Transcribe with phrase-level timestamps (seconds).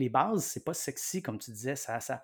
[0.00, 2.22] les bases, c'est pas sexy, comme tu disais, ça, ça,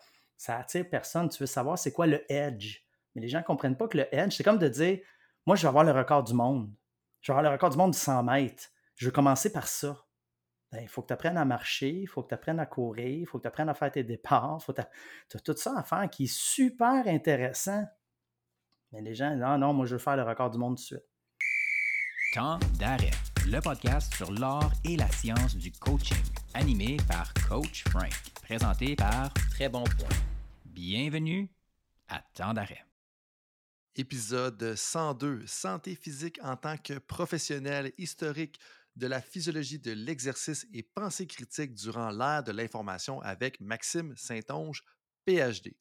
[0.48, 1.28] attire personne.
[1.28, 2.80] Tu veux savoir c'est quoi le edge.
[3.14, 4.98] Mais les gens ne comprennent pas que le edge, c'est comme de dire
[5.46, 6.70] Moi, je vais avoir le record du monde.
[7.20, 8.64] Je vais avoir le record du monde de 100 mètres.
[8.96, 10.06] Je veux commencer par ça.
[10.72, 13.06] Ben, il faut que tu apprennes à marcher, il faut que tu apprennes à courir,
[13.06, 14.58] il faut que tu apprennes à faire tes départs.
[15.28, 17.84] Tu as tout ça à faire qui est super intéressant.
[18.92, 20.86] Mais les gens, non, non, moi, je veux faire le record du monde tout de
[20.86, 21.06] suite.
[22.34, 23.10] Temps d'arrêt,
[23.46, 26.22] le podcast sur l'art et la science du coaching,
[26.56, 28.10] animé par Coach Frank,
[28.42, 30.08] présenté par Très Bon Point.
[30.64, 31.50] Bienvenue
[32.08, 32.82] à Temps d'arrêt.
[33.94, 38.58] Épisode 102, Santé physique en tant que professionnel historique
[38.94, 44.82] de la physiologie de l'exercice et pensée critique durant l'ère de l'information avec Maxime Saint-Onge,
[45.26, 45.76] PhD.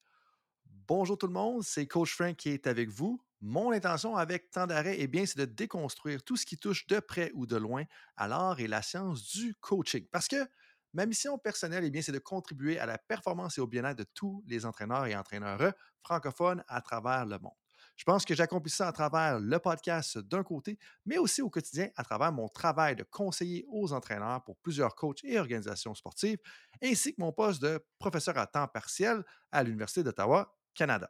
[0.66, 3.21] Bonjour tout le monde, c'est Coach Frank qui est avec vous.
[3.39, 6.99] Mon intention avec Temps d'arrêt, eh bien, c'est de déconstruire tout ce qui touche de
[6.99, 7.83] près ou de loin
[8.17, 10.05] à l'art et la science du coaching.
[10.11, 10.47] Parce que
[10.95, 14.05] ma mission personnelle, eh bien, c'est de contribuer à la performance et au bien-être de
[14.13, 17.53] tous les entraîneurs et entraîneurs francophones à travers le monde.
[17.97, 21.89] Je pense que j'accomplis ça à travers le podcast d'un côté, mais aussi au quotidien
[21.95, 26.39] à travers mon travail de conseiller aux entraîneurs pour plusieurs coachs et organisations sportives,
[26.84, 31.09] ainsi que mon poste de professeur à temps partiel à l'Université d'Ottawa, Canada.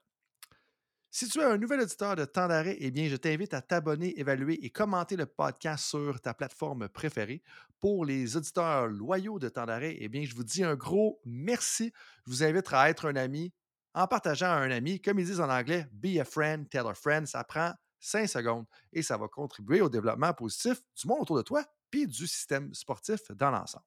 [1.17, 4.19] Si tu es un nouvel auditeur de temps d'arrêt, eh bien, je t'invite à t'abonner,
[4.19, 7.41] évaluer et commenter le podcast sur ta plateforme préférée.
[7.79, 11.93] Pour les auditeurs loyaux de temps d'arrêt, eh bien, je vous dis un gros merci.
[12.25, 13.53] Je vous invite à être un ami
[13.93, 14.99] en partageant un ami.
[14.99, 17.25] Comme ils disent en anglais, be a friend, tell a friend.
[17.27, 21.43] Ça prend cinq secondes et ça va contribuer au développement positif du monde autour de
[21.43, 23.85] toi puis du système sportif dans l'ensemble.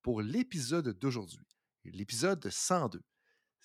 [0.00, 1.46] Pour l'épisode d'aujourd'hui,
[1.84, 3.02] l'épisode 102,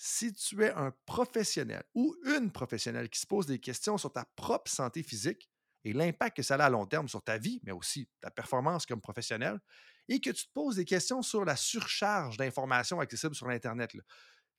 [0.03, 4.25] si tu es un professionnel ou une professionnelle qui se pose des questions sur ta
[4.35, 5.47] propre santé physique
[5.83, 8.87] et l'impact que ça a à long terme sur ta vie, mais aussi ta performance
[8.87, 9.59] comme professionnel,
[10.07, 13.91] et que tu te poses des questions sur la surcharge d'informations accessibles sur l'Internet,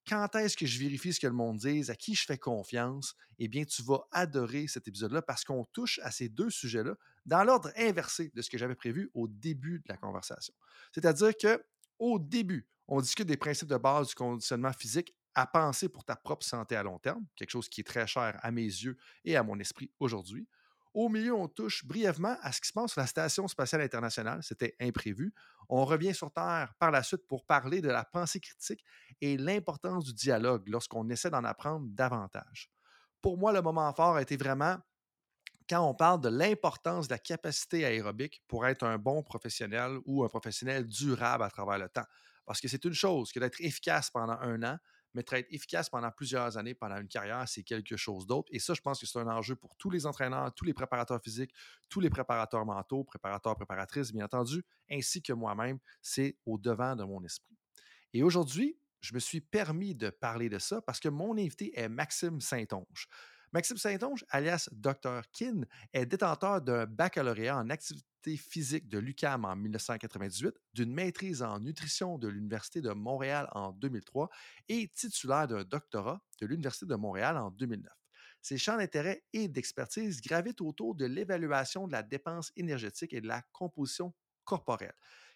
[0.08, 3.16] quand est-ce que je vérifie ce que le monde dit, à qui je fais confiance,
[3.40, 6.94] eh bien, tu vas adorer cet épisode-là parce qu'on touche à ces deux sujets-là
[7.26, 10.54] dans l'ordre inversé de ce que j'avais prévu au début de la conversation.
[10.92, 11.64] C'est-à-dire que
[11.98, 16.16] au début, on discute des principes de base du conditionnement physique à penser pour ta
[16.16, 19.36] propre santé à long terme, quelque chose qui est très cher à mes yeux et
[19.36, 20.48] à mon esprit aujourd'hui.
[20.94, 24.42] Au milieu, on touche brièvement à ce qui se passe sur la Station spatiale internationale.
[24.42, 25.32] C'était imprévu.
[25.70, 28.84] On revient sur Terre par la suite pour parler de la pensée critique
[29.22, 32.70] et l'importance du dialogue lorsqu'on essaie d'en apprendre davantage.
[33.22, 34.76] Pour moi, le moment fort a été vraiment
[35.68, 40.24] quand on parle de l'importance de la capacité aérobique pour être un bon professionnel ou
[40.24, 42.04] un professionnel durable à travers le temps.
[42.44, 44.76] Parce que c'est une chose que d'être efficace pendant un an,
[45.14, 48.48] mais être efficace pendant plusieurs années, pendant une carrière, c'est quelque chose d'autre.
[48.52, 51.20] Et ça, je pense que c'est un enjeu pour tous les entraîneurs, tous les préparateurs
[51.22, 51.52] physiques,
[51.88, 55.78] tous les préparateurs mentaux, préparateurs, préparatrices, bien entendu, ainsi que moi-même.
[56.00, 57.56] C'est au devant de mon esprit.
[58.12, 61.88] Et aujourd'hui, je me suis permis de parler de ça parce que mon invité est
[61.88, 63.08] Maxime Saint-Onge.
[63.52, 65.22] Maxime Saint-Onge, alias Dr.
[65.32, 65.62] Kin,
[65.92, 72.18] est détenteur d'un baccalauréat en activité physique de l'UCAM en 1998, d'une maîtrise en nutrition
[72.18, 74.28] de l'Université de Montréal en 2003
[74.68, 77.92] et titulaire d'un doctorat de l'Université de Montréal en 2009.
[78.40, 83.28] Ses champs d'intérêt et d'expertise gravitent autour de l'évaluation de la dépense énergétique et de
[83.28, 84.12] la composition
[84.44, 84.94] corporelle.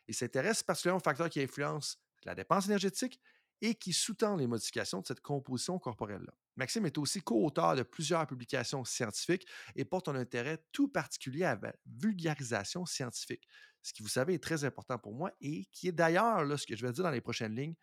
[0.08, 3.20] Il s'intéresse particulièrement aux facteurs qui influencent la dépense énergétique
[3.60, 6.34] et qui sous-tend les modifications de cette composition corporelle-là.
[6.56, 11.58] Maxime est aussi co-auteur de plusieurs publications scientifiques et porte un intérêt tout particulier à
[11.60, 13.46] la vulgarisation scientifique,
[13.82, 16.76] ce qui, vous savez, est très important pour moi et qui est d'ailleurs, ce que
[16.76, 17.74] je vais dire dans les prochaines lignes,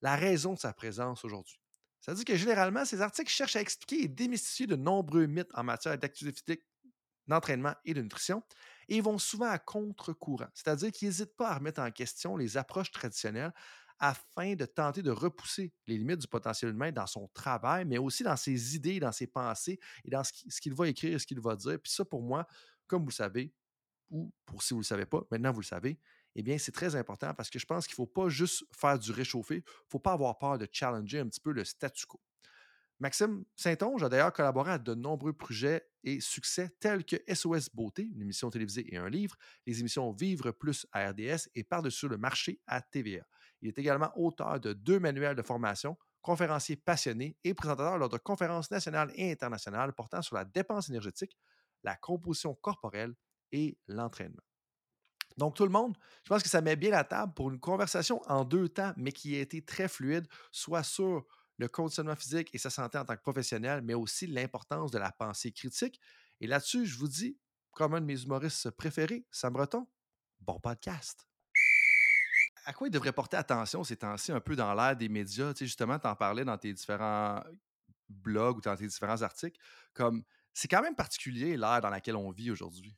[0.00, 1.60] la raison de sa présence aujourd'hui.
[2.00, 5.50] Ça veut dire que généralement, ces articles cherchent à expliquer et démystifier de nombreux mythes
[5.54, 6.64] en matière d'activité
[7.28, 8.42] d'entraînement et de nutrition,
[8.88, 12.90] et vont souvent à contre-courant, c'est-à-dire qu'ils n'hésitent pas à remettre en question les approches
[12.90, 13.52] traditionnelles
[14.02, 18.24] afin de tenter de repousser les limites du potentiel humain dans son travail, mais aussi
[18.24, 21.40] dans ses idées, dans ses pensées et dans ce qu'il va écrire et ce qu'il
[21.40, 21.78] va dire.
[21.80, 22.44] Puis ça, pour moi,
[22.88, 23.54] comme vous le savez,
[24.10, 26.00] ou pour si vous ne le savez pas, maintenant vous le savez,
[26.34, 28.98] eh bien, c'est très important parce que je pense qu'il ne faut pas juste faire
[28.98, 32.04] du réchauffé, il ne faut pas avoir peur de challenger un petit peu le statu
[32.04, 32.20] quo.
[32.98, 38.02] Maxime Saint-Onge a d'ailleurs collaboré à de nombreux projets et succès tels que SOS Beauté,
[38.02, 42.16] une émission télévisée et un livre, les émissions Vivre Plus à RDS et Par-dessus le
[42.16, 43.24] marché à TVA.
[43.62, 48.18] Il est également auteur de deux manuels de formation, conférencier passionné et présentateur lors de
[48.18, 51.36] conférences nationales et internationales portant sur la dépense énergétique,
[51.82, 53.14] la composition corporelle
[53.52, 54.42] et l'entraînement.
[55.38, 58.20] Donc, tout le monde, je pense que ça met bien la table pour une conversation
[58.26, 61.24] en deux temps, mais qui a été très fluide, soit sur
[61.56, 65.12] le conditionnement physique et sa santé en tant que professionnel, mais aussi l'importance de la
[65.12, 66.00] pensée critique.
[66.40, 67.38] Et là-dessus, je vous dis,
[67.70, 69.86] comme un de mes humoristes préférés, Sam Breton,
[70.40, 71.31] bon podcast.
[72.64, 75.52] À quoi ils devraient porter attention ces temps-ci, un peu dans l'ère des médias?
[75.52, 77.42] Tu sais, justement, tu en parlais dans tes différents
[78.08, 79.58] blogs ou dans tes différents articles.
[79.94, 80.22] Comme
[80.54, 82.94] c'est quand même particulier l'ère dans laquelle on vit aujourd'hui.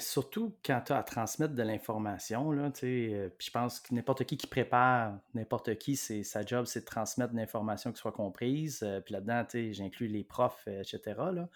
[0.00, 4.36] surtout quand tu as à transmettre de l'information, là, euh, je pense que n'importe qui
[4.36, 8.80] qui prépare, n'importe qui, c'est sa job, c'est de transmettre de l'information qui soit comprise.
[8.82, 11.00] Euh, puis là-dedans, j'inclus les profs, etc.
[11.32, 11.48] Là.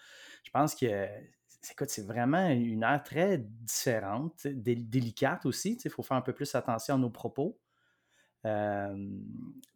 [0.43, 1.07] Je pense que
[1.87, 5.77] c'est vraiment une ère très différente, délicate aussi.
[5.83, 7.57] Il faut faire un peu plus attention à nos propos.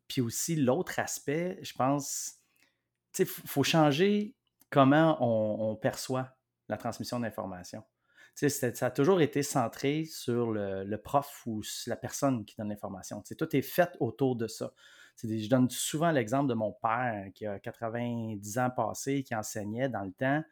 [0.07, 2.35] puis aussi, l'autre aspect, je pense,
[3.17, 4.35] il faut changer
[4.69, 6.35] comment on, perçoit
[6.67, 7.83] la transmission d'informations.
[8.35, 13.23] Ça a toujours été centré sur le, prof ou la personne qui donne l'information.
[13.37, 14.73] Tout est fait autour de ça.
[15.23, 20.03] je donne souvent l'exemple de mon père qui a 90 ans passés, qui enseignait dans
[20.03, 20.43] le temps.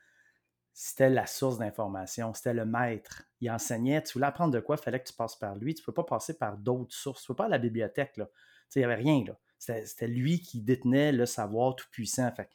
[0.78, 3.24] C'était la source d'information, c'était le maître.
[3.40, 5.74] Il enseignait, tu voulais apprendre de quoi, il fallait que tu passes par lui.
[5.74, 7.24] Tu ne peux pas passer par d'autres sources.
[7.24, 8.16] Tu ne peux pas à la bibliothèque.
[8.18, 9.24] Il n'y avait rien.
[9.58, 12.30] C'était lui qui détenait le savoir tout puissant.
[12.36, 12.50] Fait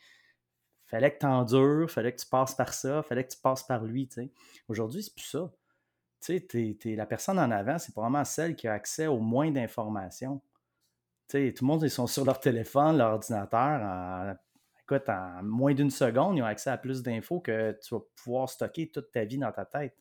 [0.84, 3.84] fallait que tu endures, fallait que tu passes par ça, fallait que tu passes par
[3.84, 4.06] lui.
[4.68, 5.50] Aujourd'hui, c'est plus ça.
[6.20, 10.42] Tu sais, la personne en avant, c'est probablement celle qui a accès au moins d'informations.
[11.30, 14.36] tout le monde, ils sont sur leur téléphone, leur ordinateur.
[14.90, 18.48] Écoute, en moins d'une seconde, ils ont accès à plus d'infos que tu vas pouvoir
[18.48, 19.96] stocker toute ta vie dans ta tête.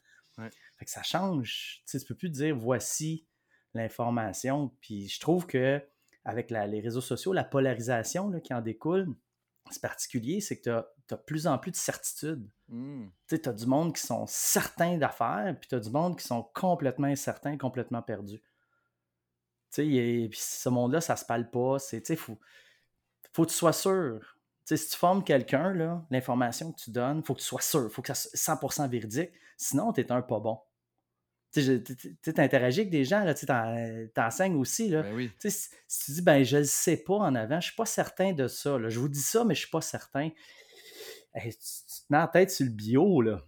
[0.78, 1.84] Fait que ça change.
[1.86, 3.28] Tu ne peux plus dire voici
[3.74, 4.74] l'information.
[4.80, 5.82] Puis je trouve que
[6.24, 9.14] avec les réseaux sociaux, la polarisation qui en découle,
[9.70, 12.48] c'est particulier, c'est que tu as, de plus en plus de certitudes.
[12.70, 13.08] Mmh.
[13.28, 16.44] Tu as du monde qui sont certains d'affaires, puis tu as du monde qui sont
[16.54, 18.42] complètement incertains, complètement perdus.
[19.72, 21.78] Puis ce monde-là, ça se parle pas.
[21.92, 22.40] Il faut,
[23.34, 24.39] faut que tu sois sûr.
[24.76, 25.74] Si tu formes quelqu'un,
[26.10, 27.86] l'information que tu donnes, il faut que tu sois sûr.
[27.86, 29.32] Il faut que ça soit 100% véridique.
[29.58, 30.60] Sinon, tu es un pas bon
[31.52, 31.82] tu
[32.38, 34.90] interagis avec des gens, tu enseignes aussi.
[34.90, 35.04] Là.
[35.04, 35.70] Ben si,
[36.06, 38.48] tu dis, ben, je ne sais pas en avant, je ne suis pas certain de
[38.48, 38.78] ça.
[38.88, 40.30] Je vous dis ça, mais je ne suis pas certain.
[41.34, 43.22] tu, te mets en tête sur le bio.
[43.22, 43.42] Là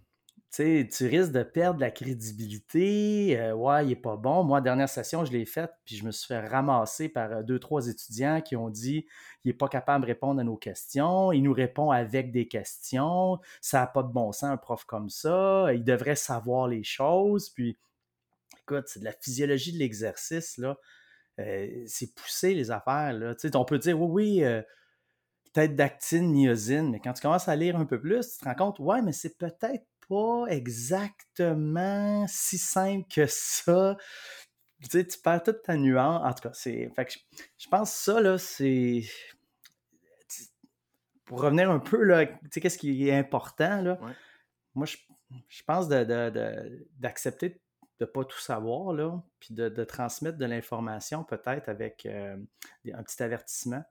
[0.52, 3.38] tu risques de perdre la crédibilité.
[3.40, 4.44] Euh, ouais, il n'est pas bon.
[4.44, 7.58] Moi, dernière session, je l'ai faite, puis je me suis fait ramasser par euh, deux,
[7.58, 9.06] trois étudiants qui ont dit
[9.44, 11.32] il n'est pas capable de répondre à nos questions.
[11.32, 13.38] Il nous répond avec des questions.
[13.62, 15.72] Ça n'a pas de bon sens, un prof comme ça.
[15.72, 17.48] Il devrait savoir les choses.
[17.48, 17.78] Puis,
[18.60, 20.76] écoute, c'est de la physiologie de l'exercice, là.
[21.40, 23.34] Euh, c'est pousser les affaires, là.
[23.54, 24.62] on peut dire oui, oui
[25.52, 28.54] peut-être dactine, myosine, mais quand tu commences à lire un peu plus, tu te rends
[28.54, 33.96] compte, ouais, mais c'est peut-être pas exactement si simple que ça.
[34.82, 36.20] Tu sais, tu perds toute ta nuance.
[36.22, 36.92] En tout cas, c'est.
[37.56, 39.02] je, pense que ça, là, c'est.
[41.24, 43.98] Pour revenir un peu, là, tu sais, qu'est-ce qui est important, là?
[44.74, 47.58] Moi, je, pense d'accepter de,
[48.00, 52.36] de, pas tout savoir, là, puis de, transmettre de l'information, peut-être avec euh,
[52.92, 53.82] un petit avertissement.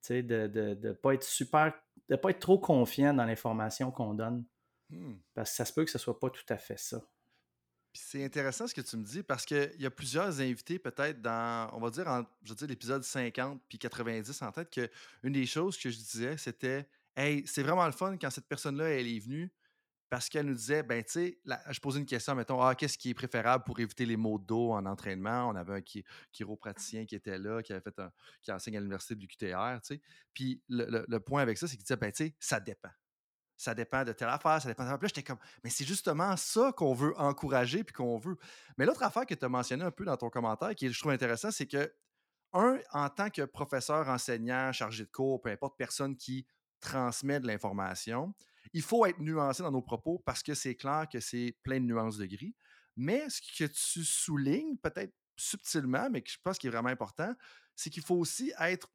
[0.00, 1.74] Tu sais, de ne pas être super.
[2.08, 4.44] de pas être trop confiant dans l'information qu'on donne.
[4.92, 5.14] Hmm.
[5.34, 7.02] Parce que ça se peut que ce soit pas tout à fait ça.
[7.94, 11.70] c'est intéressant ce que tu me dis parce qu'il y a plusieurs invités, peut-être dans,
[11.72, 14.90] on va dire, en, je l'épisode 50 puis 90 en tête, que
[15.22, 18.88] une des choses que je disais, c'était Hey, c'est vraiment le fun quand cette personne-là,
[18.88, 19.52] elle est venue
[20.08, 21.38] parce qu'elle nous disait, ben, tu sais,
[21.70, 24.44] je posais une question, mettons, ah, qu'est-ce qui est préférable pour éviter les maux de
[24.44, 25.48] dos en entraînement?
[25.48, 26.02] On avait un
[26.32, 27.98] chiropraticien qui était là, qui avait fait
[28.42, 30.00] qui enseigne à l'université du QTR, tu sais.
[30.34, 32.90] Puis le, le, point avec ça, c'est qu'il disait, ben, tu sais, ça dépend
[33.62, 35.08] ça dépend de telle affaire, ça dépend de telle affaire.
[35.08, 38.36] j'étais comme, mais c'est justement ça qu'on veut encourager puis qu'on veut.
[38.76, 41.12] Mais l'autre affaire que tu as mentionné un peu dans ton commentaire, qui je trouve
[41.12, 41.94] intéressant, c'est que,
[42.54, 46.44] un, en tant que professeur, enseignant, chargé de cours, peu importe, personne qui
[46.80, 48.34] transmet de l'information,
[48.72, 51.86] il faut être nuancé dans nos propos parce que c'est clair que c'est plein de
[51.86, 52.56] nuances de gris.
[52.96, 57.32] Mais ce que tu soulignes, peut-être subtilement, mais que je pense qui est vraiment important,
[57.76, 58.88] c'est qu'il faut aussi être,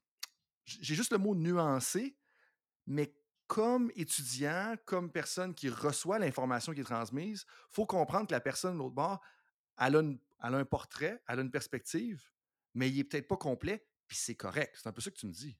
[0.66, 2.18] j'ai juste le mot nuancé,
[2.86, 3.14] mais
[3.48, 8.42] comme étudiant, comme personne qui reçoit l'information qui est transmise, il faut comprendre que la
[8.42, 9.22] personne de l'autre bord,
[9.80, 10.04] elle a,
[10.39, 12.22] un portrait, elle a une perspective,
[12.74, 14.75] mais il n'est peut-être pas complet, puis c'est correct.
[14.77, 15.58] C'est un peu ça que tu me dis.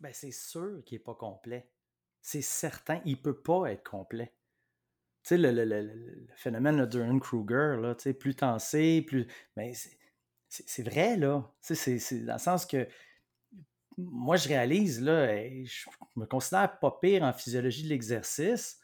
[0.00, 1.70] Ben, c'est sûr qu'il n'est pas complet.
[2.20, 4.34] C'est certain, il ne peut pas être complet.
[5.24, 9.26] Tu sais, le, phénomène de Dunning Kruger, là, plus tensé, plus.
[9.56, 9.76] Mais ben,
[10.48, 11.52] c'est vrai, là.
[11.60, 12.88] C'est dans le sens que
[13.98, 15.84] moi, je réalise, là, je
[16.16, 18.78] me considère pas pire en physiologie de l'exercice.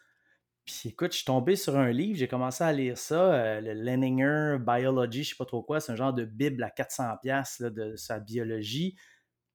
[0.64, 3.74] Puis écoute, je suis tombé sur un livre, j'ai commencé à lire ça, euh, le
[3.74, 7.70] Leninger Biology, je sais pas trop quoi, c'est un genre de bible à 400$ là,
[7.70, 8.96] de sa biologie.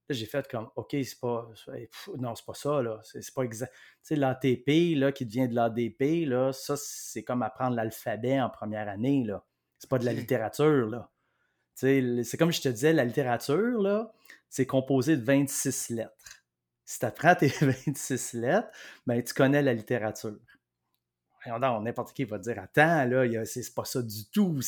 [0.10, 1.50] j'ai fait comme, OK, c'est pas,
[2.20, 3.74] non, c'est pas ça, là, c'est pas exact.
[3.74, 8.50] Tu sais, l'ATP, là, qui devient de l'ADP, là, ça, c'est comme apprendre l'alphabet en
[8.50, 9.44] première année, là.
[9.80, 11.10] C'est pas de la littérature, là
[11.80, 14.12] C'est comme je te disais, la littérature, là,
[14.50, 16.44] c'est composé de 26 lettres.
[16.84, 18.70] Si tu apprends tes 26 lettres,
[19.06, 20.38] ben, tu connais la littérature.
[21.46, 24.60] N'importe qui va te dire Attends, là, c'est pas ça du tout.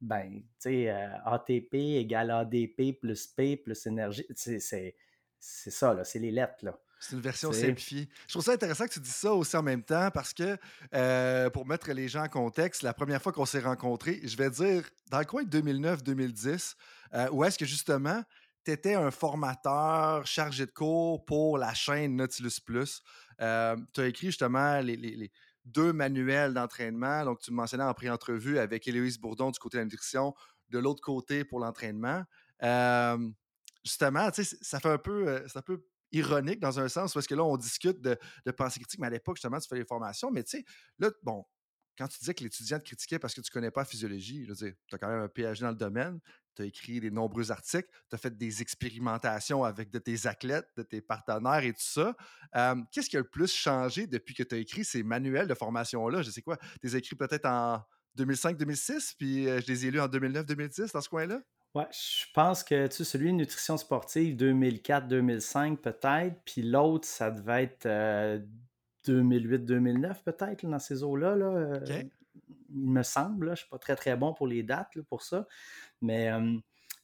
[0.00, 4.24] Ben, tu sais, euh, ATP égale ADP plus P plus énergie.
[4.34, 4.94] C'est,
[5.40, 6.78] ça, là, c'est les lettres, là.
[7.00, 8.10] C'est une version simplifiée.
[8.26, 10.58] Je trouve ça intéressant que tu dises ça aussi en même temps parce que,
[10.94, 14.50] euh, pour mettre les gens en contexte, la première fois qu'on s'est rencontrés, je vais
[14.50, 16.74] dire dans le coin de 2009-2010,
[17.14, 18.22] euh, où est-ce que justement,
[18.66, 23.00] tu étais un formateur chargé de cours pour la chaîne Nautilus Plus.
[23.40, 25.32] Euh, tu as écrit justement les,
[25.64, 27.24] deux manuels d'entraînement.
[27.24, 30.34] Donc, tu me mentionnais en pré-entrevue avec Héloïse Bourdon du côté de la nutrition,
[30.68, 32.24] de l'autre côté pour l'entraînement.
[33.84, 37.56] justement, ça fait un peu, ça peut ironique dans un sens parce que là, on
[37.56, 38.18] discute de,
[38.56, 40.30] pensée critique, mais à l'époque, justement, tu fais les formations.
[40.30, 40.64] Mais tu sais,
[40.98, 41.44] là, bon,
[41.96, 44.46] quand tu disais que l'étudiant te critiquait parce que tu ne connais pas la physiologie,
[44.46, 46.18] je tu as quand même un PhD dans le domaine,
[46.56, 50.68] tu as écrit des nombreux articles, tu as fait des expérimentations avec de tes athlètes,
[50.76, 52.16] de tes partenaires et tout ça.
[52.90, 56.22] Qu'est-ce qui a le plus changé depuis que tu as écrit ces manuels de formation-là?
[56.22, 57.82] Je sais quoi, tu les as écrits peut-être en
[58.18, 61.40] 2005-2006, puis je les ai lus en 2009-2010 dans ce coin-là?
[61.74, 67.30] Ouais, je pense que tu sais, celui de nutrition sportive 2004-2005 peut-être, puis l'autre, ça
[67.30, 67.86] devait être
[69.06, 71.36] 2008-2009 euh, peut-être dans ces eaux-là.
[71.36, 72.02] Là, euh,
[72.70, 75.46] Il me semble, je ne suis pas très très bon pour les dates pour ça.
[76.00, 76.32] Mais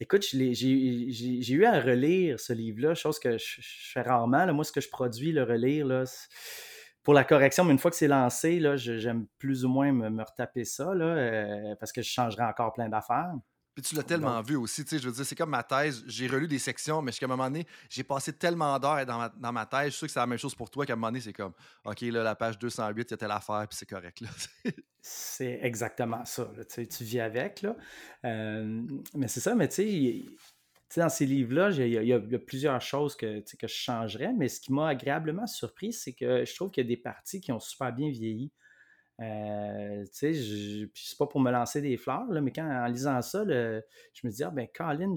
[0.00, 4.52] écoute, j'ai eu à relire ce livre-là, chose que je, fais rarement.
[4.52, 6.04] Moi, ce que je produis, le relire, là,
[7.04, 10.64] pour la correction, mais une fois que c'est lancé, j'aime plus ou moins me, retaper
[10.64, 13.32] ça, là, euh, parce que je changerai encore plein d'affaires.
[13.76, 16.02] Puis tu l'as tellement vu aussi, tu sais, je veux dire, c'est comme ma thèse,
[16.06, 19.28] j'ai relu des sections, mais jusqu'à un moment donné, j'ai passé tellement d'heures dans ma,
[19.28, 20.96] dans ma thèse, je suis sûr que c'est la même chose pour toi, qu'à un
[20.96, 21.52] moment donné, c'est comme,
[21.84, 24.28] OK, là, la page 208, il y a telle affaire, puis c'est correct, là.
[25.02, 27.76] c'est exactement ça, tu, tu vis avec, là.
[28.24, 28.80] Euh,
[29.14, 30.24] mais c'est ça, mais tu sais,
[30.96, 34.72] dans ces livres-là, il y, a plusieurs choses que, que je changerais, mais ce qui
[34.72, 37.92] m'a agréablement surpris, c'est que je trouve qu'il y a des parties qui ont super
[37.92, 38.50] bien vieilli.
[39.20, 43.22] Euh, tu sais, c'est pas pour me lancer des fleurs, là, mais quand en lisant
[43.22, 45.14] ça, je me dis, ah ben, Colin,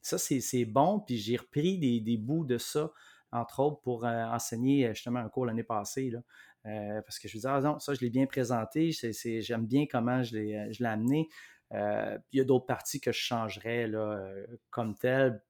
[0.00, 2.90] ça c'est bon, puis j'ai repris des, bouts de ça,
[3.30, 6.10] entre autres, pour euh, enseigner justement un cours l'année passée.
[6.10, 6.20] Là.
[6.66, 9.86] Euh, parce que je me dis, ah non, ça je l'ai bien présenté, j'aime bien
[9.90, 11.28] comment je l'ai amené.
[11.72, 14.32] il y a d'autres parties que je changerais là,
[14.70, 15.42] comme telles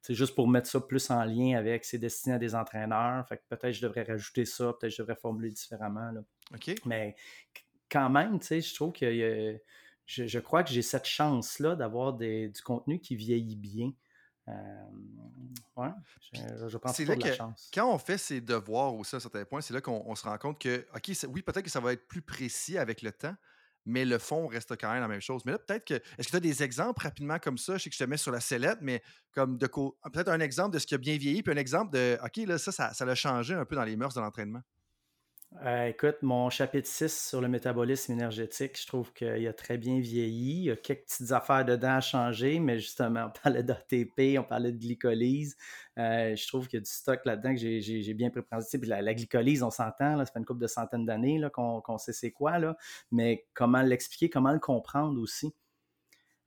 [0.00, 3.26] c'est juste pour mettre ça plus en lien avec c'est destiné à des entraîneurs.
[3.28, 6.10] Fait que peut-être je devrais rajouter ça, peut-être je devrais formuler différemment.
[6.10, 6.20] Là.
[6.84, 7.14] Mais
[7.90, 9.58] quand même, tu sais, je trouve que
[10.06, 13.92] je, crois que j'ai cette chance-là d'avoir du contenu qui vieillit bien.
[14.48, 14.52] Euh,
[15.76, 15.90] ouais,
[16.32, 17.70] je, pense que c'est la chance.
[17.72, 20.38] Quand on fait ses devoirs aussi à un certain point, c'est là qu'on se rend
[20.38, 23.36] compte que, OK, oui, peut-être que ça va être plus précis avec le temps,
[23.88, 25.42] mais le fond reste quand même la même chose.
[25.44, 25.94] Mais là, peut-être que.
[25.94, 27.76] Est-ce que tu as des exemples rapidement comme ça?
[27.76, 29.02] Je sais que je te mets sur la sellette, mais
[29.32, 32.18] comme de peut-être un exemple de ce qui a bien vieilli, puis un exemple de
[32.22, 34.62] OK, là, ça, ça, ça a changé un peu dans les mœurs de l'entraînement.
[35.64, 39.98] Euh, écoute, mon chapitre 6 sur le métabolisme énergétique, je trouve qu'il a très bien
[39.98, 40.58] vieilli.
[40.58, 44.44] Il y a quelques petites affaires dedans à changer, mais justement, on parlait d'ATP, on
[44.44, 45.56] parlait de glycolyse.
[45.98, 48.62] Euh, je trouve qu'il y a du stock là-dedans que j'ai bien préparé.
[48.82, 52.30] La, la, glycolyse, on s'entend, ça fait une couple de centaines d'années qu'on sait c'est
[52.30, 52.76] quoi, là,
[53.10, 55.54] mais comment l'expliquer, comment le comprendre aussi?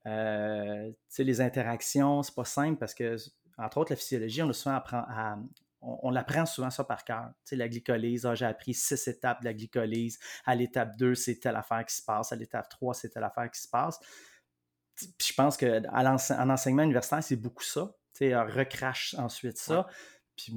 [0.08, 3.18] Euh, les interactions, c'est pas simple parce que,
[3.58, 5.38] entre autres, la physiologie, on a souvent apprend à,
[5.82, 7.30] on, apprend souvent ça par cœur.
[7.44, 10.20] Tu sais, la glycolyse, ah, j'ai appris six étapes de la glycolyse.
[10.46, 12.32] À l'étape 2, c'est telle affaire qui se passe.
[12.32, 14.00] À l'étape 3, c'est telle affaire qui se passe.
[14.96, 17.96] Puis je pense qu'en enseignement universitaire, c'est beaucoup ça.
[18.14, 19.88] Tu sais, recrache ensuite ça.
[20.36, 20.54] Puis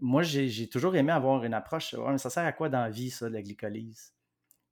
[0.00, 1.94] moi, j'ai toujours aimé avoir une approche.
[2.16, 4.12] ça sert à quoi dans la vie, ça, la glycolyse?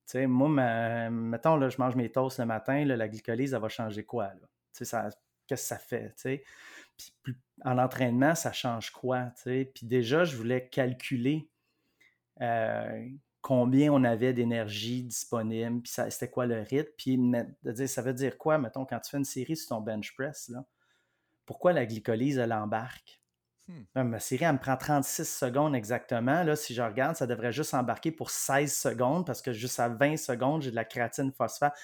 [0.07, 3.69] Tu sais, moi, mettons, là, je mange mes toasts le matin, la glycolyse, elle va
[3.69, 4.31] changer quoi?
[4.73, 4.97] Tu sais,
[5.47, 6.09] qu'est-ce que ça fait?
[6.09, 6.43] Tu sais?
[7.23, 9.31] Puis en entraînement, ça change quoi?
[9.43, 11.49] Puis déjà, je voulais calculer
[12.41, 13.07] euh,
[13.41, 18.13] combien on avait d'énergie disponible, puis c'était quoi le rythme, puis de dire, ça veut
[18.13, 20.65] dire quoi, mettons, quand tu fais une série sur ton bench press, là,
[21.45, 23.21] pourquoi la glycolyse, elle embarque?
[23.67, 24.03] Hmm.
[24.03, 26.43] Ma série, elle me prend 36 secondes exactement.
[26.43, 29.89] Là, si je regarde, ça devrait juste embarquer pour 16 secondes parce que juste à
[29.89, 31.75] 20 secondes, j'ai de la créatine phosphate.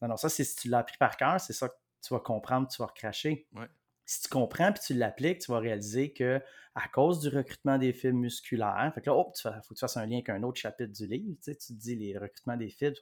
[0.00, 2.20] Non, non, ça, c'est si tu l'as appris par cœur, c'est ça que tu vas
[2.20, 3.46] comprendre, tu vas recracher.
[3.54, 3.68] Ouais
[4.04, 6.40] si tu comprends puis tu l'appliques, tu vas réaliser que
[6.74, 9.96] à cause du recrutement des fibres musculaires, fait que là, il faut que tu fasses
[9.98, 12.96] un lien avec un autre chapitre du livre, tu, te dis les recrutements des fibres,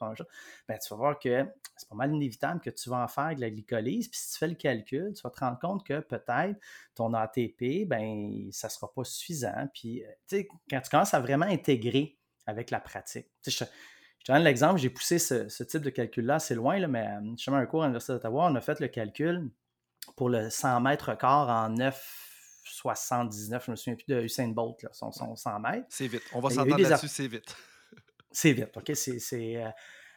[0.67, 1.45] ben, tu vas voir que
[1.77, 4.39] c'est pas mal inévitable que tu vas en faire de la glycolyse, puis si tu
[4.39, 6.59] fais le calcul, tu vas te rendre compte que peut-être
[6.95, 9.69] ton ATP, ben, ça sera pas suffisant.
[9.73, 13.57] Puis, euh, quand tu commences à vraiment intégrer avec la pratique, Je
[14.25, 17.83] te donne l'exemple, j'ai poussé ce, type de calcul-là assez loin, mais justement, un cours
[17.83, 19.49] à l'Université d'Ottawa, on a fait le calcul
[20.15, 24.89] pour le 100 mètres record en 9,79, je me souviens plus de Usain Bolt, là,
[24.93, 25.85] son, 100 mètres.
[25.89, 26.23] C'est vite.
[26.33, 27.55] On va s'entendre là-dessus, c'est vite.
[28.33, 28.91] C'est vite, OK?
[28.95, 29.67] C'est euh,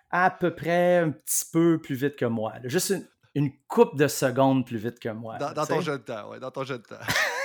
[0.08, 2.52] à peu près un petit peu plus vite que moi.
[2.62, 2.94] Juste
[3.34, 5.36] une, coupe de secondes plus vite que moi.
[5.38, 6.94] Dans, ton jeune temps, oui, dans ton jeune temps.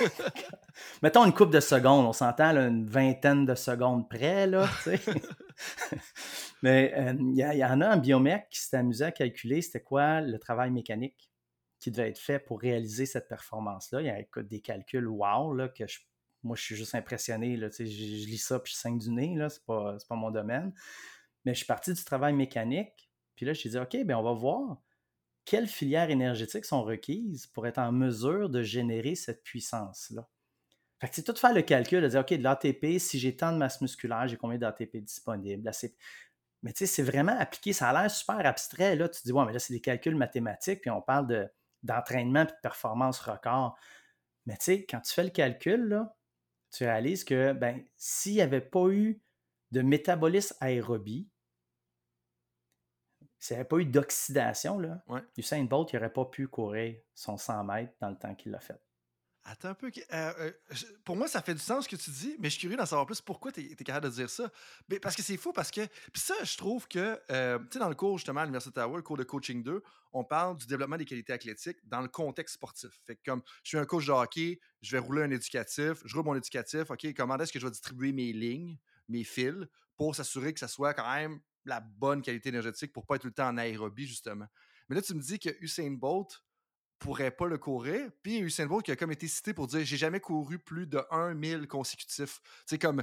[1.02, 4.68] Mettons une coupe de secondes, on s'entend une vingtaine de secondes près, là,
[6.62, 10.20] Mais euh, il y, en a un biomec qui s'est amusé à calculer c'était quoi
[10.20, 11.29] le travail mécanique?
[11.80, 14.02] Qui devait être fait pour réaliser cette performance-là.
[14.02, 15.84] Il y a des calculs wow, là, que
[16.42, 17.56] moi, je suis juste impressionné.
[17.56, 17.90] Là, je, je,
[18.26, 20.72] lis ça puis je saigne du nez, là, c'est pas, pas mon domaine.
[21.44, 24.22] Mais je suis parti du travail mécanique, puis là, je suis dit, OK, bien, on
[24.22, 24.82] va voir
[25.46, 30.28] quelles filières énergétiques sont requises pour être en mesure de générer cette puissance-là.
[31.00, 33.52] Fait que c'est tout faire le calcul, de dire, OK, de l'ATP, si j'ai tant
[33.52, 35.70] de masse musculaire, j'ai combien d'ATP disponible?
[36.62, 38.96] Mais tu sais, c'est vraiment appliqué, ça a l'air super abstrait.
[38.96, 41.50] Là, tu te dis, ouais, mais là, c'est des calculs mathématiques, puis on parle de,
[41.82, 43.76] d'entraînement et de performance record.
[44.46, 46.16] Mais tu sais, quand tu fais le calcul, là,
[46.70, 49.20] tu réalises que ben, s'il n'y avait pas eu
[49.72, 51.28] de métabolisme aérobie,
[53.38, 55.02] s'il n'y avait pas eu d'oxydation, là,
[55.36, 58.80] Usain Bolt n'aurait pas pu courir son 100 mètres dans le temps qu'il l'a fait.
[59.50, 59.90] Attends un peu.
[60.12, 60.52] Euh, euh,
[61.04, 62.86] pour moi, ça fait du sens ce que tu dis, mais je suis curieux d'en
[62.86, 63.20] savoir plus.
[63.20, 64.48] Pourquoi tu es, capable de dire ça?
[64.88, 65.84] Mais parce que c'est fou, parce que.
[66.12, 68.96] Puis ça, je trouve que, euh, tu sais, dans le cours justement à l'Université d'Ottawa,
[68.96, 72.54] le cours de coaching 2, on parle du développement des qualités athlétiques dans le contexte
[72.54, 72.90] sportif.
[73.04, 76.14] Fait que comme je suis un coach de hockey, je vais rouler un éducatif, je
[76.14, 78.78] roule mon éducatif, OK, comment est-ce que je vais distribuer mes lignes,
[79.08, 79.66] mes fils,
[79.96, 83.28] pour s'assurer que ça soit quand même la bonne qualité énergétique pour pas être tout
[83.28, 84.46] le temps en aérobie, justement?
[84.88, 86.40] Mais là, tu me dis que Usain Bolt,
[87.00, 88.08] pourrait pas le courir.
[88.22, 91.00] Puis Usain Bolt qui a comme été cité pour dire j'ai jamais couru plus de
[91.34, 92.40] 1000 consécutifs.
[92.66, 93.02] C'est comme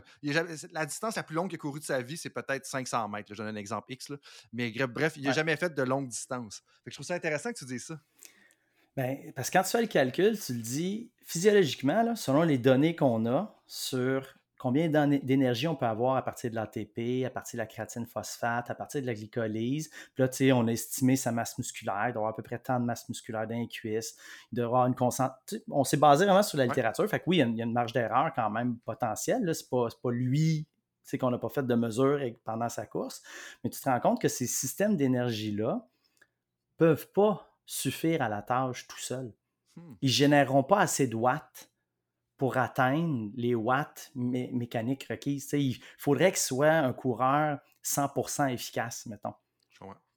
[0.72, 3.34] la distance la plus longue qu'il a couru de sa vie, c'est peut-être 500 mètres.
[3.34, 4.10] Je donne un exemple X.
[4.10, 4.18] Là.
[4.54, 6.64] Mais bref, il n'a jamais fait de longue distance.
[6.84, 8.00] Fait que je trouve ça intéressant que tu dises ça.
[8.96, 12.58] Ben, parce que quand tu fais le calcul, tu le dis physiologiquement, là, selon les
[12.58, 17.58] données qu'on a sur combien d'énergie on peut avoir à partir de l'ATP, à partir
[17.58, 19.88] de la créatine phosphate, à partir de la glycolyse?
[19.88, 22.44] Puis là, tu sais, on a estimé sa masse musculaire, il doit avoir à peu
[22.44, 24.18] près tant de masse musculaire dans les cuisses,
[24.52, 25.60] il doit avoir une concentration.
[25.72, 27.08] On s'est basé vraiment sur la littérature.
[27.08, 29.56] Fait que oui, il y, a une, marge d'erreur quand même potentielle.
[29.56, 30.68] Ce n'est pas, pas lui
[31.18, 33.24] qu'on n'a pas fait de mesure pendant sa course.
[33.64, 38.42] Mais tu te rends compte que ces systèmes d'énergie-là ne peuvent pas suffire à la
[38.42, 39.32] tâche tout seuls.
[39.78, 39.94] Hmm.
[40.02, 41.70] Ils ne généreront pas assez de watts
[42.38, 45.50] pour atteindre les watts mécaniques requises.
[45.54, 49.34] il faudrait qu'il soit un coureur 100% efficace, mettons.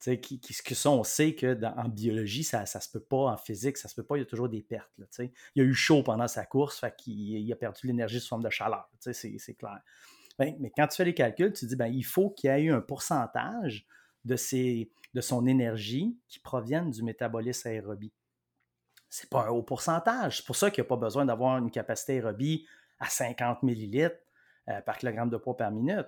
[0.02, 3.36] Qui, qui, que ça, on sait que en biologie, ça ne se peut pas, en
[3.36, 4.90] physique, ça se peut pas, il y a toujours des pertes.
[4.96, 5.04] Là,
[5.54, 8.48] il a eu chaud pendant sa course, fait il a perdu l'énergie sous forme de
[8.48, 9.80] chaleur, c'est clair.
[10.38, 12.62] Ben, mais quand tu fais les calculs, tu dis ben, il faut qu'il y ait
[12.62, 13.86] eu un pourcentage
[14.24, 18.12] de, ses, de son énergie qui provienne du métabolisme aérobie
[19.10, 20.38] c'est pas un haut pourcentage.
[20.38, 22.66] C'est pour ça qu'il n'y a pas besoin d'avoir une capacité aérobie
[23.00, 24.16] à 50 millilitres
[24.68, 26.06] euh, par kilogramme de poids par minute.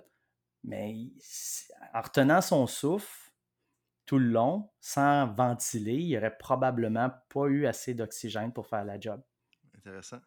[0.64, 0.94] Mais
[1.92, 3.32] en retenant son souffle
[4.06, 8.84] tout le long, sans ventiler, il n'y aurait probablement pas eu assez d'oxygène pour faire
[8.84, 9.20] la job.
[9.76, 10.20] Intéressant.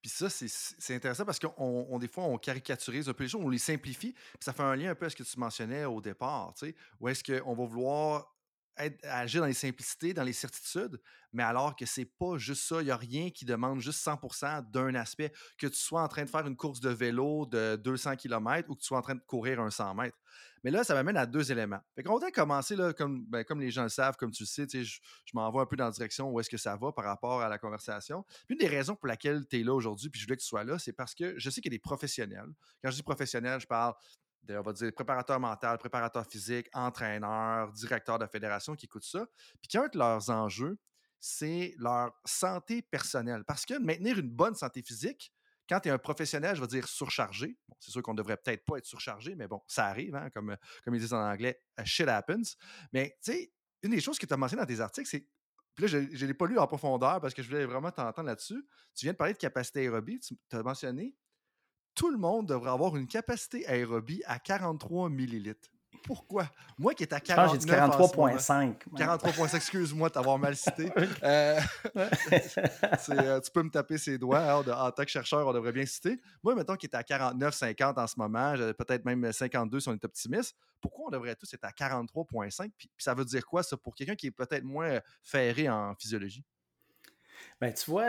[0.00, 3.48] Puis ça, c'est intéressant parce qu'on des fois, on caricaturise un peu les choses, on
[3.48, 4.12] les simplifie.
[4.12, 6.54] Puis ça fait un lien un peu à ce que tu mentionnais au départ,
[7.00, 8.31] où est-ce qu'on va vouloir
[8.76, 11.00] agir dans les simplicités, dans les certitudes,
[11.32, 12.80] mais alors que c'est pas juste ça.
[12.80, 15.32] Il n'y a rien qui demande juste 100% d'un aspect.
[15.58, 18.74] Que tu sois en train de faire une course de vélo de 200 km ou
[18.74, 20.18] que tu sois en train de courir un 100 mètres.
[20.64, 21.80] Mais là, ça m'amène à deux éléments.
[21.94, 24.66] Fait qu'on va commencer, là, comme, ben, les gens le savent, comme tu le sais,
[24.70, 27.40] je, je m'envoie un peu dans la direction où est-ce que ça va par rapport
[27.40, 28.24] à la conversation.
[28.48, 30.62] une des raisons pour laquelle tu es là aujourd'hui, puis je voulais que tu sois
[30.62, 32.48] là, c'est parce que je sais qu'il y a des professionnels.
[32.82, 33.94] Quand je dis professionnels, je parle
[34.48, 39.26] on va dire, préparateur mental, préparateur physique, entraîneur, directeur de fédération qui écoutent ça,
[39.60, 40.78] puis qu'un de leurs enjeux,
[41.20, 43.44] c'est leur santé personnelle.
[43.46, 45.32] Parce que maintenir une bonne santé physique,
[45.68, 48.64] quand tu es un professionnel, je vais dire surchargé, c'est sûr qu'on ne devrait peut-être
[48.64, 52.08] pas être surchargé, mais bon, ça arrive, hein, comme, comme ils disent en anglais, shit
[52.08, 52.56] happens.
[52.92, 53.52] Mais tu sais,
[53.82, 55.28] une des choses que tu as mentionné dans tes articles, c'est
[55.74, 58.26] puis là, je ne l'ai pas lu en profondeur parce que je voulais vraiment t'entendre
[58.26, 58.66] là-dessus.
[58.94, 60.20] Tu viens de parler de capacité aérobie.
[60.20, 61.16] Tu as mentionné
[61.94, 65.68] tout le monde devrait avoir une capacité aérobie à 43 millilitres.
[66.04, 66.48] Pourquoi?
[66.78, 67.60] Moi qui est à 49...
[67.60, 68.74] j'ai 43.5.
[68.96, 70.90] 43.5, excuse-moi de t'avoir mal cité.
[71.22, 71.60] Euh,
[71.96, 74.40] euh, tu peux me taper ses doigts.
[74.40, 76.20] Hein, en tant que chercheur, on devrait bien citer.
[76.42, 79.92] Moi, mettons qui est à 49, 50 en ce moment, peut-être même 52 si on
[79.92, 80.56] est optimiste.
[80.80, 82.70] Pourquoi on devrait tous être à 43.5?
[82.76, 86.44] Puis, ça veut dire quoi, ça, pour quelqu'un qui est peut-être moins ferré en physiologie?
[87.60, 88.08] Ben, tu vois,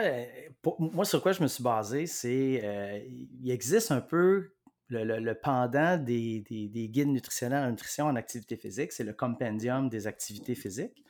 [0.78, 3.00] moi, sur quoi je me suis basé, c'est euh,
[3.42, 4.50] il existe un peu
[4.88, 6.44] le, pendant des,
[6.90, 11.04] guides nutritionnels en nutrition en activité physique, c'est le compendium des activités physiques.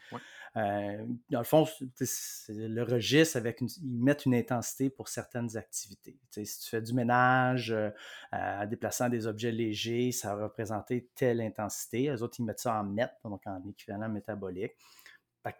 [0.56, 1.66] Euh, dans le fond,
[2.48, 6.16] le registre avec ils mettent une intensité pour certaines activités.
[6.30, 7.90] si tu fais du ménage euh,
[8.30, 12.02] en déplaçant des objets légers, ça va représenter telle intensité.
[12.02, 14.74] Les autres, ils mettent ça en mètres, donc en équivalent métabolique.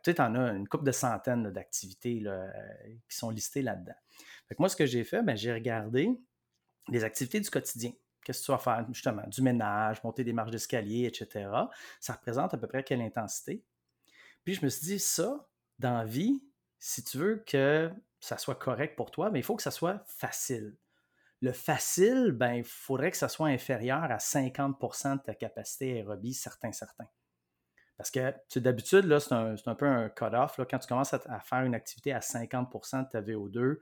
[0.03, 2.49] Tu en as une couple de centaines d'activités euh,
[3.09, 3.95] qui sont listées là-dedans.
[4.59, 6.11] moi, ce que j'ai fait, ben, j'ai regardé
[6.89, 7.93] les activités du quotidien.
[8.25, 9.27] Qu'est-ce que tu vas faire, justement?
[9.29, 11.51] Du ménage, monter des marches d'escalier, etc.
[12.01, 13.63] Ça représente à peu près quelle intensité?
[14.45, 15.47] Puis je me suis dit, ça,
[15.79, 16.43] dans la vie,
[16.79, 19.71] si tu veux que ça soit correct pour toi, mais ben, il faut que ça
[19.71, 20.77] soit facile.
[21.43, 26.33] Le facile, ben, il faudrait que ça soit inférieur à 50% de ta capacité aérobie,
[26.33, 27.09] certains, certains.
[28.05, 30.61] Parce que d'habitude, là, c'est un, peu un cut-off.
[30.71, 33.79] Quand tu commences à, faire une activité à 50% de ta VO2,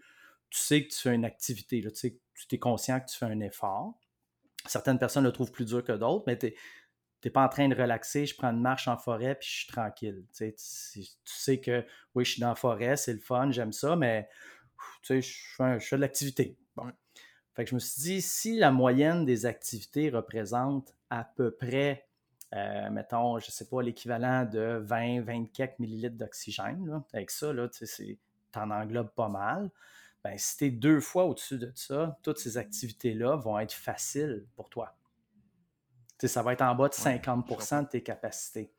[0.49, 1.81] tu sais que tu fais une activité.
[1.81, 3.99] Là, tu, sais, tu es conscient que tu fais un effort.
[4.67, 6.55] Certaines personnes le trouvent plus dur que d'autres, mais tu
[7.25, 9.67] n'es pas en train de relaxer, je prends une marche en forêt puis je suis
[9.67, 10.25] tranquille.
[10.33, 10.55] Tu
[11.25, 14.29] sais, que oui, je suis dans la forêt, c'est le fun, j'aime ça, mais
[15.03, 16.57] tu sais, je fais, de l'activité.
[17.55, 22.07] Fait que je me suis dit, si la moyenne des activités représente à peu près,
[22.53, 28.19] euh, mettons, je ne sais pas, l'équivalent de 20, 24 millilitres d'oxygène, avec ça, tu
[28.55, 29.71] en englobes pas mal.
[30.23, 34.47] Ben, si tu es deux fois au-dessus de ça, toutes ces activités-là vont être faciles
[34.55, 34.95] pour toi
[36.29, 38.73] ça va être en bas de 50% de tes capacités.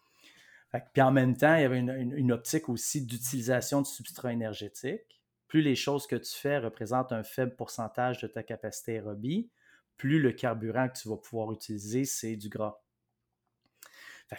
[0.93, 5.21] puis en même temps, il y avait une, optique aussi d'utilisation de substrat énergétique.
[5.47, 9.49] Plus les choses que tu fais représentent un faible pourcentage de ta capacité aérobie,
[9.97, 12.81] plus le carburant que tu vas pouvoir utiliser, c'est du gras.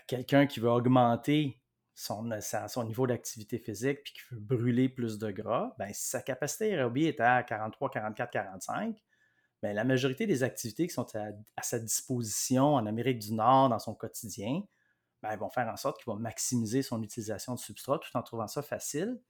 [0.07, 1.61] Quelqu'un qui veut augmenter
[1.95, 2.29] son,
[2.69, 6.75] son niveau d'activité physique puis qui veut brûler plus de gras, ben, si sa capacité
[6.75, 8.97] aérobie est à 43, 44, 45,
[9.63, 13.79] ben, la majorité des activités qui sont à, sa disposition en Amérique du Nord dans
[13.79, 14.63] son quotidien,
[15.23, 18.49] ben, vont faire en sorte qu'il va maximiser son utilisation de substrat tout en trouvant
[18.49, 19.21] ça facile.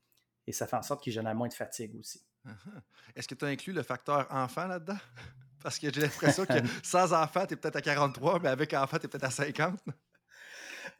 [0.47, 2.23] Et ça fait en sorte qu'il génère moins de fatigue aussi.
[2.45, 2.81] Uh-huh.
[3.15, 4.97] Est-ce que tu as inclus le facteur enfant là-dedans?
[5.63, 8.99] Parce que j'ai l'impression que sans enfant, tu es peut-être à 43, mais avec enfant,
[8.99, 9.79] tu es peut-être à 50.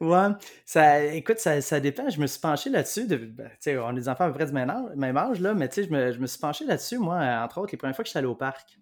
[0.00, 0.28] Ouais,
[0.64, 2.08] ça, écoute, ça, dépend.
[2.10, 3.06] Je me suis penché là-dessus.
[3.06, 6.12] Ben, on est des enfants à peu près du même âge, là, mais je me,
[6.12, 8.28] je me suis penché là-dessus, moi, entre autres, les premières fois que je suis allé
[8.28, 8.78] au parc.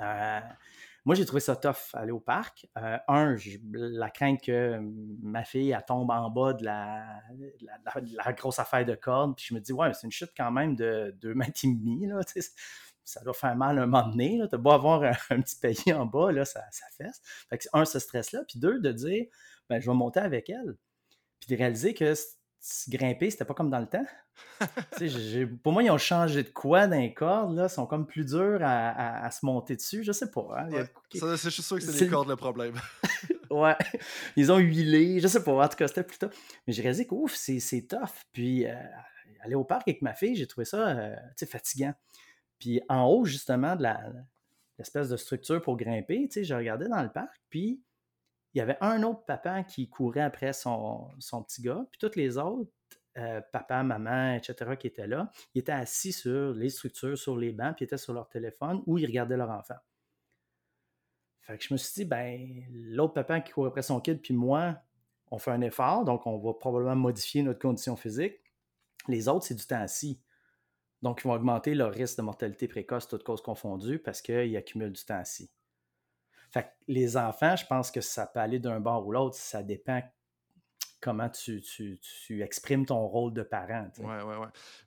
[0.00, 0.40] Euh,
[1.04, 2.66] moi, j'ai trouvé ça tough aller au parc.
[2.78, 3.36] Euh, un,
[3.72, 4.80] la crainte que
[5.22, 7.04] ma fille elle tombe en bas de la,
[8.24, 9.36] la, grosse affaire de corde.
[9.36, 12.06] Puis je me dis, ouais, c'est une chute quand même de 2 mètres et demi.
[12.06, 12.20] Là,
[13.04, 14.40] ça doit faire mal un moment donné.
[14.50, 17.20] Tu beau avoir un, petit pays en bas, là, ça, ça fesse.
[17.50, 18.40] Fait que, un, ce stress-là.
[18.48, 19.26] Puis deux, de dire,
[19.68, 20.76] ben, je vais monter avec elle.
[21.40, 22.14] Puis de réaliser que
[22.88, 24.06] grimper, c'était pas comme dans le temps.
[25.62, 27.66] pour moi, ils ont changé de quoi dans les cordes, là?
[27.66, 30.02] Ils sont comme plus durs à, se monter dessus.
[30.02, 30.48] Je sais pas.
[30.58, 30.86] Hein?
[31.12, 32.74] je suis sûr que c'est les cordes le problème.
[33.50, 33.76] ouais.
[34.36, 35.20] Ils ont huilé.
[35.20, 35.52] Je sais pas.
[35.52, 36.30] En tout cas, c'était plus tôt.
[36.66, 38.24] Mais j'ai réalisé que ouf, c'est tough.
[38.32, 38.74] Puis euh,
[39.40, 41.94] aller au parc avec ma fille, j'ai trouvé ça euh, fatigant.
[42.58, 43.84] Puis en haut, justement, de
[44.78, 47.82] l'espèce de structure pour grimper, j'ai regardé dans le parc, puis
[48.54, 51.10] il y avait un autre papa qui courait après son,
[51.46, 52.70] petit gars, puis tous les autres,
[53.18, 57.52] euh, papa, maman, etc., qui étaient là, ils étaient assis sur les structures, sur les
[57.52, 59.76] bancs, puis ils étaient sur leur téléphone ou ils regardaient leur enfant.
[61.40, 64.34] Fait que je me suis dit, ben, l'autre papa qui courait après son kid, puis
[64.34, 64.78] moi,
[65.30, 68.40] on fait un effort, donc on va probablement modifier notre condition physique.
[69.08, 70.20] Les autres, c'est du temps assis.
[71.02, 74.92] Donc, ils vont augmenter leur risque de mortalité précoce, toutes causes confondues, parce qu'ils accumulent
[74.92, 75.50] du temps assis.
[76.86, 80.02] Les enfants, je pense que ça peut aller d'un bord ou l'autre, ça dépend
[81.04, 81.60] comment tu,
[82.30, 83.90] exprimes ton rôle de parent.
[83.98, 84.34] Oui, oui,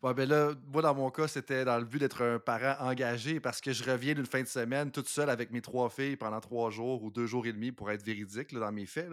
[0.02, 0.14] oui.
[0.16, 3.62] ben là, moi, dans mon cas, c'était dans le but d'être un parent engagé parce
[3.62, 6.72] que je reviens d'une fin de semaine toute seule avec mes trois filles pendant trois
[6.72, 9.12] jours ou deux jours et demi pour être véridique dans mes faits.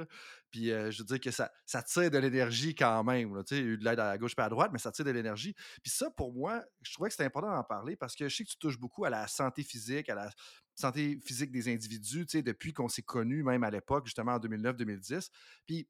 [0.51, 3.43] Puis euh, je veux dire que ça, ça tire de l'énergie quand même.
[3.51, 5.11] il y a eu de l'aide à gauche et à droite, mais ça tire de
[5.11, 5.55] l'énergie.
[5.83, 8.45] Puis ça, pour moi, je trouvais que c'était important d'en parler parce que je sais
[8.45, 10.31] que tu touches beaucoup à la santé physique, à la
[10.75, 15.31] santé physique des individus, depuis qu'on s'est connus, même à l'époque, justement en 2009-2010.
[15.67, 15.89] Puis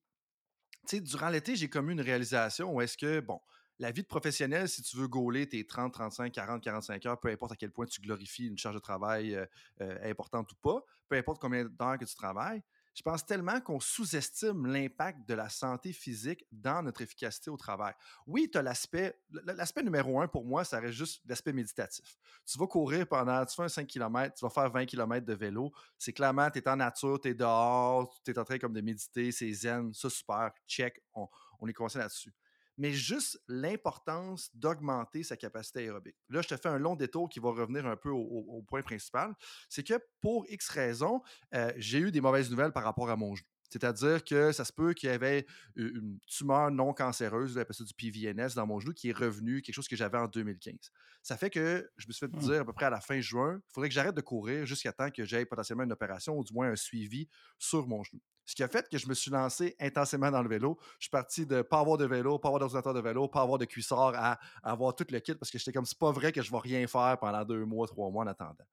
[0.93, 3.41] durant l'été, j'ai commis une réalisation où est-ce que, bon,
[3.79, 7.29] la vie de professionnel, si tu veux gauler tes 30, 35, 40, 45 heures, peu
[7.29, 9.47] importe à quel point tu glorifies une charge de travail euh,
[9.81, 12.63] euh, importante ou pas, peu importe combien d'heures que tu travailles,
[12.95, 17.93] je pense tellement qu'on sous-estime l'impact de la santé physique dans notre efficacité au travail.
[18.27, 22.17] Oui, tu as l'aspect, l'aspect numéro un pour moi, ça reste juste l'aspect méditatif.
[22.47, 25.35] Tu vas courir pendant, tu fais un 5 km, tu vas faire 20 km de
[25.35, 25.73] vélo.
[25.99, 29.33] C'est clairement, tu es en nature, tu es dehors, tu es en train de méditer,
[29.33, 31.29] c'est zen, ça super, check, on,
[31.67, 32.33] est conscient là-dessus.
[32.77, 36.17] Mais juste l'importance d'augmenter sa capacité aérobique.
[36.29, 39.35] Là, je te fais un long détour qui va revenir un peu au, point principal.
[39.69, 41.23] C'est que pour X raisons,
[41.55, 43.49] euh, j'ai eu des mauvaises nouvelles par rapport à mon genou.
[43.71, 48.55] C'est-à-dire que ça se peut qu'il y avait une tumeur non cancéreuse, ça du PVNS
[48.55, 50.77] dans mon genou, qui est revenu, quelque chose que j'avais en 2015.
[51.25, 52.39] Ça fait que je me suis fait mmh.
[52.39, 54.93] dire à peu près à la fin juin, il faudrait que j'arrête de courir jusqu'à
[54.93, 58.21] temps que j'aie potentiellement une opération ou du moins un suivi sur mon genou.
[58.47, 60.79] Ce qui a fait que je me suis lancé intensément dans le vélo.
[60.99, 63.59] Je suis parti de pas avoir de vélo, pas avoir d'ordinateur de vélo, pas avoir
[63.59, 66.43] de cuissard à, avoir tout le kit parce que j'étais comme c'est pas vrai que
[66.43, 68.67] je vais rien faire pendant deux mois, trois mois en attendant.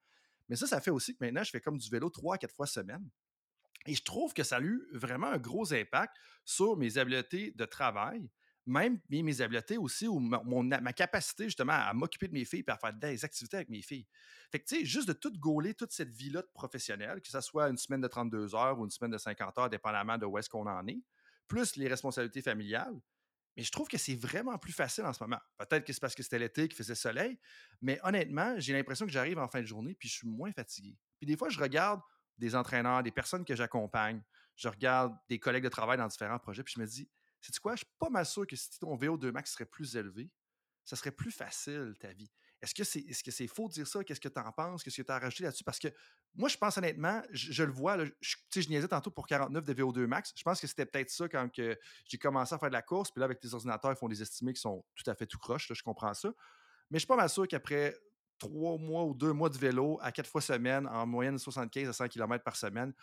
[0.49, 2.67] Mais ça, ça fait aussi que maintenant, je fais comme du vélo trois, quatre fois
[2.67, 3.07] semaine.
[3.87, 7.65] Et je trouve que ça a eu vraiment un gros impact sur mes habiletés de
[7.65, 8.29] travail,
[8.65, 12.77] même mes, habiletés aussi, ou ma, capacité justement à m'occuper de mes filles et à
[12.77, 14.07] faire des activités avec mes filles.
[14.51, 17.41] Fait que, tu sais, juste de tout gauler toute cette vie-là de professionnel, que ce
[17.41, 20.37] soit une semaine de 32 heures ou une semaine de 50 heures, dépendamment de où
[20.37, 21.01] est-ce qu'on en est,
[21.47, 22.99] plus les responsabilités familiales,
[23.57, 25.39] mais je trouve que c'est vraiment plus facile en ce moment.
[25.57, 27.37] Peut-être que c'est parce que c'était l'été qui faisait soleil,
[27.81, 30.97] mais honnêtement, j'ai l'impression que j'arrive en fin de journée puis je suis moins fatigué.
[31.19, 31.99] Puis des fois, je regarde
[32.37, 34.21] des entraîneurs, des personnes que j'accompagne.
[34.55, 37.09] Je regarde des collègues de travail dans différents projets, puis je me dis,
[37.41, 40.29] c'est quoi, je suis pas mal sûr que si ton VO2 max serait plus élevé,
[40.85, 42.31] ça serait plus facile ta vie.
[42.61, 44.03] Est-ce que c'est est -ce c'est faux de dire ça?
[44.03, 44.83] Qu'est-ce que tu en penses?
[44.83, 45.63] Qu'est-ce que tu as rajouté là-dessus?
[45.63, 45.87] Parce que
[46.35, 50.05] moi, je pense honnêtement, je, le vois, je, je niaisais tantôt pour 49 de VO2
[50.05, 50.31] max.
[50.35, 53.11] Je pense que c'était peut-être ça quand j'ai commencé à faire de la course.
[53.11, 55.39] Puis là, avec les ordinateurs, ils font des estimés qui sont tout à fait tout
[55.39, 55.71] croche.
[55.73, 56.31] je comprends ça.
[56.91, 57.95] Mais je suis pas mal sûr qu'après
[58.37, 61.93] trois mois ou deux mois de vélo à quatre fois semaine, en moyenne 75 à
[61.93, 62.93] 100 km par semaine,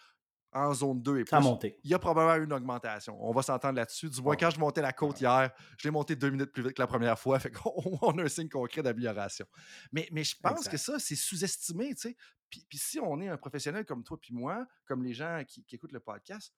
[0.52, 1.36] en zone 2 et plus.
[1.84, 3.16] Il y a probablement une augmentation.
[3.20, 4.08] On va s'entendre là-dessus.
[4.10, 6.74] Du moins, quand je montais la côte hier, je l'ai monté deux minutes plus vite
[6.74, 7.38] que la première fois.
[7.40, 9.46] Fait qu'on a un signe concret d'amélioration.
[9.92, 11.94] Mais, mais je pense que ça, c'est sous-estimé.
[11.94, 12.16] Tu sais.
[12.50, 15.92] Puis, si on est un professionnel comme toi puis moi, comme les gens qui, écoutent
[15.92, 16.52] le podcast,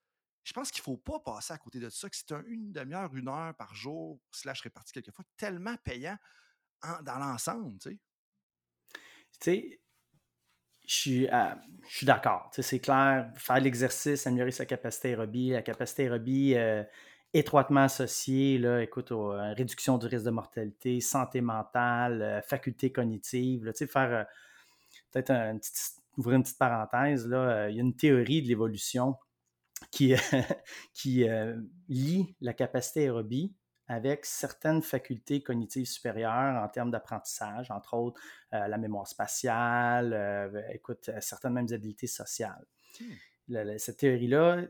[0.44, 3.14] je pense qu'il ne faut pas passer à côté de ça, que c'est une demi-heure,
[3.14, 6.16] une heure par jour, slash réparti quelquefois, tellement payant
[7.02, 7.78] dans l'ensemble.
[7.78, 8.00] Tu sais
[9.40, 9.80] sais,
[10.90, 11.54] je suis, euh,
[11.88, 12.50] je suis d'accord.
[12.50, 16.82] C'est clair, faire l'exercice, améliorer sa capacité aérobie, la capacité aérobie euh,
[17.32, 23.72] étroitement associée, là, écoute, euh, réduction du risque de mortalité, santé mentale, faculté cognitive.
[23.72, 24.26] faire
[25.12, 25.32] peut-être
[26.16, 29.16] ouvrir une petite parenthèse, il y a une théorie de l'évolution
[29.92, 30.14] qui,
[30.92, 31.24] qui
[31.88, 33.54] lie la capacité aérobie
[33.90, 38.20] avec certaines facultés cognitives supérieures en termes d'apprentissage, entre autres
[38.54, 42.64] euh, la mémoire spatiale, euh, écoute, euh, certaines mêmes habiletés sociales.
[43.00, 43.78] Hmm.
[43.78, 44.62] cette théorie-là,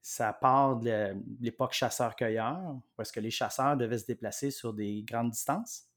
[0.00, 5.32] ça part de l'époque chasseur-cueilleur, parce que les chasseurs devaient se déplacer sur des grandes
[5.32, 5.88] distances.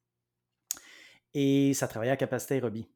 [1.36, 2.89] Et ça travaillait à capacité aérobie.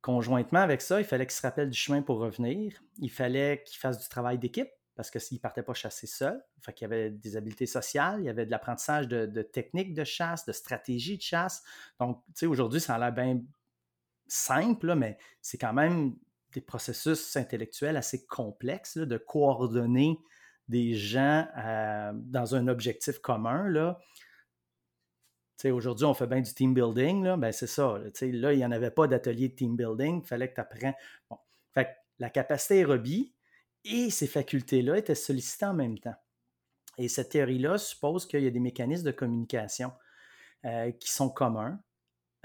[0.00, 2.82] Conjointement avec ça, il fallait qu'ils se rappellent du chemin pour revenir.
[2.96, 6.42] Il fallait qu'ils fassent du travail d'équipe parce que s'il ne partait pas chasser seul,
[6.60, 10.04] fait qu'il y avait des habiletés sociales, il y avait de l'apprentissage de, techniques de
[10.04, 11.62] chasse, de stratégies de chasse.
[11.98, 13.40] Donc, tu sais, aujourd'hui, ça a l'air bien
[14.26, 16.16] simple, mais c'est quand même
[16.52, 20.18] des processus intellectuels assez complexes de coordonner
[20.68, 23.68] des gens euh, dans un objectif commun.
[23.68, 23.98] Là.
[25.64, 27.98] Aujourd'hui, on fait bien du team building, là, ben c'est ça.
[27.98, 30.60] Là, là il n'y en avait pas d'atelier de team building, il fallait que tu
[30.60, 30.94] apprennes.
[31.30, 31.38] Bon.
[31.72, 33.32] Fait la capacité aérobie,
[33.84, 36.14] et ces facultés-là étaient sollicitées en même temps.
[36.98, 39.92] Et cette théorie-là suppose qu'il y a des mécanismes de communication
[40.64, 41.80] euh, qui sont communs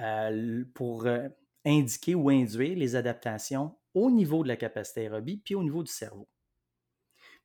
[0.02, 1.28] euh, pour euh,
[1.66, 5.92] indiquer ou induire les adaptations au niveau de la capacité aérobie puis au niveau du
[5.92, 6.28] cerveau.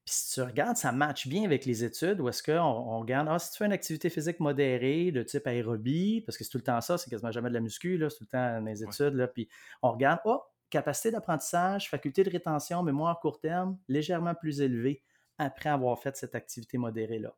[0.05, 3.29] Puis si tu regardes, ça matche bien avec les études où est-ce qu'on on regarde,
[3.31, 6.59] ah, si tu fais une activité physique modérée de type aérobie, parce que c'est tout
[6.59, 9.15] le temps ça, c'est quasiment jamais de la muscu, c'est tout le temps mes études,
[9.15, 9.49] là, puis
[9.81, 15.03] on regarde, oh, capacité d'apprentissage, faculté de rétention, mémoire court terme, légèrement plus élevée
[15.39, 17.35] après avoir fait cette activité modérée-là.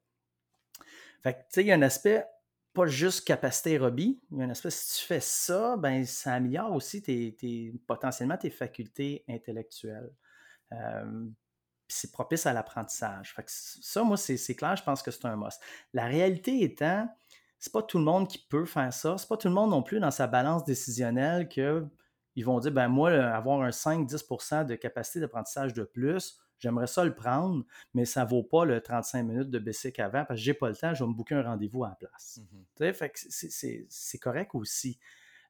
[1.23, 2.25] Fait que, tu sais, il y a un aspect,
[2.73, 6.35] pas juste capacité aérobie, il y a un aspect, si tu fais ça, ben, ça
[6.35, 10.11] améliore aussi tes, potentiellement tes facultés intellectuelles.
[10.73, 11.27] Euh,
[11.89, 13.35] c'est propice à l'apprentissage.
[13.47, 15.61] ça, moi, c'est clair, je pense que c'est un must.
[15.93, 17.09] La réalité étant,
[17.59, 19.17] c'est pas tout le monde qui peut faire ça.
[19.19, 21.87] C'est pas tout le monde non plus dans sa balance décisionnelle que
[22.37, 27.05] ils vont dire, ben moi, avoir un 5-10 de capacité d'apprentissage de plus, j'aimerais ça
[27.05, 30.45] le prendre, mais ça ne vaut pas le 35 minutes de BC avant parce que
[30.45, 32.41] je n'ai pas le temps, je vais me booker un rendez-vous à la place.
[32.81, 33.87] Mm-hmm.
[33.89, 34.99] c'est correct aussi.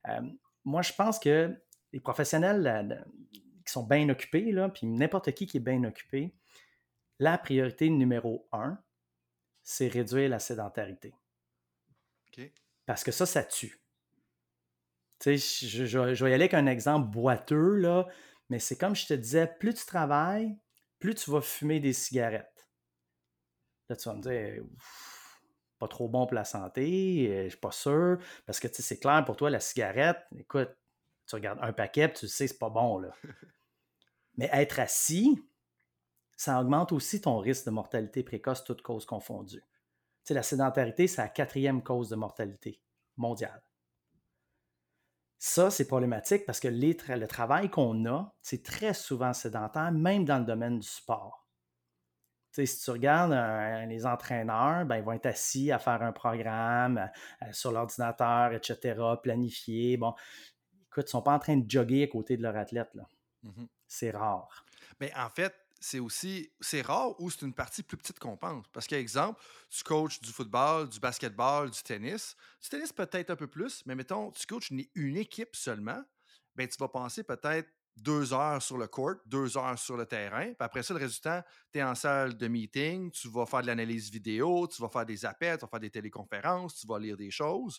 [0.09, 0.21] Euh,
[0.65, 1.55] moi, je pense que
[1.93, 3.05] les professionnels
[3.65, 6.35] qui sont bien occupés, là, puis n'importe qui qui est bien occupé,
[7.19, 8.79] la priorité numéro un,
[9.63, 11.15] c'est réduire la sédentarité.
[12.87, 13.84] Parce que ça, ça tue
[15.25, 18.07] je, je, vais y aller avec un exemple boiteux, là,
[18.51, 20.57] mais c'est comme je te disais, plus tu travailles,
[20.99, 22.69] plus tu vas fumer des cigarettes.
[23.89, 24.65] Là, tu vas me dire,
[25.79, 29.37] pas trop bon pour la santé, je suis pas sûr, parce que c'est clair pour
[29.37, 30.71] toi, la cigarette, écoute,
[31.27, 32.99] tu regardes un paquet, tu sais, c'est pas bon.
[32.99, 33.11] Là.
[34.37, 35.39] Mais être assis,
[36.37, 39.61] ça augmente aussi ton risque de mortalité précoce, toutes causes confondues.
[39.61, 42.81] Tu sais, la sédentarité, c'est la quatrième cause de mortalité
[43.17, 43.64] mondiale.
[45.39, 50.39] Ça, c'est problématique parce que le travail qu'on a, c'est très souvent sédentaire, même dans
[50.39, 51.47] le domaine du sport.
[52.53, 53.33] Tu sais, si tu regardes
[53.89, 57.11] les entraîneurs, ben, ils vont être assis à faire un programme
[57.43, 59.97] euh, sur l'ordinateur, etc., planifié.
[59.97, 60.15] Bon,
[60.87, 62.91] écoute, ils ne sont pas en train de jogger à côté de leur athlète.
[63.43, 64.65] Mmh c'est rare.
[65.01, 68.65] Mais en fait, c'est aussi c'est rare ou c'est une partie plus petite qu'on pense?
[68.73, 72.35] Parce qu'exemple, tu coaches du football, du basketball, du tennis.
[72.63, 76.03] Du tennis peut-être un peu plus, mais mettons, tu coaches une, équipe seulement,
[76.55, 80.47] ben tu vas penser peut-être deux heures sur le court, deux heures sur le terrain.
[80.47, 83.67] Puis après ça, le résultat, tu es en salle de meeting, tu vas faire de
[83.67, 87.19] l'analyse vidéo, tu vas faire des appels, tu vas faire des téléconférences, tu vas lire
[87.19, 87.79] des choses.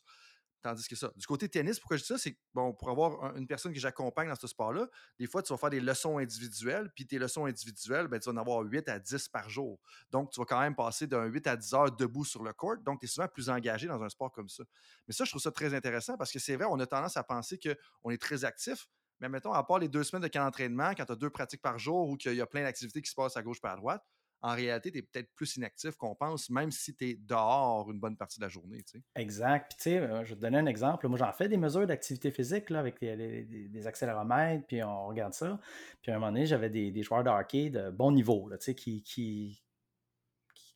[0.66, 3.46] Tandis que ça, du côté tennis, pourquoi je dis ça, c'est bon, pour avoir une
[3.46, 4.88] personne que j'accompagne dans ce sport-là,
[5.20, 8.34] des fois, tu vas faire des leçons individuelles, puis tes leçons individuelles, ben, tu vas
[8.34, 9.80] en avoir 8 à 10 par jour.
[10.10, 12.78] Donc, tu vas quand même passer d'un 8 à 10 heures debout sur le court.
[12.78, 14.64] Donc, tu es souvent plus engagé dans un sport comme ça.
[15.08, 17.24] Mais ça, je trouve ça très intéressant parce que c'est vrai, on a tendance à
[17.24, 18.88] penser qu'on est très actif,
[19.20, 21.62] mais mettons, à part les deux semaines de camp d'entraînement, quand tu as deux pratiques
[21.62, 23.76] par jour ou qu'il y a plein d'activités qui se passent à gauche et à
[23.76, 24.04] droite,
[24.46, 28.00] en réalité, tu es peut-être plus inactif qu'on pense, même si tu es dehors une
[28.00, 28.86] bonne partie de la journée.
[29.16, 29.70] Exact.
[29.72, 31.08] Puis, tu sais, euh, je vais te donner un exemple.
[31.08, 35.60] Moi, j'en fais des mesures d'activité physique là, avec des accéléromètres, puis on regarde ça.
[36.04, 39.02] Puis, à un moment donné, j'avais des, joueurs de hockey de bon niveau, là, qui,
[39.02, 39.64] qui,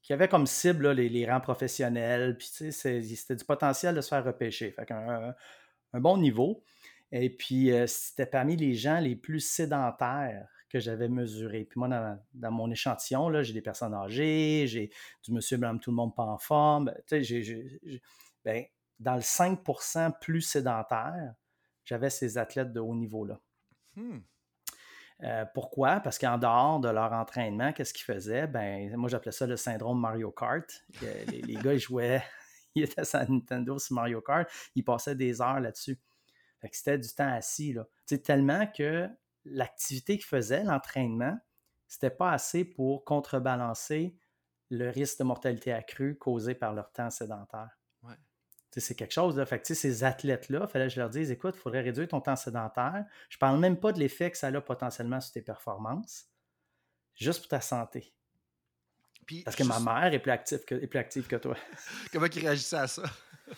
[0.02, 2.38] qui avaient comme cible les, rangs professionnels.
[2.40, 4.72] Puis, tu sais, c'était du potentiel de se faire repêcher.
[4.72, 5.36] Fait qu'un
[5.94, 6.64] un bon niveau.
[7.12, 11.66] Et puis, euh, c'était parmi les gens les plus sédentaires que j'avais mesuré.
[11.66, 11.90] Puis moi,
[12.34, 14.92] dans, mon échantillon, j'ai des personnes âgées, j'ai
[15.24, 16.86] du monsieur, madame, tout le monde pas en forme.
[16.86, 18.02] Ben, tu sais,
[18.44, 18.66] ben,
[19.00, 21.34] dans le 5% plus sédentaire,
[21.84, 23.40] j'avais ces athlètes de haut niveau-là.
[23.96, 24.20] Hmm.
[25.24, 26.00] Euh, pourquoi?
[26.00, 28.48] Parce qu'en dehors de leur entraînement, qu'est-ce qu'ils faisaient?
[28.48, 30.70] Ben, moi, j'appelais ça le syndrome Mario Kart.
[31.02, 32.24] Les, les gars, ils jouaient,
[32.76, 36.00] ils étaient sur Nintendo sur Mario Kart, ils passaient des heures là-dessus.
[36.72, 37.74] c'était du temps assis.
[37.74, 37.86] Là.
[38.24, 39.10] tellement que
[39.46, 41.38] l'activité qu'ils faisaient, l'entraînement,
[41.88, 44.16] c'était pas assez pour contrebalancer
[44.70, 47.80] le risque de mortalité accrue causé par leur temps sédentaire.
[48.78, 49.36] C'est quelque chose.
[49.36, 49.46] Là.
[49.48, 52.36] Fait ces athlètes-là, il fallait que je leur dise écoute, il faudrait réduire ton temps
[52.36, 53.04] sédentaire.
[53.28, 56.28] Je ne parle même pas de l'effet que ça a potentiellement sur tes performances,
[57.16, 58.14] juste pour ta santé.
[59.44, 61.56] Parce que ma mère est plus active que, plus active que toi.
[62.14, 63.04] Comment il réagissait à ça?
[63.48, 63.56] Il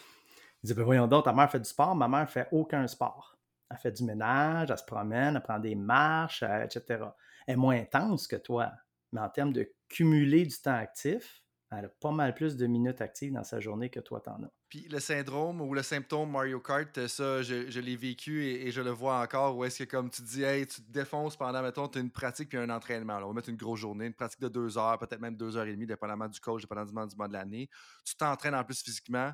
[0.63, 3.37] disait ben voyons donc, ta mère fait du sport, ma mère fait aucun sport
[3.71, 7.05] elle fait du ménage, elle se promène, elle prend des marches, etc.
[7.47, 8.71] Elle est moins intense que toi,
[9.12, 12.99] mais en termes de cumuler du temps actif, elle a pas mal plus de minutes
[12.99, 14.51] actives dans sa journée que toi, t'en as.
[14.67, 18.89] Puis le syndrome ou le symptôme Mario Kart, ça, je, l'ai vécu et, je le
[18.89, 19.55] vois encore.
[19.55, 22.12] Où est-ce que, comme tu dis, hey, tu te défonces pendant, mettons, tu as une
[22.12, 23.17] pratique puis un entraînement.
[23.21, 25.65] on va mettre une grosse journée, une pratique de deux heures, peut-être même deux heures
[25.65, 27.69] et demie, dépendamment du coach, dépendamment du mois de l'année.
[28.03, 29.31] Tu t'entraînes en plus physiquement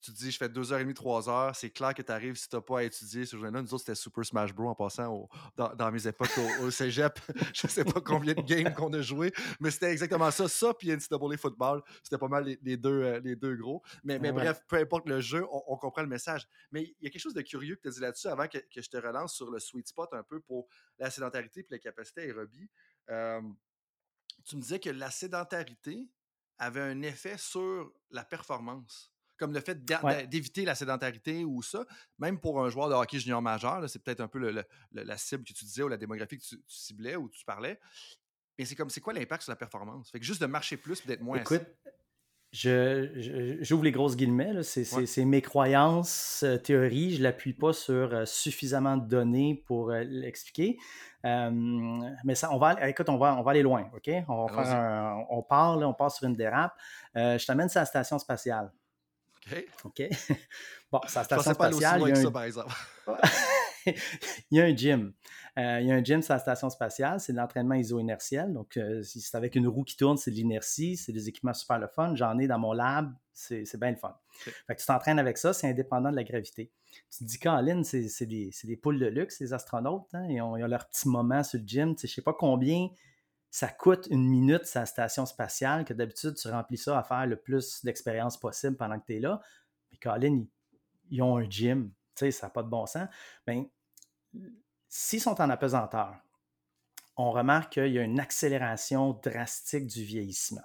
[0.00, 2.62] tu te dis, je fais 2h30, 3h, c'est clair que tu arrives si tu n'as
[2.62, 3.50] pas à étudier ce jour-là.
[3.50, 4.68] Nous autres, c'était Super Smash Bros.
[4.68, 6.30] en passant dans, mes époques
[6.62, 7.18] au, cégep.
[7.54, 10.48] je ne sais pas combien de games qu'on a joué, mais c'était exactement ça.
[10.48, 13.82] Ça, puis NCAA football, c'était pas mal les, deux, euh, les deux gros.
[14.02, 16.46] Mais, mais bref, peu importe le jeu, on, comprend le message.
[16.72, 18.58] Mais il y a quelque chose de curieux que tu as dit là-dessus avant que,
[18.74, 20.66] je te relance sur le sweet spot un peu pour
[20.98, 22.70] la sédentarité et la capacité aérobie.
[23.10, 23.42] Euh,
[24.44, 26.08] tu me disais que la sédentarité
[26.58, 29.84] avait un effet sur la performance comme le fait
[30.28, 31.84] d'éviter la sédentarité ou ça,
[32.18, 34.38] même pour un joueur de hockey junior majeur, c'est peut-être un peu
[34.92, 37.80] la cible que tu disais ou la démographie que tu, ciblais ou tu parlais.
[38.58, 40.10] Mais c'est comme, c'est quoi l'impact sur la performance?
[40.10, 41.64] Fait que juste de marcher plus d'être moins Écoute,
[42.52, 48.24] j'ouvre les grosses guillemets, c'est mes croyances, euh, théories, je ne l'appuie pas sur euh,
[48.26, 50.76] suffisamment de données pour euh, l'expliquer.
[51.24, 54.10] mais ça, on va, écoute, on va, on va aller loin, OK?
[54.28, 56.74] On, va faire on parle, on passe sur une dérape.
[57.14, 58.70] je t'amène sur la station spatiale.
[59.84, 60.02] OK?
[60.92, 62.02] Bon, sa station spatiale.
[62.02, 62.30] Il y, a un...
[62.32, 62.74] par exemple.
[63.86, 65.12] il y a un gym.
[65.56, 68.52] Euh, il y a un gym sur la station spatiale, c'est de l'entraînement iso-inertiel.
[68.52, 71.78] Donc, euh, c'est avec une roue qui tourne, c'est de l'inertie, c'est des équipements super
[71.78, 72.14] le fun.
[72.16, 74.16] J'en ai dans mon lab, c'est bien le fun.
[74.66, 76.72] Fait que tu t'entraînes avec ça, c'est indépendant de la gravité.
[77.10, 80.08] Tu te dis, Caroline, c'est des, des, poules de luxe, les astronautes.
[80.12, 81.94] Hein, ils, ont, ils, ont, leur petit moment sur le gym.
[81.96, 82.88] Je ne sais pas combien
[83.50, 87.36] ça coûte une minute sa station spatiale, que d'habitude, tu remplis ça à faire le
[87.36, 89.40] plus d'expérience possible pendant que tu es là.
[89.90, 90.44] Mais Colin,
[91.10, 93.08] ils, ont un gym, tu sais, ça n'a pas de bon sens.
[93.46, 93.66] Bien,
[94.88, 96.16] s'ils sont en apesanteur,
[97.16, 100.62] on remarque qu'il y a une accélération drastique du vieillissement.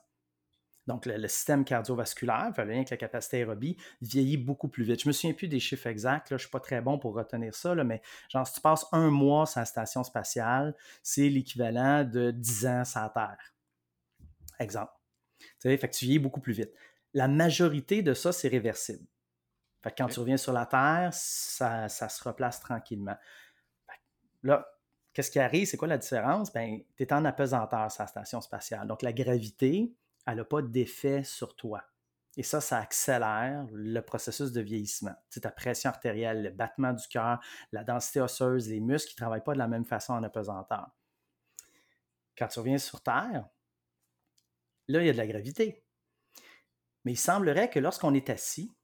[0.88, 5.00] Donc, le, système cardiovasculaire, le lien avec la capacité aérobie, vieillit beaucoup plus vite.
[5.00, 7.16] Je ne me souviens plus des chiffres exacts, je ne suis pas très bon pour
[7.16, 12.04] retenir ça, mais genre, si tu passes un mois sur la station spatiale, c'est l'équivalent
[12.04, 13.54] de 10 ans sur la Terre.
[14.60, 14.94] Exemple.
[15.40, 16.72] Tu sais, fait que tu vieillis beaucoup plus vite.
[17.14, 19.06] La majorité de ça, c'est réversible.
[19.82, 23.16] Fait que quand tu reviens sur la Terre, ça, se replace tranquillement.
[24.44, 24.68] là,
[25.14, 25.68] qu'est-ce qui arrive?
[25.68, 26.52] C'est quoi la différence?
[26.52, 28.88] Ben, tu es en apesanteur sur la station spatiale.
[28.88, 29.96] Donc, la gravité,
[30.26, 31.84] elle n'a pas d'effet sur toi.
[32.38, 35.16] Et ça, ça accélère le processus de vieillissement.
[35.30, 37.40] Tu ta pression artérielle, le battement du cœur,
[37.72, 40.90] la densité osseuse, les muscles qui ne travaillent pas de la même façon en apesanteur.
[42.38, 43.48] Quand tu reviens sur Terre,
[44.90, 45.86] là, il y a de la gravité.
[47.06, 48.76] Mais il semblerait que lorsqu'on est assis,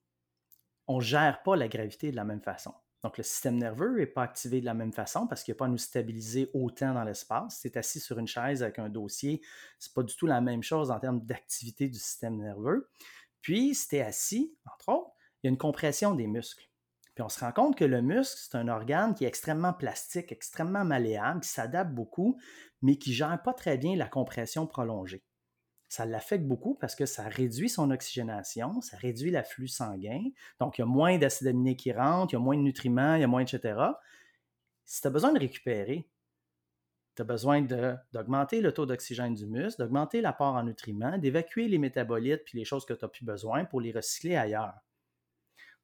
[0.88, 2.74] on ne gère pas la gravité de la même façon.
[3.04, 5.66] Donc, le système nerveux n'est pas activé de la même façon parce qu'il a pas
[5.66, 7.66] à nous stabiliser autant dans l'espace.
[7.66, 9.42] Es assis sur une chaise avec un dossier,
[9.80, 12.90] ce n'est pas du tout la même chose en termes d'activité du système nerveux.
[13.42, 16.70] Puis, si tu es assis, entre autres, il y a une compression des muscles.
[17.16, 20.32] Puis on se rend compte que le muscle, c'est un organe qui est extrêmement plastique,
[20.32, 22.40] extrêmement malléable, qui s'adapte beaucoup,
[22.82, 25.24] mais qui ne gère pas très bien la compression prolongée
[25.92, 30.24] ça l'affecte beaucoup parce que ça réduit son oxygénation, ça réduit l'afflux sanguin.
[30.58, 33.16] Donc, il y a moins d'acides aminés qui rentrent, il y a moins de nutriments,
[33.16, 33.78] il y a moins, etc.
[34.86, 36.08] Si tu as besoin de récupérer,
[37.18, 37.62] tu as besoin
[38.14, 42.64] d'augmenter le taux d'oxygène du muscle, d'augmenter l'apport en nutriments, d'évacuer les métabolites puis les
[42.64, 44.80] choses que tu n'as plus besoin pour les recycler ailleurs.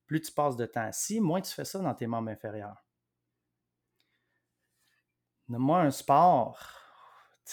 [0.06, 2.82] Plus tu passes de temps assis, moins tu fais ça dans tes membres inférieurs.
[5.50, 6.77] Moi, un sport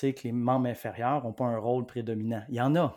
[0.00, 2.44] que les membres inférieurs n'ont pas un rôle prédominant.
[2.48, 2.96] Il y en a.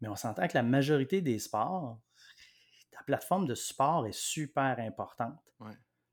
[0.00, 2.00] Mais on s'entend que la majorité des sports,
[2.90, 5.38] ta plateforme de support est super importante.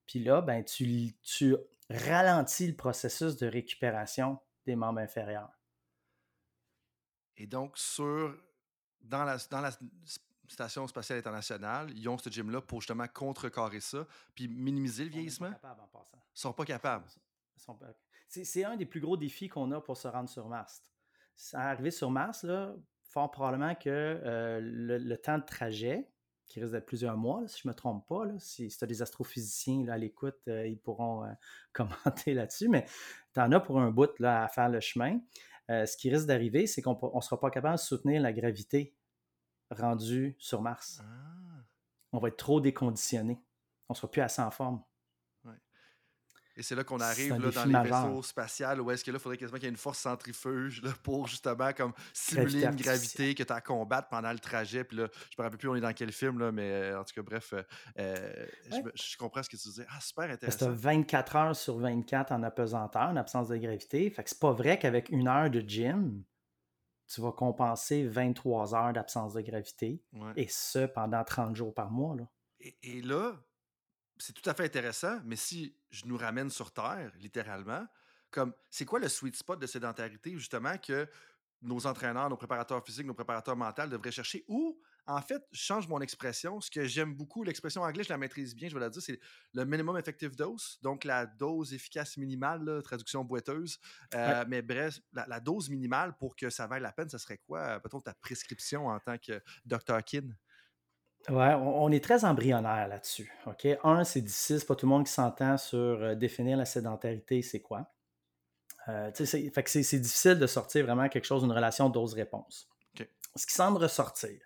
[0.05, 1.55] Puis là, ben, tu, tu
[1.89, 5.51] ralentis le processus de récupération des membres inférieurs.
[7.38, 8.36] Et donc, sur,
[9.01, 9.72] dans, la, dans la
[10.47, 14.05] Station spatiale internationale, ils ont ce gym-là pour justement contrecarrer ça,
[14.36, 15.49] puis minimiser le vieillissement?
[15.49, 16.18] Ils sont pas capables en passant.
[16.18, 17.05] Ils sont pas capables.
[17.55, 17.88] Ils sont pas...
[18.43, 20.83] C'est un des plus gros défis qu'on a pour se rendre sur Mars.
[21.53, 26.09] Arriver sur Mars, là, fort probablement que euh, le, temps de trajet,
[26.47, 29.01] qui risque d'être plusieurs mois, si je ne me trompe pas, si, tu as des
[29.01, 31.31] astrophysiciens à l'écoute, euh, ils pourront euh,
[31.73, 32.86] commenter là-dessus, mais
[33.33, 35.19] tu en as pour un bout là, à faire le chemin.
[35.69, 38.95] ce qui risque d'arriver, c'est qu'on ne sera pas capable de soutenir la gravité
[39.71, 41.01] rendue sur Mars.
[41.01, 41.63] Ah.
[42.11, 43.41] On va être trop déconditionné.
[43.89, 44.81] On ne sera plus assez en forme.
[46.58, 49.38] Et c'est là qu'on arrive là, dans les vaisseaux spatials où est-ce que là, faudrait
[49.38, 53.43] quasiment qu'il y ait une force centrifuge là, pour justement comme simuler une gravité que
[53.43, 54.84] tu as à combattre pendant le trajet.
[54.84, 56.99] Puis là, je ne me rappelle plus on est dans quel film, là, mais euh,
[56.99, 57.64] en tout cas, bref, euh,
[57.99, 58.45] euh,
[58.95, 59.86] je, comprends ce que tu disais.
[59.89, 60.60] Ah, super intéressant.
[60.60, 64.10] C'est 24 heures sur 24 en apesanteur, en absence de gravité.
[64.10, 66.24] Fait que c'est pas vrai qu'avec une heure de gym,
[67.08, 70.01] tu vas compenser 23 heures d'absence de gravité.
[70.36, 72.16] Et ce, pendant 30 jours par mois.
[72.16, 72.28] Là.
[72.62, 73.34] Et, et là,
[74.18, 77.86] c'est tout à fait intéressant, mais si je nous ramène sur Terre, littéralement,
[78.32, 81.07] comme c'est quoi le sweet spot de sédentarité, justement, que
[81.61, 84.43] nos entraîneurs, nos préparateurs physiques, nos préparateurs mentaux devraient chercher?
[84.47, 86.59] Ou en fait, je change mon expression.
[86.59, 89.20] Ce que j'aime beaucoup, l'expression anglaise, je la maîtrise bien, je vais la dire, c'est
[89.53, 93.80] le minimum effective dose, donc la dose efficace minimale, traduction boiteuse.
[94.16, 97.80] Euh, mais bref, la, dose minimale pour que ça vaille la peine, ce serait quoi,
[97.80, 100.03] peut-être ta prescription en tant que Dr.
[100.03, 100.30] Kin?
[101.30, 103.34] Ouais, on, est très embryonnaire là-dessus.
[103.47, 103.67] OK?
[103.84, 107.41] Un, c'est difficile, c'est pas tout le monde qui s'entend sur euh, définir la sédentarité,
[107.41, 107.91] c'est quoi?
[108.88, 112.69] Euh, c'est, fait que c'est, difficile de sortir vraiment quelque chose, une relation dose-réponse.
[113.36, 114.39] Ce qui semble ressortir,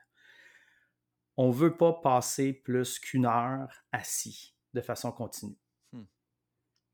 [1.38, 5.60] on ne veut pas passer plus qu'une heure assis de façon continue.
[5.92, 6.06] Hmm.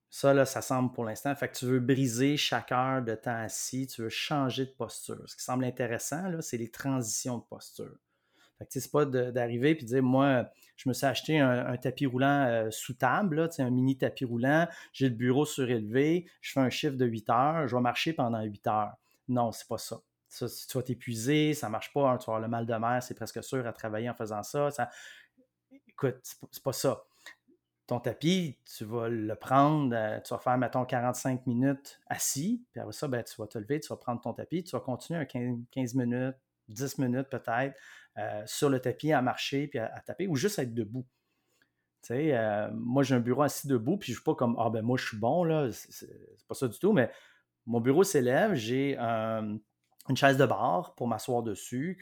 [0.10, 1.34] Ça, là, ça semble pour l'instant.
[1.36, 5.24] Fait que tu veux briser chaque heure de temps assis, tu veux changer de posture.
[5.30, 7.96] Ce qui semble intéressant, là, c'est les transitions de posture.
[8.58, 12.06] Fait que c'est pas d'arriver et de dire, moi, je me suis acheté un, tapis
[12.06, 16.62] roulant euh, sous table, là, un mini tapis roulant, j'ai le bureau surélevé, je fais
[16.62, 18.94] un chiffre de 8 heures, je vais marcher pendant 8 heures.
[19.28, 20.00] Non, c'est pas ça.
[20.30, 20.46] tu
[20.78, 23.44] vas t'épuiser, ça marche pas, hein, tu vas avoir le mal de mer, c'est presque
[23.44, 24.72] sûr à travailler en faisant ça.
[24.72, 24.90] ça...
[25.88, 26.20] Écoute,
[26.52, 27.04] c'est pas ça.
[27.88, 32.80] Ton tapis, tu vas le prendre, euh, tu vas faire, mettons, 45 minutes assis, puis
[32.80, 35.20] après ça, ben, tu vas te lever, tu vas prendre ton tapis, tu vas continuer
[35.20, 35.26] un
[35.72, 36.36] 15 minutes,
[36.70, 37.78] 10 minutes peut-être,
[38.18, 41.06] euh, sur le tapis à marcher puis à, taper ou juste être debout.
[42.12, 44.84] Euh, moi, j'ai un bureau assis debout, puis je ne suis pas comme Ah ben
[44.84, 45.70] moi, je suis bon, là.
[45.72, 46.08] C'est
[46.48, 47.12] pas ça du tout, mais
[47.66, 49.60] mon bureau s'élève, j'ai une
[50.16, 51.98] chaise de bar pour m'asseoir dessus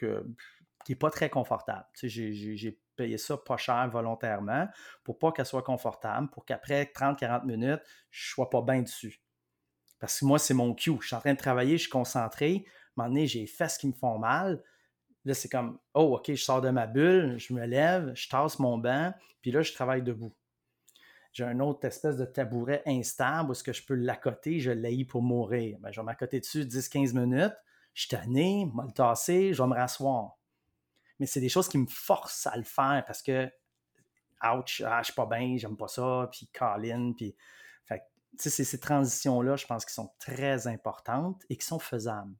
[0.84, 1.86] qui n'est pas très confortable.
[2.02, 4.68] J'ai payé ça pas cher volontairement
[5.02, 9.22] pour pas qu'elle soit confortable, pour qu'après 30-40 minutes, je sois pas bien dessus.
[9.98, 10.96] Parce que moi, c'est mon cue.
[11.00, 13.86] Je suis en train de travailler, je suis concentré moment donné, j'ai les fesses qui
[13.86, 14.62] me font mal.
[15.24, 18.58] Là, c'est comme, oh, OK, je sors de ma bulle, je me lève, je tasse
[18.58, 20.34] mon banc, puis là, je travaille debout.
[21.32, 25.04] J'ai un autre espèce de tabouret instable où est-ce que je peux l'accoter, je l'ai
[25.04, 25.78] pour mourir.
[25.80, 27.54] Ben, je vais m'accoter dessus 10-15 minutes,
[27.94, 30.36] je suis tanné, je vais le tasser, je vais me rasseoir.
[31.18, 33.50] Mais c'est des choses qui me forcent à le faire parce que,
[34.44, 37.34] ouch, ah, je suis pas bien, j'aime pas ça, puis Colin, puis.
[37.84, 38.02] Fait
[38.38, 42.34] c'est ces transitions-là, je pense, qui sont très importantes et qui sont faisables.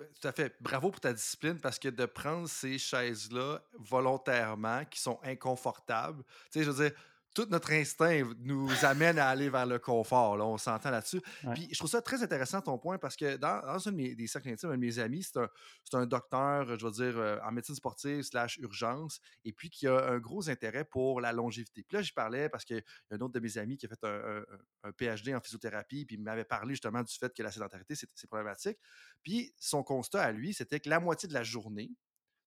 [0.00, 0.56] Ben, tout à fait.
[0.62, 6.58] Bravo pour ta discipline parce que de prendre ces chaises-là volontairement qui sont inconfortables, tu
[6.58, 6.98] sais, je veux dire,
[7.34, 10.36] tout notre instinct nous amène à aller vers le confort.
[10.36, 11.20] Là, on s'entend là-dessus.
[11.54, 14.26] Puis je trouve ça très intéressant ton point parce que dans, un de mes, des
[14.26, 15.48] cercles intimes, un de mes amis, c'est un,
[15.92, 20.10] un, docteur, je veux dire, euh, en médecine sportive slash urgence, et puis qui a
[20.10, 21.84] un gros intérêt pour la longévité.
[21.86, 23.88] Puis là, j'y parlais parce qu'il y a un autre de mes amis qui a
[23.88, 24.44] fait un,
[24.84, 28.26] un, PhD en physiothérapie, puis il m'avait parlé justement du fait que la sédentarité, c'est
[28.26, 28.78] problématique.
[29.22, 31.90] Puis son constat à lui, c'était que la moitié de la journée,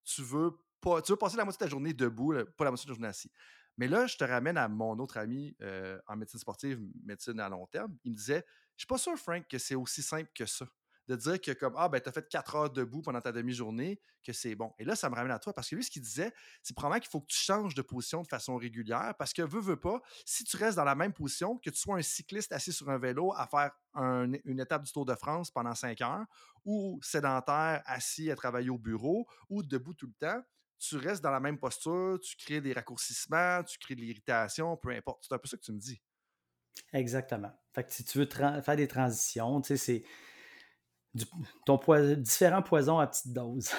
[0.04, 2.86] tu veux pas, tu veux passer la moitié de la journée debout, pas la moitié
[2.86, 3.30] de la journée assis.
[3.76, 7.48] Mais là, je te ramène à mon autre ami euh, en médecine sportive, médecine à
[7.48, 7.96] long terme.
[8.04, 8.44] Il me disait
[8.76, 10.66] Je suis pas sûr, Frank, que c'est aussi simple que ça.
[11.06, 14.00] De dire que, comme, ah, ben, tu as fait quatre heures debout pendant ta demi-journée,
[14.24, 14.72] que c'est bon.
[14.78, 17.00] Et là, ça me ramène à toi parce que lui, ce qu'il disait, c'est probablement
[17.00, 20.00] qu'il faut que tu changes de position de façon régulière parce que, veux, veux pas,
[20.24, 22.96] si tu restes dans la même position, que tu sois un cycliste assis sur un
[22.96, 26.24] vélo à faire une étape du Tour de France pendant cinq heures,
[26.64, 30.42] ou sédentaire assis à travailler au bureau, ou debout tout le temps,
[30.88, 34.90] tu restes dans la même posture, tu crées des raccourcissements, tu crées de l'irritation, peu
[34.90, 35.24] importe.
[35.26, 36.00] C'est un peu ça que tu me dis.
[36.92, 37.52] Exactement.
[37.72, 40.04] Fait que si tu veux faire des transitions, tu sais, c'est
[41.64, 41.80] ton
[42.16, 43.70] différents poisons à petite dose.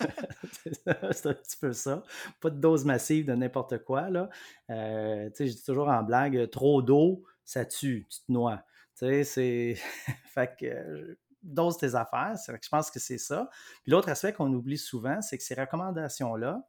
[1.12, 2.02] c'est un petit peu ça.
[2.40, 4.10] Pas de dose massive de n'importe quoi.
[4.10, 4.28] Là.
[4.70, 8.64] Euh, je dis toujours en blague, trop d'eau, ça tue, tu te noies.
[8.98, 9.74] Tu sais, c'est.
[10.26, 12.34] fait que dose tes affaires.
[12.46, 13.48] je pense que c'est ça.
[13.82, 16.66] Puis l'autre aspect qu'on oublie souvent, c'est que ces recommandations-là,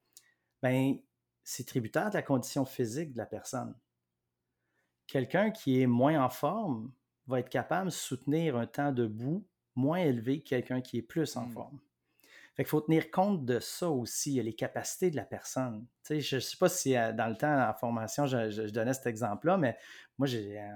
[0.61, 0.97] ben,
[1.43, 3.76] c'est tributaire de la condition physique de la personne.
[5.07, 6.91] Quelqu'un qui est moins en forme
[7.28, 9.45] va être capable de soutenir un temps debout
[9.76, 11.51] moins élevé que quelqu'un qui est plus en mmh.
[11.51, 11.80] forme.
[12.55, 15.86] Fait qu'il faut tenir compte de ça aussi, les capacités de la personne.
[16.09, 19.57] je ne sais pas si euh, dans le temps, en formation, je, donnais cet exemple-là,
[19.57, 19.78] mais
[20.17, 20.28] moi,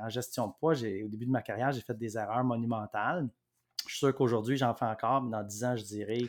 [0.04, 3.30] en gestion de poids, au début de ma carrière, j'ai fait des erreurs monumentales.
[3.90, 6.22] Je suis sûr qu'aujourd'hui, j'en fais encore, mais dans 10 ans, je dirais.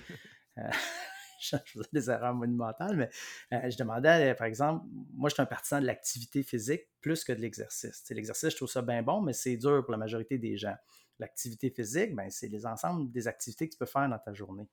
[0.57, 0.63] Euh,
[1.41, 3.11] je faisais des erreurs monumentales, mais
[3.53, 7.33] euh, je demandais, par exemple, moi, je suis un partisan de l'activité physique plus que
[7.33, 8.03] de l'exercice.
[8.09, 10.75] L'exercice, je trouve ça bien bon, mais c'est dur pour la majorité des gens.
[11.19, 14.71] L'activité physique, ben, c'est les ensembles des activités que tu peux faire dans ta journée.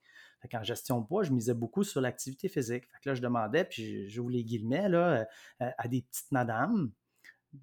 [0.54, 2.84] en gestion de poids, je misais beaucoup sur l'activité physique.
[3.04, 5.26] là, je demandais, puis j'ouvre les guillemets, là,
[5.60, 6.90] euh, à des petites madames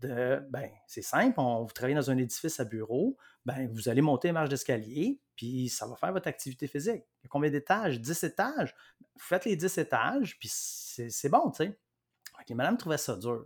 [0.01, 4.01] de, ben, c'est simple, on, vous travaillez dans un édifice à bureau, ben, vous allez
[4.01, 7.03] monter une marche d'escalier, puis ça va faire votre activité physique.
[7.21, 7.99] Il y a combien d'étages?
[7.99, 8.75] 10 étages?
[8.99, 11.79] Vous faites les 10 étages, puis c'est bon, tu sais.
[12.49, 13.45] Les madames trouvaient ça dur.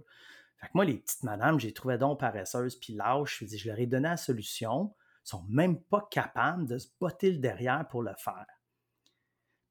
[0.58, 3.44] Fait que moi, les petites madames, j'ai trouvé donc paresseuses, puis lâches.
[3.46, 4.94] Je, je leur ai donné la solution.
[5.26, 8.46] Ils sont même pas capables de se botter le derrière pour le faire.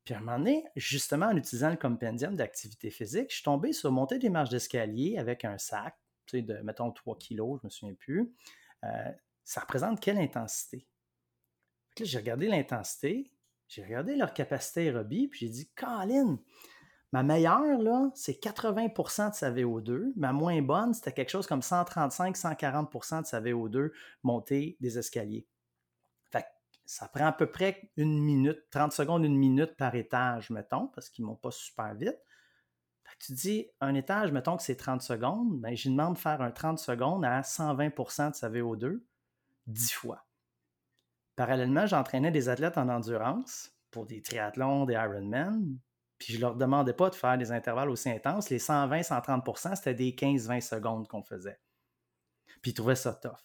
[0.05, 3.75] Puis à un moment donné, justement, en utilisant le compendium d'activité physique, je suis tombé
[3.75, 5.99] sur monter des marches d'escalier avec un sac,
[6.37, 8.33] de, mettons, 3 kilos, je ne me souviens plus,
[8.85, 9.13] euh,
[9.45, 10.87] ça représente quelle intensité?
[12.01, 13.33] j'ai regardé l'intensité,
[13.67, 16.39] j'ai regardé leur capacité aérobie, puis j'ai dit, Colin,
[17.13, 20.13] ma meilleure, là, c'est 80% de sa VO2.
[20.17, 23.91] Ma moins bonne, c'était quelque chose comme 135-140% de sa VO2
[24.23, 25.47] montée des escaliers.
[26.91, 31.11] Ça prend à peu près une minute, 30 secondes, une minute par étage, mettons, parce
[31.11, 32.19] qu'ils ne montent pas super vite
[33.19, 36.51] tu dis un étage, mettons que c'est 30 secondes, ben, je demande de faire un
[36.51, 39.01] 30 secondes à 120% de sa VO2
[39.67, 40.27] 10 fois.
[41.37, 45.79] Parallèlement, j'entraînais des athlètes en endurance pour des triathlons, des Ironman,
[46.19, 48.51] puis je leur demandais pas de faire des intervalles aussi intenses.
[48.51, 51.61] Les 120, 130% c'était des 15-20 secondes qu'on faisait.
[52.61, 53.39] Puis ils trouvaient ça tough.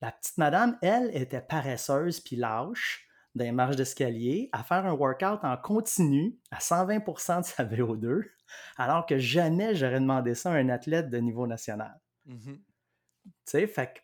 [0.00, 4.92] la petite madame, elle, était paresseuse puis lâche dans les marches d'escalier à faire un
[4.92, 8.24] workout en continu à 120% de sa VO2
[8.76, 12.00] alors que jamais j'aurais demandé ça à un athlète de niveau national.
[12.26, 12.54] Mmh
[13.24, 14.00] tu sais, fait que,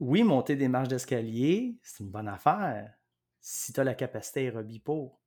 [0.00, 2.92] oui, monter des marches d'escalier, c'est une bonne affaire
[3.40, 5.20] si tu as la capacité aérobie pour.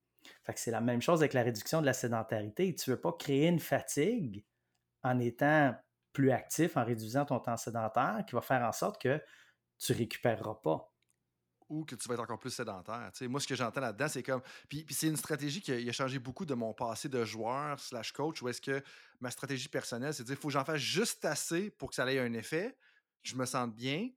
[0.43, 2.74] Fait que c'est la même chose avec la réduction de la sédentarité.
[2.76, 4.45] Tu ne veux pas créer une fatigue
[5.04, 5.76] en étant
[6.12, 9.22] plus actif, en réduisant ton temps sédentaire, qui va faire en sorte que
[9.80, 10.93] tu ne récupéreras pas
[11.74, 13.11] ou que tu vas être encore plus sédentaire.
[13.24, 14.41] moi, ce que j'entends là-dedans, c'est comme.
[14.69, 18.41] Puis, c'est une stratégie qui a, changé beaucoup de mon passé de joueur slash coach,
[18.41, 18.82] où est-ce que
[19.19, 21.95] ma stratégie personnelle, c'est de dire il faut que j'en fasse juste assez pour que
[21.95, 22.78] ça ait un effet,
[23.24, 24.09] que je me sente bien.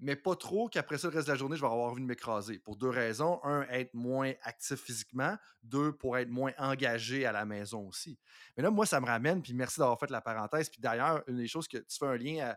[0.00, 2.06] Mais pas trop qu'après ça, le reste de la journée, je vais avoir envie de
[2.06, 2.58] m'écraser.
[2.58, 3.40] Pour deux raisons.
[3.44, 5.36] Un, être moins actif physiquement.
[5.62, 8.18] Deux, pour être moins engagé à la maison aussi.
[8.56, 10.68] Mais là, moi, ça me ramène, puis merci d'avoir fait la parenthèse.
[10.68, 12.54] Puis d'ailleurs, une des choses que tu fais un lien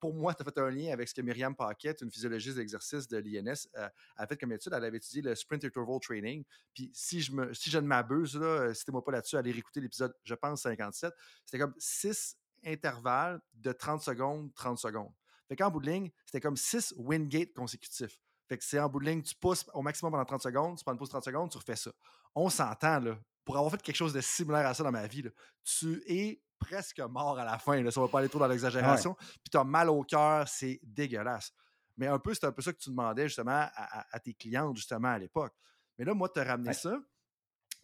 [0.00, 3.08] pour moi, tu as fait un lien avec ce que Myriam Paquette, une physiologiste d'exercice
[3.08, 4.72] de l'INS, euh, a fait comme étude.
[4.74, 6.44] Elle avait étudié le Sprint Interval Training.
[6.74, 9.80] Puis si je, me, si je ne m'abuse, là, euh, citez-moi pas là-dessus, allez réécouter
[9.80, 11.12] l'épisode, je pense, 57.
[11.44, 15.12] C'était comme six intervalles de 30 secondes, 30 secondes.
[15.52, 18.18] Fait qu'en bout de ligne, c'était comme 6 Wingate consécutifs.
[18.48, 20.82] Fait que c'est en bout de ligne, tu pousses au maximum pendant 30 secondes, tu
[20.82, 21.90] prends une pause 30 secondes, tu refais ça.
[22.34, 23.18] On s'entend, là.
[23.44, 25.22] Pour avoir fait quelque chose de similaire à ça dans ma vie,
[25.62, 27.82] tu es presque mort à la fin.
[27.82, 29.14] Là, ça va pas aller trop dans l'exagération.
[29.14, 31.52] Puis tu as mal au cœur, c'est dégueulasse.
[31.98, 35.08] Mais un peu, c'est un peu ça que tu demandais justement à, tes clientes, justement,
[35.08, 35.52] à l'époque.
[35.98, 36.98] Mais là, moi, tu as ramené ça.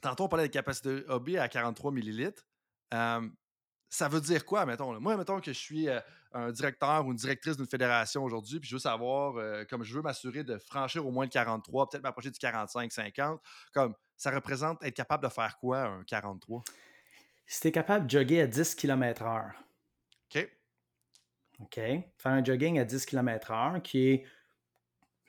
[0.00, 2.46] Tantôt, on parlait de capacité OB à 43 millilitres
[3.88, 4.98] ça veut dire quoi, mettons?
[5.00, 6.00] Moi, mettons que je suis euh,
[6.32, 9.94] un directeur ou une directrice d'une fédération aujourd'hui, puis je veux savoir, euh, comme je
[9.94, 13.38] veux m'assurer de franchir au moins le 43, peut-être m'approcher du 45-50,
[13.72, 16.62] comme ça représente être capable de faire quoi, un 43?
[17.46, 19.52] Si tu es capable de jogger à 10 km/h.
[20.34, 20.48] OK.
[21.60, 21.74] OK.
[21.74, 24.24] Faire un jogging à 10 km/h qui est.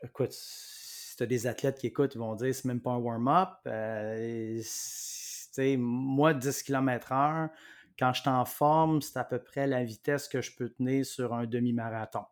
[0.03, 2.97] Écoute, si tu as des athlètes qui écoutent, ils vont dire c'est même pas un
[2.97, 3.49] warm-up.
[3.67, 4.61] Euh,
[5.77, 7.49] moi, 10 km/h,
[7.99, 11.05] quand je suis en forme, c'est à peu près la vitesse que je peux tenir
[11.05, 12.23] sur un demi-marathon.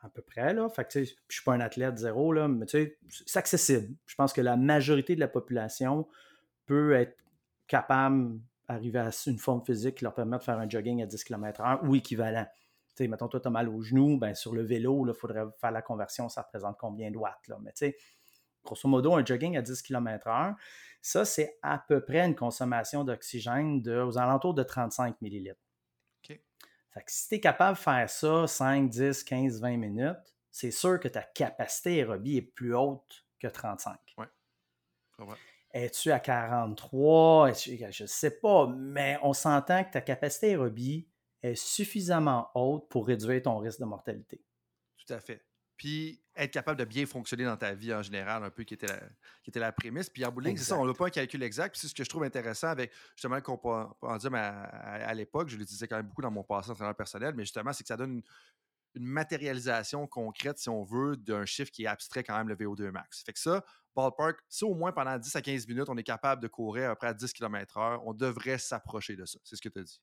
[0.00, 0.68] À peu près, là.
[0.68, 2.98] Fait que, je ne suis pas un athlète zéro, là, mais c'est
[3.36, 3.94] accessible.
[4.04, 6.08] Je pense que la majorité de la population
[6.66, 7.16] peut être
[7.68, 11.22] capable d'arriver à une forme physique qui leur permet de faire un jogging à 10
[11.22, 12.46] km/h ou équivalent.
[12.96, 15.70] sais, mettons, toi, tu as mal au genou, ben, sur le vélo, il faudrait faire
[15.70, 17.46] la conversion, ça représente combien de watts.
[17.46, 17.58] Là?
[17.62, 17.96] Mais tu sais,
[18.64, 20.54] grosso modo, un jogging à 10 km/h,
[21.02, 25.60] ça, c'est à peu près une consommation d'oxygène de, aux alentours de 35 millilitres.
[26.18, 26.40] OK.
[26.90, 30.70] Fait que si tu es capable de faire ça 5, 10, 15, 20 minutes, c'est
[30.70, 33.98] sûr que ta capacité aérobie est plus haute que 35.
[34.18, 34.26] Oui.
[35.72, 37.52] Es-tu à 43?
[37.52, 41.08] je ne sais pas, mais on s'entend que ta capacité aérobie
[41.42, 44.44] est suffisamment haute pour réduire ton risque de mortalité.
[44.98, 45.42] Tout à fait
[45.82, 48.86] puis être capable de bien fonctionner dans ta vie en général, un peu qui était
[48.86, 49.00] la,
[49.42, 50.08] qui était la prémisse.
[50.08, 51.72] Puis en bout c'est ça, on n'a pas un calcul exact.
[51.72, 55.56] Puis c'est ce que je trouve intéressant avec justement le compendium à, à, l'époque, je
[55.56, 58.22] l'utilisais quand même beaucoup dans mon passé entraîneur personnel, mais justement, c'est que ça donne
[58.94, 62.90] une, matérialisation concrète, si on veut, d'un chiffre qui est abstrait quand même, le VO2
[62.90, 63.24] max.
[63.24, 63.64] Fait que ça,
[63.96, 66.92] ballpark, si au moins pendant 10 à 15 minutes, on est capable de courir à
[66.92, 69.40] peu près à 10 km/h, on devrait s'approcher de ça.
[69.42, 70.00] C'est ce que tu as dit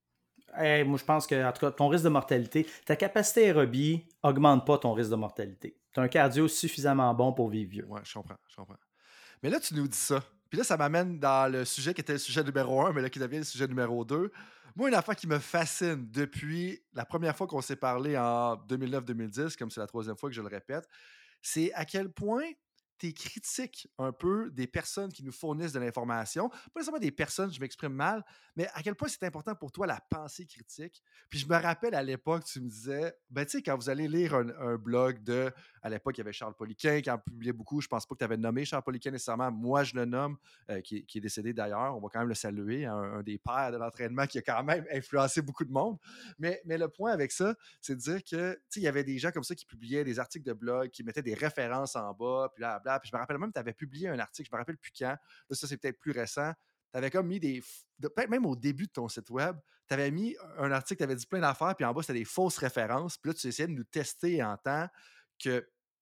[0.86, 4.66] moi, je pense que, en tout cas, ton risque de mortalité, ta capacité aérobie augmente
[4.66, 5.78] pas ton risque de mortalité.
[5.93, 7.86] Tu as un cardio suffisamment bon pour vivre vieux.
[7.88, 8.78] Oui, je comprends, je comprends.
[9.43, 10.24] Mais là, tu nous dis ça.
[10.50, 13.10] Puis là, ça m'amène dans le sujet qui était le sujet numéro un, mais là,
[13.10, 14.32] qui devient le sujet numéro deux.
[14.76, 19.58] Moi, une affaire qui me fascine depuis la première fois qu'on s'est parlé en 2009-2010,
[19.58, 20.88] comme c'est la troisième fois que je le répète,
[21.41, 22.45] c'est à quel point
[23.00, 26.50] tes critiques un peu des personnes qui nous fournissent de l'information.
[26.50, 28.24] Pas nécessairement des personnes, je m'exprime mal,
[28.56, 31.02] mais à quel point c'est important pour toi la pensée critique.
[31.30, 34.08] Puis je me rappelle à l'époque, tu me disais, ben tu sais, quand vous allez
[34.08, 37.82] lire un, blog de, à l'époque, il y avait Charles Poliquin qui en publiait beaucoup.
[37.82, 39.51] Je pense pas que tu avais nommé Charles Poliquin nécessairement.
[39.51, 40.38] Moi, je le nomme,
[40.69, 41.95] euh, qui, est décédé d'ailleurs.
[41.95, 44.86] On va quand même le saluer, un, des pères de l'entraînement qui a quand même
[44.93, 45.97] influencé beaucoup de monde.
[46.38, 49.43] Mais, le point avec ça, c'est de dire que, il y avait des gens comme
[49.43, 52.80] ça qui publiaient des articles de blog, qui mettaient des références en bas, puis là,
[52.99, 55.15] puis je me rappelle même, tu avais publié un article, je me rappelle plus quand.
[55.49, 56.53] Là, ça, c'est peut-être plus récent.
[56.91, 57.61] Tu avais comme mis des.
[58.01, 59.57] Peut-être même au début de ton site web,
[59.88, 62.25] tu avais mis un article, tu avais dit plein d'affaires, puis en bas, c'était des
[62.25, 63.17] fausses références.
[63.17, 64.88] Puis là, tu essayais de nous tester en tant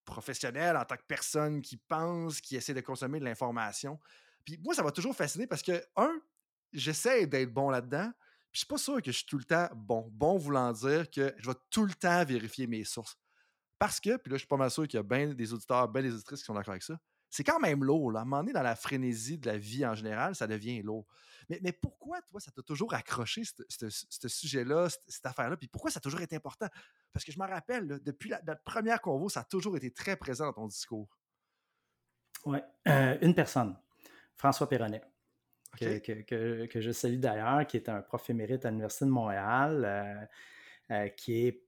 [0.06, 4.00] professionnel, en tant que personne qui pense, qui essaie de consommer de l'information.
[4.46, 6.20] Puis moi, ça m'a toujours fasciné parce que, un,
[6.72, 8.12] j'essaie d'être bon là-dedans,
[8.52, 10.10] puis je suis pas sûr que je suis tout le temps bon.
[10.12, 13.18] Bon voulant dire que je vais tout le temps vérifier mes sources.
[13.78, 15.88] Parce que, puis là, je suis pas mal sûr qu'il y a bien des auditeurs,
[15.88, 16.98] bien des auditrices qui sont d'accord avec ça.
[17.38, 18.12] C'est quand même lourd.
[18.12, 18.22] Là.
[18.22, 21.06] À un moment donné, dans la frénésie de la vie en général, ça devient lourd.
[21.50, 25.56] Mais, mais pourquoi, toi, ça t'a toujours accroché, ce sujet-là, cette, affaire-là?
[25.56, 26.66] Puis pourquoi ça a toujours été important?
[27.14, 30.46] Parce que je me rappelle, depuis la, première convo, ça a toujours été très présent
[30.46, 31.16] dans ton discours.
[32.44, 32.58] Oui.
[32.88, 33.78] Euh, une personne,
[34.36, 35.04] François Perronnet.
[35.80, 40.26] Que, que, je salue d'ailleurs, qui est un prof émérite à l'Université de Montréal, euh,
[40.96, 41.67] euh, qui est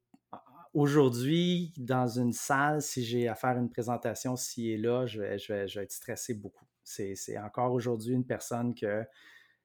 [0.73, 5.65] aujourd'hui, dans une salle, si j'ai à faire une présentation ci et là, je vais,
[5.83, 6.65] être stressé beaucoup.
[6.83, 9.05] C'est encore aujourd'hui une personne que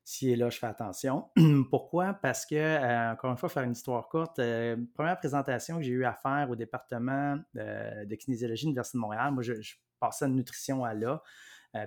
[0.04, 1.30] si et là, je fais attention.
[1.70, 2.12] Pourquoi?
[2.12, 5.92] Parce que, euh, encore une fois, faire une histoire courte, euh, première présentation que j'ai
[5.92, 9.54] eu à faire au département euh, de kinésiologie de l'Université de Montréal, moi, je,
[9.98, 11.22] passais de nutrition à là.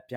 [0.07, 0.15] puis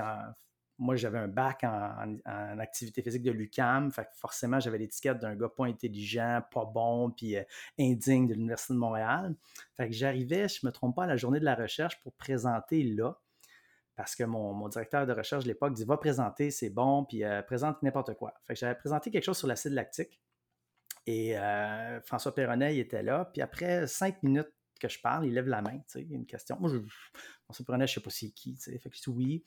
[0.81, 2.18] moi, j'avais un bac en,
[2.59, 3.93] activité physique de l'UCAM.
[3.93, 7.43] Fait que forcément, j'avais l'étiquette d'un gars pas intelligent, pas bon, puis euh,
[7.78, 9.37] indigne de l'Université de Montréal.
[9.76, 12.14] Fait que j'arrivais, je ne me trompe pas, à la journée de la recherche pour
[12.14, 13.18] présenter là.
[13.95, 17.43] Parce que mon, directeur de recherche de l'époque dit Va présenter, c'est bon, puis euh,
[17.43, 18.33] présente n'importe quoi.
[18.47, 20.18] Fait que j'avais présenté quelque chose sur l'acide lactique.
[21.07, 23.26] Et euh, François Perronnet, il était là.
[23.26, 24.51] Puis après cinq minutes
[24.81, 26.57] que je parle, il lève la main, tu sais, il y a une question.
[26.59, 26.78] Moi, je,
[27.45, 28.57] François Perronnet, je ne sais pas c'est qui.
[28.57, 29.45] Fait que je dis oui.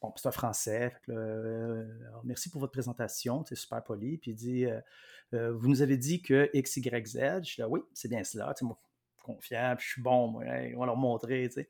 [0.00, 0.96] Bon, c'est un français.
[1.08, 1.86] Euh,
[2.24, 4.18] merci pour votre présentation, c'est super poli.
[4.18, 7.18] Puis il dit euh, Vous nous avez dit que X, Y, Z.
[7.44, 8.54] Je dis Oui, c'est bien cela.
[8.54, 8.80] Tu sais, moi,
[9.22, 10.44] confiant, puis je suis bon, moi,
[10.74, 11.48] on va leur montrer.
[11.48, 11.68] Tu sais.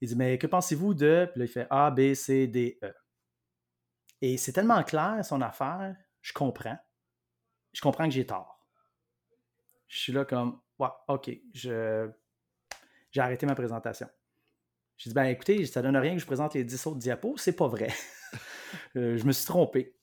[0.00, 2.94] Il dit Mais que pensez-vous de Puis là, il fait A, B, C, D, E.
[4.22, 6.78] Et c'est tellement clair, son affaire, je comprends.
[7.72, 8.60] Je comprends que j'ai tort
[9.90, 12.12] je suis là comme, ouais, OK, j'ai
[13.16, 14.08] arrêté ma présentation.
[15.00, 17.56] Je dis, ben écoutez, ça donne rien que je présente les 10 autres diapos, c'est
[17.56, 17.88] pas vrai.
[18.94, 19.96] Euh, je me suis trompé.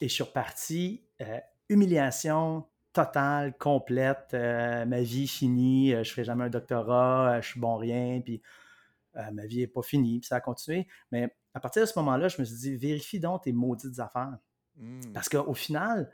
[0.00, 1.38] Et je suis reparti, euh,
[1.68, 7.76] humiliation totale, complète, euh, ma vie finie, je ferai jamais un doctorat, je suis bon
[7.76, 8.40] rien, puis
[9.14, 10.88] ma vie n'est pas finie, puis ça a continué.
[11.12, 14.38] Mais à partir de ce moment-là, je me suis dit, vérifie donc tes maudites affaires.
[14.76, 15.12] Mmh.
[15.12, 16.10] Parce qu'au final,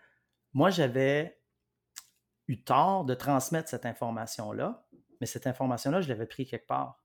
[0.53, 1.41] moi, j'avais
[2.49, 4.84] eu tort de transmettre cette information-là,
[5.20, 6.99] mais cette information-là, je l'avais pris quelque part.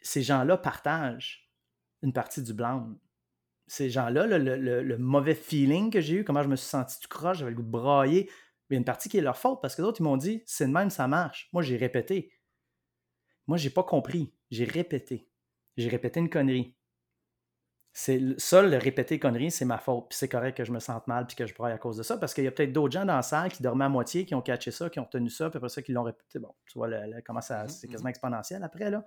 [0.00, 1.50] Ces gens-là partagent
[2.02, 2.98] une partie du blâme.
[3.66, 7.38] Ces gens-là, le, mauvais feeling que j'ai eu, comment je me suis senti tout croche,
[7.38, 8.30] j'avais le goût de brailler,
[8.70, 10.42] il y a une partie qui est leur faute parce que d'autres, ils m'ont dit
[10.46, 11.48] c'est de même, ça marche.
[11.52, 12.32] Moi, j'ai répété.
[13.46, 14.32] Moi, j'ai pas compris.
[14.50, 15.28] J'ai répété.
[15.76, 16.75] J'ai répété une connerie
[17.98, 20.10] c'est seul le répéter conneries, c'est ma faute.
[20.10, 22.02] Puis c'est correct que je me sente mal puis que je braille à cause de
[22.02, 22.18] ça.
[22.18, 24.34] Parce qu'il y a peut-être d'autres gens dans la salle qui dormaient à moitié, qui
[24.34, 26.38] ont catché ça, qui ont tenu ça, puis après ça, qui l'ont répété.
[26.38, 26.90] Bon, tu vois
[27.24, 27.64] comment ça.
[27.64, 27.90] Mmh, c'est mmh.
[27.92, 29.02] quasiment exponentiel après, là.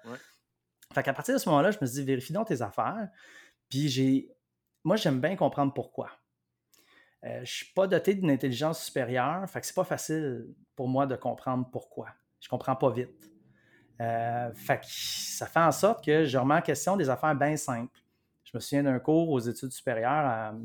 [0.92, 3.10] Fait qu'à partir de ce moment-là, je me suis dit, vérifie donc tes affaires.
[3.70, 4.36] Puis j'ai.
[4.84, 6.10] Moi, j'aime bien comprendre pourquoi.
[7.26, 10.88] Euh, je ne suis pas doté d'une intelligence supérieure, fait que c'est pas facile pour
[10.88, 12.08] moi de comprendre pourquoi.
[12.40, 13.32] Je comprends pas vite.
[14.02, 17.56] Euh, fait que ça fait en sorte que je remets en question des affaires bien
[17.56, 18.00] simples.
[18.52, 20.56] Je me souviens d'un cours aux études supérieures,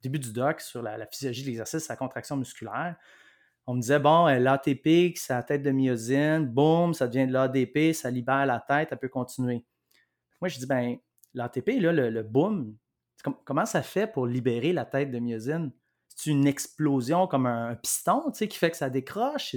[0.00, 2.96] début du doc, sur la, physiologie de l'exercice, la contraction musculaire.
[3.66, 7.32] On me disait, bon, euh, l'ATP, c'est la tête de myosine, boum, ça devient de
[7.32, 9.66] l'ADP, ça libère la tête, elle peut continuer.
[10.40, 10.96] Moi, je dis, ben,
[11.34, 12.74] l'ATP, là, le, boom,
[13.44, 15.72] comment ça fait pour libérer la tête de myosine?
[16.16, 19.54] C'est une explosion comme un, piston, tu sais, qui fait que ça décroche?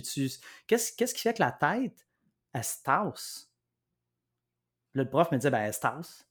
[0.68, 2.06] Qu'est-ce qui fait que la tête,
[2.52, 3.50] elle se tasse?
[4.94, 6.28] le prof me disait, ben, elle se tasse.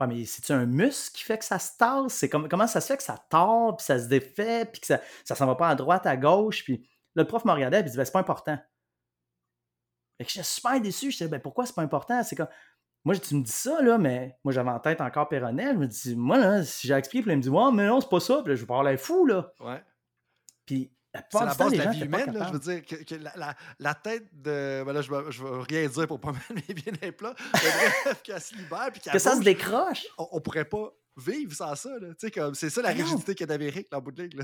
[0.00, 2.12] Ouais, mais c'est-tu un muscle qui fait que ça se tasse?
[2.12, 4.86] C'est comme, comment ça se fait que ça tord, puis ça se défait, puis que
[4.86, 6.64] ça ne s'en va pas à droite, à gauche?
[6.64, 8.58] Puis le prof me regardait, puis il dit, ben, c'est pas important.
[10.18, 11.10] Fait que j'étais super déçu.
[11.10, 12.22] Je disais, ben, pourquoi c'est pas important?
[12.22, 12.48] C'est comme,
[13.04, 15.72] moi, tu me dis ça, là, mais moi, j'avais en tête encore Perronnet.
[15.72, 18.00] Je me dis, moi, là, si j'ai expliqué, puis il me dit, ouais, mais non,
[18.00, 18.42] c'est pas ça.
[18.42, 19.52] Puis là, je vais parler fou, là.
[19.60, 19.82] Ouais.
[20.66, 20.92] Puis
[21.30, 23.14] c'est la base de la vie humaine, là, je veux dire, que,
[23.78, 24.82] la, tête de.
[24.84, 27.34] Ben là, je ne veux rien dire pour pas mettre bien les plats.
[27.52, 28.90] bref, qu'elle se libère.
[28.92, 30.06] Puis que ça se décroche.
[30.18, 31.90] On, ne pourrait pas vivre sans ça.
[32.18, 34.42] C'est ça la ben rigidité cadavérique dans le bout de ligne.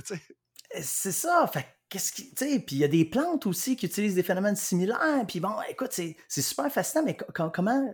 [0.75, 1.47] Eh, c'est ça.
[1.53, 2.33] Fait qu'est-ce qui.
[2.35, 5.25] Puis il y a des plantes aussi qui utilisent des phénomènes similaires.
[5.27, 7.93] Puis bon, écoute, c'est super fascinant, mais comment.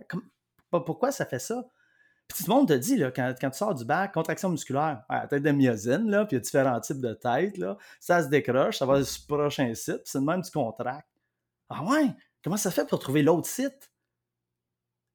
[0.71, 1.65] pourquoi ça fait ça?
[2.29, 5.27] Puis tout le monde te dit, là, quand, tu sors du bac, contraction musculaire, la
[5.27, 8.27] tête de myosine, là, puis il y a différents types de têtes, là, ça se
[8.27, 11.09] décroche, ça va sur le prochain site, c'est le même tu contractes.
[11.69, 12.11] Ah ouais?
[12.43, 13.91] Comment ça fait pour trouver l'autre site?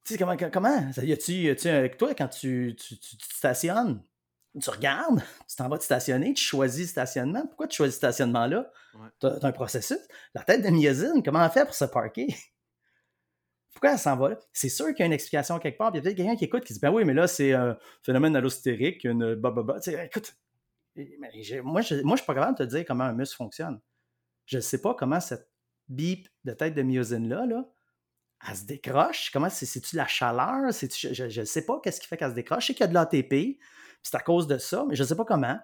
[0.04, 0.90] Tu sais, comment, comment?
[1.02, 2.96] Y a-tu, avec toi, quand tu, tu,
[3.32, 4.02] stationnes,
[4.60, 7.46] tu regardes, tu t'en vas te stationner, tu choisis le stationnement.
[7.46, 8.70] Pourquoi tu choisis ce stationnement-là?
[9.20, 9.98] Tu as, un processus.
[10.34, 12.26] La tête de myosine, comment on fait pour se parker?
[13.74, 14.38] Pourquoi elle s'en va là?
[14.52, 15.90] C'est sûr qu'il y a une explication quelque part.
[15.92, 17.76] il y a peut-être quelqu'un qui écoute qui dit Ben oui, mais là, c'est un
[18.02, 19.80] phénomène allostérique, une bababa.
[19.80, 20.36] Tu sais, écoute,
[21.62, 23.80] moi, je ne suis pas capable de te dire comment un muscle fonctionne.
[24.46, 25.48] Je ne sais pas comment cette
[25.88, 27.68] bip de tête de myosine-là, là,
[28.48, 29.30] elle se décroche.
[29.32, 30.70] Comment c'est-tu la chaleur?
[30.70, 32.62] je ne sais pas qu'est-ce qui fait qu'elle se décroche.
[32.62, 33.58] Je sais qu'il y a de l'ATP,
[34.02, 35.58] c'est à cause de ça, mais je ne sais pas comment.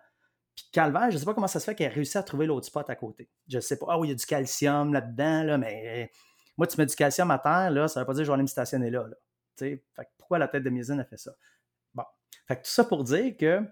[0.54, 2.46] Puis Calvaire, je ne sais pas comment ça se fait qu'elle a réussi à trouver
[2.46, 3.30] l'autre spot à côté.
[3.48, 3.86] Je ne sais pas.
[3.90, 6.10] Ah oui, il y a du calcium là-dedans, là, mais
[6.60, 8.30] moi, tu mets du calcium à terre, là, ça ne veut pas dire que je
[8.30, 9.08] vais aller me stationner là.
[9.56, 9.82] Fait
[10.18, 11.34] pourquoi la tête de myosine a fait ça?
[11.94, 12.04] Bon.
[12.46, 13.62] Fait tout ça pour dire que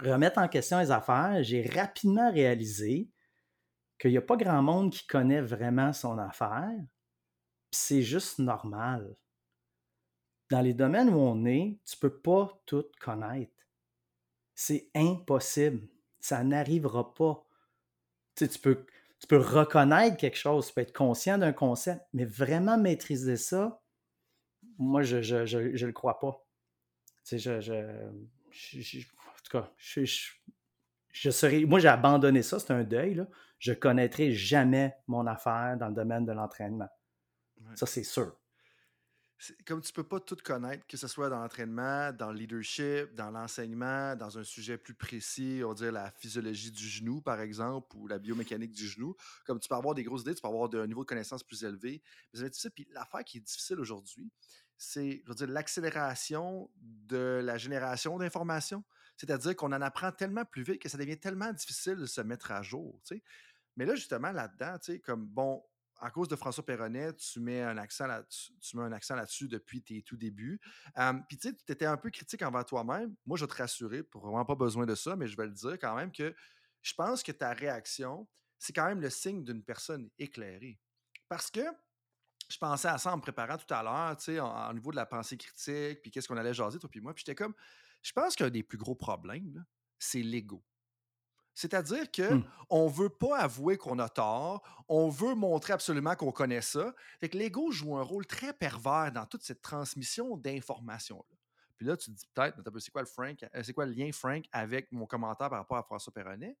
[0.00, 3.10] remettre en question les affaires, j'ai rapidement réalisé
[3.98, 6.70] qu'il n'y a pas grand monde qui connaît vraiment son affaire,
[7.72, 9.16] c'est juste normal.
[10.48, 13.66] Dans les domaines où on est, tu ne peux pas tout connaître.
[14.54, 15.88] C'est impossible.
[16.20, 17.44] Ça n'arrivera pas.
[18.36, 18.86] Tu peux
[19.22, 23.80] tu peux reconnaître quelque chose, tu peux être conscient d'un concept, mais vraiment maîtriser ça,
[24.78, 26.44] moi, je ne je, je, le crois pas.
[27.24, 30.04] Tu sais, je, je, en tout cas, je,
[31.12, 33.14] je, serais, moi, j'ai abandonné ça, c'est un deuil.
[33.14, 33.28] Là.
[33.60, 36.88] Je connaîtrai jamais mon affaire dans le domaine de l'entraînement.
[37.76, 38.36] Ça, c'est sûr
[39.66, 43.30] comme tu peux pas tout connaître, que ce soit dans l'entraînement, dans le leadership, dans
[43.30, 47.96] l'enseignement, dans un sujet plus précis, on va dire la physiologie du genou, par exemple,
[47.96, 49.16] ou la biomécanique du genou.
[49.44, 51.64] Comme tu peux avoir des grosses idées, tu peux avoir un niveau de connaissance plus
[51.64, 52.02] élevé.
[52.34, 54.30] Mais Puis l'affaire qui est difficile aujourd'hui,
[54.76, 58.84] c'est, l'accélération de la génération d'informations.
[59.16, 62.50] C'est-à-dire qu'on en apprend tellement plus vite que ça devient tellement difficile de se mettre
[62.50, 63.00] à jour.
[63.76, 65.62] Mais là, justement, là-dedans, comme bon,
[66.04, 69.46] à cause de François Perronnet, tu mets un accent là tu mets un accent là-dessus
[69.46, 70.60] depuis tes tout débuts.
[71.28, 73.14] Puis tu sais, tu étais un peu critique envers toi-même.
[73.24, 75.52] Moi, je vais te rassurer, pour vraiment pas besoin de ça, mais je vais le
[75.52, 76.34] dire quand même que
[76.82, 78.28] je pense que ta réaction,
[78.58, 80.80] c'est quand même le signe d'une personne éclairée.
[81.28, 81.62] Parce que
[82.48, 84.96] je pensais à ça en me préparant tout à l'heure, tu sais, au niveau de
[84.96, 87.14] la pensée critique, puis qu'est-ce qu'on allait jaser, toi puis moi.
[87.14, 87.54] Puis j'étais comme,
[88.02, 89.64] je pense qu'un des plus gros problèmes,
[90.00, 90.64] c'est l'ego.
[91.54, 92.44] C'est-à-dire qu'on mmh.
[92.70, 96.94] on ne veut pas avouer qu'on a tort, on veut montrer absolument qu'on connaît ça.
[97.20, 101.36] Fait que l'ego joue un rôle très pervers dans toute cette transmission d'informations-là.
[101.76, 104.10] Puis là, tu te dis peut-être, c'est quoi le Frank, euh, c'est quoi le lien
[104.12, 106.56] Frank avec mon commentaire par rapport à François Perronnet?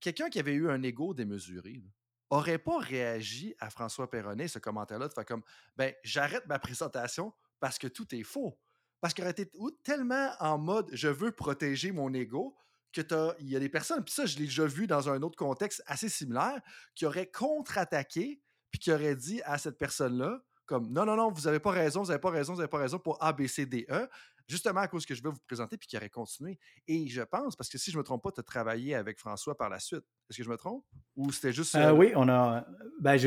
[0.00, 1.82] Quelqu'un qui avait eu un ego démesuré
[2.30, 5.42] n'aurait pas réagi à François Perronnet, ce commentaire-là, de faire comme
[5.76, 8.58] ben j'arrête ma présentation parce que tout est faux.
[9.00, 9.50] Parce qu'il aurait été
[9.82, 12.56] tellement en mode je veux protéger mon ego
[12.94, 15.36] que il y a des personnes, puis ça, je l'ai déjà vu dans un autre
[15.36, 16.60] contexte assez similaire,
[16.94, 18.40] qui auraient contre-attaqué,
[18.70, 22.02] puis qui auraient dit à cette personne-là, comme non, non, non, vous n'avez pas raison,
[22.02, 24.08] vous n'avez pas raison, vous n'avez pas raison pour A, B, C, D, E,
[24.46, 26.58] justement à cause que je vais vous présenter, puis qui aurait continué.
[26.86, 29.18] Et je pense, parce que si je ne me trompe pas, tu as travaillé avec
[29.18, 30.04] François par la suite.
[30.28, 30.84] Est-ce que je me trompe?
[31.16, 31.74] Ou c'était juste.
[31.74, 32.66] Euh, euh, oui, on a.
[33.00, 33.18] Ben,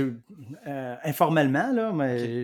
[0.67, 1.93] euh, informellement, là,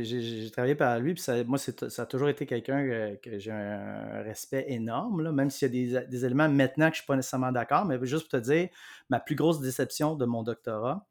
[0.04, 4.22] j'ai travaillé par lui, puis ça, moi, ça a toujours été quelqu'un que, j'ai un
[4.24, 7.08] respect énorme, là, même s'il y a des, des, éléments maintenant que je ne suis
[7.08, 8.70] pas nécessairement d'accord, mais juste pour te dire,
[9.10, 11.08] ma plus grosse déception de mon doctorat,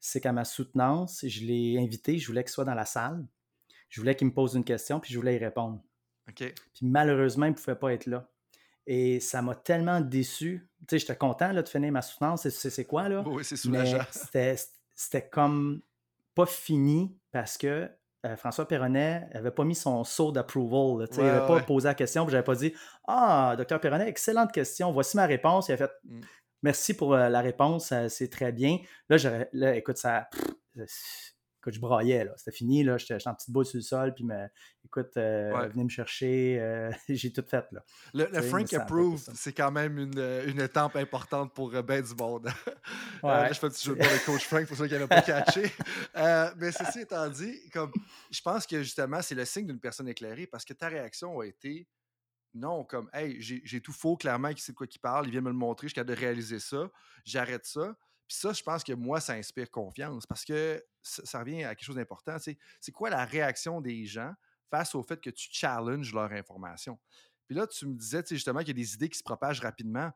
[0.00, 3.24] c'est qu'à ma soutenance, je l'ai invité, je voulais qu'il soit dans la salle,
[3.88, 5.80] je voulais qu'il me pose une question, puis je voulais y répondre.
[6.26, 8.28] Puis malheureusement, il ne pouvait pas être là.
[8.86, 10.68] Et ça m'a tellement déçu.
[10.80, 12.48] Tu sais, j'étais content là, de finir ma soutenance.
[12.48, 13.22] C'est quoi, là?
[13.26, 14.04] Oui, c'est soulageant.
[14.10, 15.82] C'était comme
[16.34, 17.88] pas fini parce que
[18.24, 21.08] euh, François Perronnet n'avait pas mis son saut d'approval.
[21.12, 22.72] il n'avait pas posé la question, je n'avais pas dit
[23.06, 25.68] Ah, docteur Perronnet, excellente question, voici ma réponse.
[25.68, 26.20] Il a fait mm.
[26.62, 28.78] Merci pour euh, la réponse, c'est très bien.
[29.08, 29.16] Là,
[29.52, 30.28] là écoute, ça
[31.62, 32.32] écoute, je braillais, là.
[32.36, 32.98] C'était fini, là.
[32.98, 34.48] J'étais en petite boule sur le sol, puis, me,
[34.84, 36.58] écoute, euh, venez me chercher.
[36.60, 37.84] Euh, j'ai tout fait, là.
[38.12, 42.48] Le, Frank Approved, c'est quand même une, euh, une, étape importante pour ben du monde.
[43.22, 45.70] je fais un petit jeu de avec Coach Frank pour ceux qui n'avaient pas catché.
[46.56, 47.92] mais ceci étant dit, comme,
[48.30, 51.46] je pense que justement, c'est le signe d'une personne éclairée parce que ta réaction a
[51.46, 51.86] été
[52.54, 55.40] non, comme, hey, j'ai tout faux, clairement, qui sait de quoi il parle, il vient
[55.40, 56.90] me le montrer, je suis capable de réaliser ça,
[57.24, 57.96] j'arrête ça.
[58.28, 61.86] Puis ça, je pense que moi, ça inspire confiance parce que ça, revient à quelque
[61.86, 62.36] chose d'important.
[62.38, 64.34] C'est quoi la réaction des gens
[64.70, 66.98] face au fait que tu challenges leur information?
[67.46, 70.10] Puis là, tu me disais justement qu'il y a des idées qui se propagent rapidement.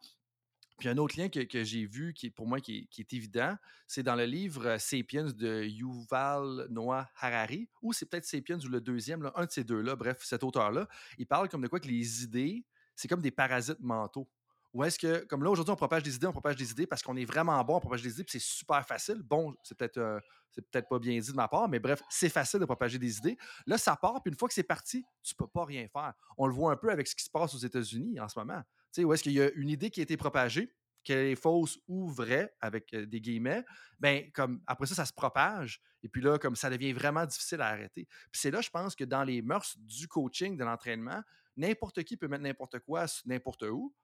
[0.78, 3.56] Puis un autre lien que, j'ai vu, qui pour moi qui est, évident,
[3.86, 8.68] c'est dans le livre euh, Sapiens de Yuval Noah Harari, ou c'est peut-être Sapiens ou
[8.68, 11.88] le deuxième, un de ces deux-là, bref, cet auteur-là, il parle comme de quoi que
[11.88, 14.28] les idées, c'est comme des parasites mentaux.
[14.76, 17.02] Ou est-ce que, comme là, aujourd'hui, on propage des idées, on propage des idées parce
[17.02, 19.22] qu'on est vraiment bon, on propage des idées, puis c'est super facile.
[19.22, 20.20] Bon, c'est peut-être euh,
[20.54, 23.38] peut-être pas bien dit de ma part, mais bref, c'est facile de propager des idées.
[23.66, 26.12] Là, ça part, puis une fois que c'est parti, tu peux pas rien faire.
[26.36, 28.60] On le voit un peu avec ce qui se passe aux États-Unis en ce moment.
[28.92, 30.70] Tu sais, où est-ce qu'il y a une idée qui a été propagée,
[31.04, 33.64] qu'elle est fausse ou vraie, avec euh, des guillemets,
[33.98, 35.80] ben comme après ça, ça se propage.
[36.02, 38.06] Et puis là, comme ça devient vraiment difficile à arrêter.
[38.30, 41.22] Puis c'est là, je pense que dans les mœurs du coaching, de l'entraînement,
[41.56, 43.94] n'importe qui peut mettre n'importe quoi n'importe où.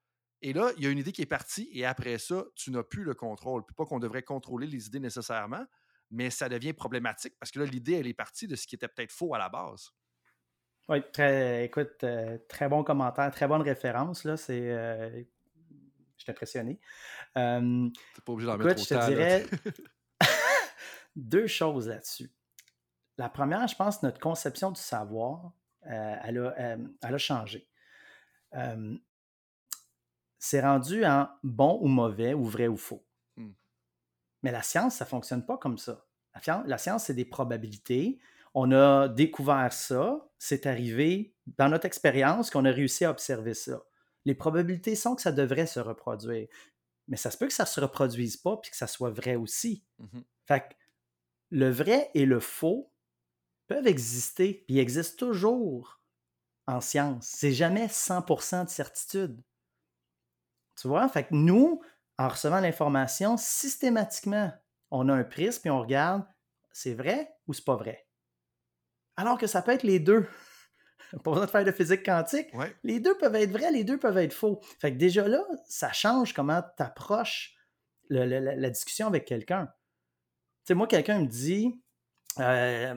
[0.43, 2.83] Et là, il y a une idée qui est partie et après ça, tu n'as
[2.83, 3.63] plus le contrôle.
[3.77, 5.65] Pas qu'on devrait contrôler les idées nécessairement,
[6.11, 8.89] mais ça devient problématique parce que là, l'idée, elle est partie de ce qui était
[8.89, 9.93] peut-être faux à la base.
[10.89, 14.25] Oui, très, écoute, euh, très bon commentaire, très bonne référence.
[14.25, 15.11] Là, c'est, euh,
[16.17, 16.81] je suis impressionné.
[17.39, 17.89] Euh,
[18.25, 19.47] pas obligé d'en mettre je te dirais
[21.17, 22.33] deux choses là-dessus.
[23.17, 27.69] La première, je pense, notre conception du savoir, elle, a, elle, a, changé
[30.43, 33.07] c'est rendu en bon ou mauvais ou vrai ou faux.
[33.37, 33.53] Hmm.
[34.43, 36.05] Mais la science, ça ne fonctionne pas comme ça.
[36.67, 38.19] La, science, c'est des probabilités.
[38.53, 43.85] On a découvert ça, c'est arrivé dans notre expérience qu'on a réussi à observer ça.
[44.25, 46.49] Les probabilités sont que ça devrait se reproduire.
[47.07, 49.37] Mais ça se peut que ça ne se reproduise pas puis que ça soit vrai
[49.37, 49.85] aussi.
[50.01, 50.25] Mm-hmm.
[50.49, 50.77] Fait
[51.51, 52.93] le vrai et le faux
[53.69, 56.01] peuvent exister, puis ils existent toujours
[56.67, 57.29] en science.
[57.29, 59.41] C'est jamais 100% de certitude.
[60.77, 61.09] Tu vois?
[61.09, 61.81] Fait que nous,
[62.19, 64.53] en recevant l'information, systématiquement,
[64.91, 66.25] on a un prisme et on regarde,
[66.73, 68.07] c'est vrai ou c'est pas vrai?
[69.17, 70.27] Alors que ça peut être les deux.
[71.25, 72.49] Pas besoin de faire de physique quantique.
[72.83, 74.61] Les deux peuvent être vrais, les deux peuvent être faux.
[74.81, 77.55] Fait que déjà là, ça change comment tu approches
[78.09, 79.67] la, discussion avec quelqu'un.
[79.67, 81.83] Tu sais, moi, quelqu'un me dit
[82.39, 82.95] euh,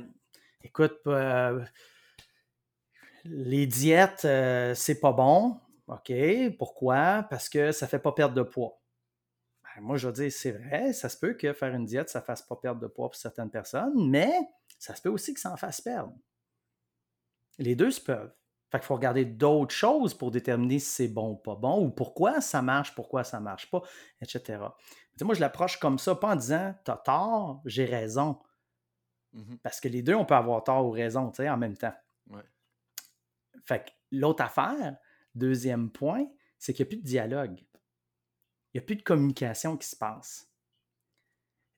[0.64, 1.64] écoute, euh,
[3.26, 5.60] les diètes, euh, c'est pas bon.
[5.88, 6.12] OK,
[6.58, 7.24] pourquoi?
[7.30, 8.82] Parce que ça fait pas perdre de poids.
[9.64, 12.22] Ben, moi, je veux dire, c'est vrai, ça se peut que faire une diète, ça
[12.22, 14.34] fasse pas perdre de poids pour certaines personnes, mais
[14.80, 16.14] ça se peut aussi que ça en fasse perdre.
[17.58, 18.34] Les deux se peuvent.
[18.72, 21.92] Fait qu'il faut regarder d'autres choses pour déterminer si c'est bon ou pas bon, ou
[21.92, 23.82] pourquoi ça marche, pourquoi ça marche pas,
[24.22, 24.60] etc.
[25.22, 28.42] moi, je l'approche comme ça, pas en disant T'as tort, j'ai raison.
[29.34, 31.78] Mmh Parce que les deux, on peut avoir tort ou raison, tu sais, en même
[31.78, 31.94] temps.
[33.66, 34.98] Fait que l'autre affaire,
[35.36, 36.26] deuxième point,
[36.58, 37.60] c'est qu'il n'y a plus de dialogue.
[38.74, 40.52] Il n'y a plus de communication qui se passe.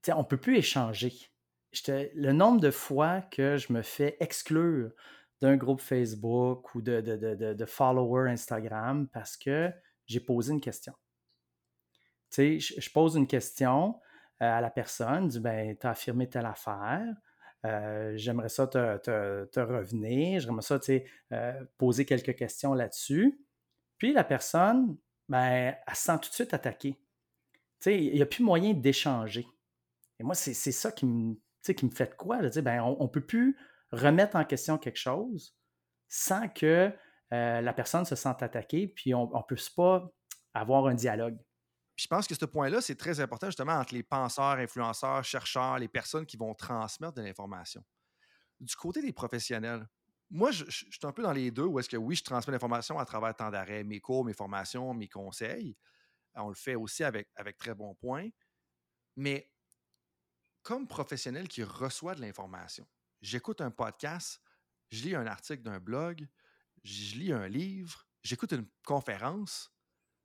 [0.10, 1.14] On ne peut plus échanger.
[1.88, 4.91] le nombre de fois que je me fais exclure
[5.41, 9.72] d'un groupe Facebook ou de, de, followers Instagram parce que
[10.05, 10.93] j'ai posé une question.
[12.36, 13.99] Je, pose une question
[14.41, 17.05] euh, à la personne, dis ben, tu as affirmé telle affaire,
[17.66, 20.80] euh, j'aimerais ça te, revenir, j'aimerais ça
[21.32, 23.39] euh, poser quelques questions là-dessus.
[23.98, 24.98] Puis la personne,
[25.30, 26.95] ben, elle se sent tout de suite attaquée.
[27.86, 29.48] Il n'y a plus moyen d'échanger.
[30.20, 32.41] Et moi, c'est ça qui me, qui me fait de quoi?
[32.62, 33.58] ben, on ne peut plus
[33.91, 35.56] remettre en question quelque chose
[36.08, 36.91] sans que
[37.34, 40.10] euh, la personne se sente attaquée, puis on ne peut pas
[40.54, 41.38] avoir un dialogue.
[41.95, 45.88] je pense que ce point-là, c'est très important justement entre les penseurs, influenceurs, chercheurs, les
[45.88, 47.84] personnes qui vont transmettre de l'information.
[48.60, 49.86] Du côté des professionnels,
[50.30, 52.99] moi, je, suis un peu dans les deux, où est-ce que oui, je transmets l'information
[52.99, 55.78] à travers temps d'arrêt, mes cours, mes formations, mes conseils.
[56.36, 58.30] On le fait aussi avec, avec très bons points.
[59.15, 59.51] Mais
[60.63, 62.86] comme professionnel qui reçoit de l'information,
[63.21, 64.41] j'écoute un podcast,
[64.89, 66.28] je lis un article d'un blog,
[66.84, 69.71] je lis un livre, j'écoute une conférence.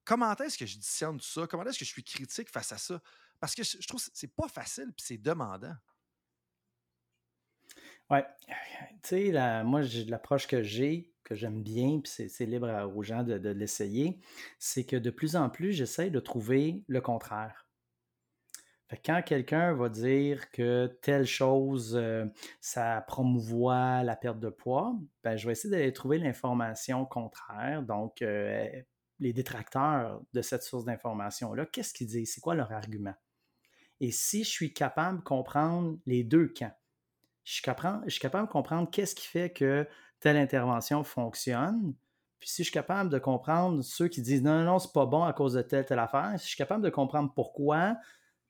[0.05, 1.47] Comment est-ce que je discerne tout ça?
[1.47, 3.01] Comment est-ce que je suis critique face à ça?
[3.39, 5.77] Parce que je trouve que c'est pas facile et c'est demandant.
[8.11, 8.25] Ouais.
[9.03, 13.51] Tu sais, moi, l'approche que j'ai, que j'aime bien, puis c'est libre aux gens de
[13.51, 14.21] l'essayer,
[14.59, 17.67] c'est que de plus en plus, j'essaie de trouver le contraire
[19.05, 22.27] quand quelqu'un va dire que telle chose, euh,
[22.61, 27.83] ça promouvoit la perte de poids, ben, je vais essayer d'aller trouver l'information contraire.
[27.83, 28.69] Donc, euh,
[29.19, 32.35] les détracteurs de cette source d'information-là, qu'est-ce qu'ils disent?
[32.35, 33.15] C'est quoi leur argument?
[34.01, 36.75] Et si je suis capable de comprendre les deux camps,
[37.45, 39.87] je suis capable, de comprendre qu'est-ce qui fait que
[40.21, 41.95] telle intervention fonctionne,
[42.39, 45.07] puis si je suis capable de comprendre ceux qui disent non, non, non, c'est pas
[45.07, 47.97] bon à cause de telle, telle affaire, si je suis capable de comprendre pourquoi,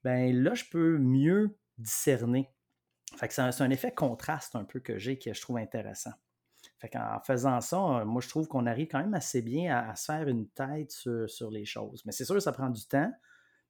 [0.03, 2.51] ben là, je peux mieux discerner.
[3.17, 6.13] Fait que c'est un, effet contraste un peu que j'ai que je trouve intéressant.
[6.79, 10.07] Fait qu'en faisant ça, moi, je trouve qu'on arrive quand même assez bien à, se
[10.07, 12.03] faire une tête sur, les choses.
[12.07, 13.13] Mais c'est sûr ça prend du temps.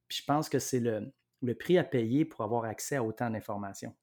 [0.08, 1.12] Puis je pense que c'est le,
[1.54, 3.94] prix à payer pour avoir accès à autant d'informations.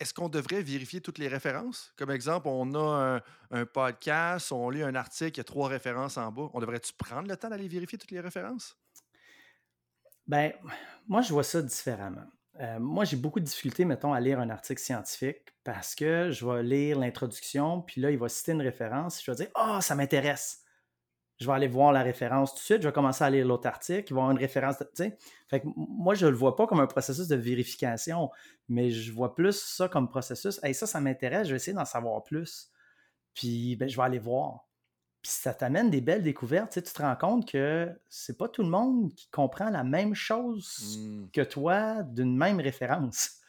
[0.00, 1.92] Est-ce qu'on devrait vérifier toutes les références?
[1.96, 3.20] Comme exemple, on a
[3.50, 6.48] un, podcast, on lit un article, il y a trois références en bas.
[6.54, 8.78] On devrait-tu prendre le temps d'aller vérifier toutes les références?
[10.26, 10.52] Ben,
[11.06, 12.26] moi, je vois ça différemment.
[12.60, 16.46] Euh, moi, j'ai beaucoup de difficultés, mettons, à lire un article scientifique parce que je
[16.46, 19.22] vais lire l'introduction, puis là, il va citer une référence.
[19.22, 20.62] Je vais dire, ah, ça m'intéresse.
[21.40, 22.82] Je vais aller voir la référence tout de suite.
[22.82, 24.12] Je vais commencer à lire l'autre article.
[24.12, 24.76] Il va y avoir une référence.
[24.78, 25.16] Tu sais,
[25.48, 28.30] fait que moi, je ne le vois pas comme un processus de vérification,
[28.68, 30.60] mais je vois plus ça comme processus.
[30.62, 31.46] Hey, ça, ça m'intéresse.
[31.46, 32.70] Je vais essayer d'en savoir plus.
[33.34, 34.68] Puis, ben, je vais aller voir.
[35.22, 36.72] Puis ça t'amène des belles découvertes.
[36.72, 40.14] Tu, tu te rends compte que c'est pas tout le monde qui comprend la même
[40.14, 41.30] chose mmh.
[41.32, 43.40] que toi d'une même référence.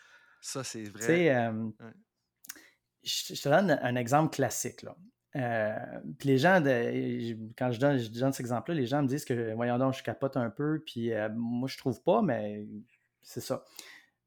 [0.42, 1.30] Ça, c'est vrai.
[1.30, 1.70] Euh,
[3.04, 4.82] je, te donne un exemple classique.
[4.82, 4.96] Là.
[5.36, 5.76] Euh,
[6.20, 6.62] puis les gens,
[7.58, 10.50] quand je donne, cet exemple-là, les gens me disent que, voyons donc, je capote un
[10.50, 12.66] peu, puis euh, moi, je trouve pas, mais
[13.22, 13.64] c'est ça.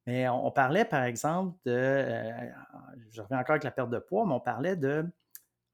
[0.06, 2.04] Mais on, parlait, par exemple, de.
[3.10, 5.06] je reviens encore avec la perte de poids, mais on parlait de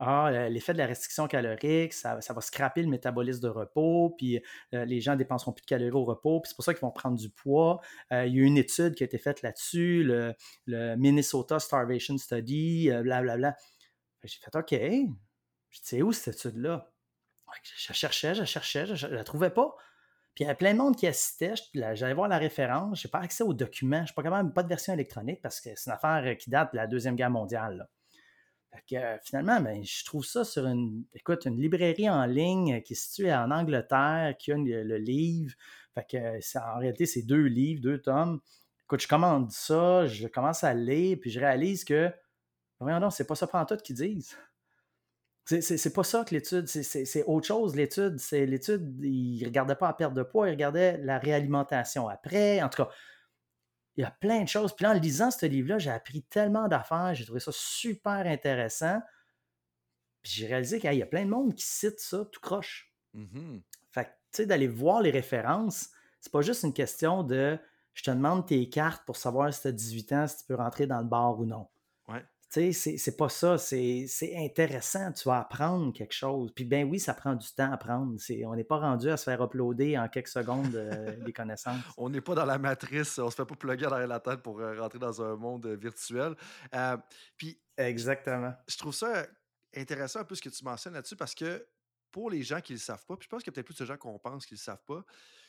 [0.03, 4.41] ah, l'effet de la restriction calorique, ça, va scraper le métabolisme de repos, puis
[4.73, 6.91] euh, les gens dépenseront plus de calories au repos, puis c'est pour ça qu'ils vont
[6.91, 7.83] prendre du poids.
[8.11, 12.91] Euh, il y a une étude qui a été faite là-dessus, le, Minnesota Starvation Study,
[13.03, 13.49] blablabla.
[13.49, 13.53] Euh,
[14.25, 14.75] j'ai fait OK.
[15.71, 16.93] Je sais où cette étude-là?
[17.63, 19.77] Je cherchais, je cherchais, je ne la trouvais pas.
[20.35, 21.55] Puis il y avait plein de monde qui assistait.
[21.75, 23.01] J'allais voir la référence.
[23.01, 24.05] Je n'ai pas accès aux documents.
[24.07, 26.73] Je n'ai pas capable, pas de version électronique parce que c'est une affaire qui date
[26.73, 27.89] de la Deuxième Guerre mondiale.
[28.89, 32.97] que, finalement, ben, je trouve ça sur une, écoute, une librairie en ligne qui est
[32.97, 35.55] située en Angleterre, qui a le, livre.
[35.95, 38.41] Fait que, en réalité, c'est deux livres, deux tomes.
[38.85, 42.13] Écoute, je commande ça, je commence à lire, puis je réalise que,
[42.81, 44.37] voyons donc, c'est pas ça tout qu'ils disent.
[45.45, 47.75] C'est pas ça que l'étude, c'est autre chose.
[47.75, 52.09] L'étude, c'est l'étude, il ne regardait pas la perte de poids, il regardait la réalimentation
[52.09, 52.63] après.
[52.63, 52.91] En tout cas,
[53.97, 54.75] il y a plein de choses.
[54.75, 59.01] Puis là, en lisant ce livre-là, j'ai appris tellement d'affaires, j'ai trouvé ça super intéressant.
[60.23, 62.95] Puis j'ai réalisé qu'il y a plein de monde qui cite ça tout croche.
[63.15, 63.59] Mmh
[63.93, 67.59] fait que, tu sais, d'aller voir les références, c'est pas juste une question de
[67.93, 70.55] je te demande tes cartes pour savoir si tu as 18 ans, si tu peux
[70.55, 71.67] rentrer dans le bar ou non.
[72.53, 73.59] Tu sais, c'est pas ça.
[73.59, 75.13] C'est intéressant.
[75.13, 76.51] Tu vas apprendre quelque chose.
[76.53, 78.17] Puis, ben oui, ça prend du temps à apprendre.
[78.45, 81.81] On n'est pas rendu à se faire uploader en quelques secondes euh, des connaissances.
[81.97, 83.19] on n'est pas dans la matrice.
[83.19, 85.77] On se fait pas plugger derrière la tête pour euh, rentrer dans un monde euh,
[85.77, 86.35] virtuel.
[87.37, 88.53] puis, Exactement.
[88.69, 89.27] Je trouve ça
[89.75, 91.67] intéressant un peu ce que tu mentionnes là-dessus parce que
[92.11, 93.67] pour les gens qui ne le savent pas, puis je pense qu'il y a peut-être
[93.67, 95.03] plus de gens qu'on pense qu'ils ne le savent pas,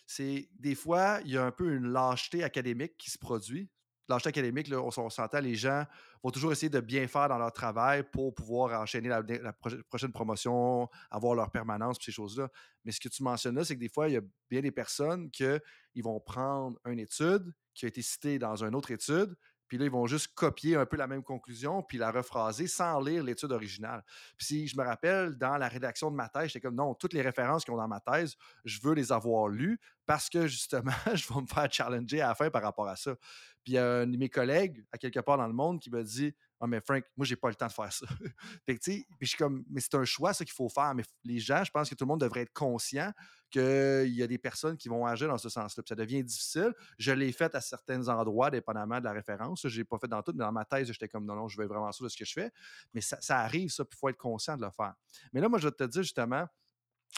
[0.06, 3.70] c'est des fois, il y a un peu une lâcheté académique qui se produit
[4.08, 5.86] lâcheté académique, là, on, s'entend, les gens
[6.24, 9.54] vont toujours essayer de bien faire dans leur travail pour pouvoir enchaîner la,
[9.90, 12.50] prochaine promotion, avoir leur permanence, ces choses-là.
[12.84, 14.72] Mais ce que tu mentionnes là, c'est que des fois, il y a bien des
[14.72, 19.36] personnes qui vont prendre une étude qui a été citée dans une autre étude,
[19.72, 23.00] puis là, ils vont juste copier un peu la même conclusion, puis la rephraser sans
[23.00, 24.04] lire l'étude originale.
[24.36, 27.14] Puis si je me rappelle, dans la rédaction de ma thèse, j'étais comme non, toutes
[27.14, 30.92] les références qu'ils ont dans ma thèse, je veux les avoir lues parce que justement,
[31.14, 33.16] je vais me faire challenger à la fin par rapport à ça.
[33.64, 35.90] Puis il y a un de mes collègues, à quelque part dans le monde, qui
[35.90, 38.06] me dit Ah, mais Frank, moi, j'ai pas le temps de faire ça.
[38.68, 40.94] fait tu sais, je suis comme, mais c'est un choix, ça qu'il faut faire.
[40.94, 43.12] Mais les gens, je pense que tout le monde devrait être conscient
[43.50, 45.82] qu'il y a des personnes qui vont agir dans ce sens-là.
[45.82, 46.72] Puis ça devient difficile.
[47.00, 49.68] Je l'ai fait à certains endroits, dépendamment de la référence.
[49.68, 51.58] Je l'ai pas fait dans tout, mais dans ma thèse, j'étais comme, non, non, je
[51.58, 52.52] vais vraiment ça de ce que je fais.
[52.94, 54.94] Mais ça, arrive, ça, puis il faut être conscient de le faire.
[55.34, 56.46] Mais là, moi, je vais te dire justement,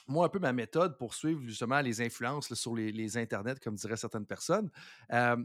[0.08, 3.98] moi, un peu ma méthode pour suivre justement les influences sur les, internets, comme diraient
[3.98, 4.72] certaines personnes.
[5.12, 5.36] Euh,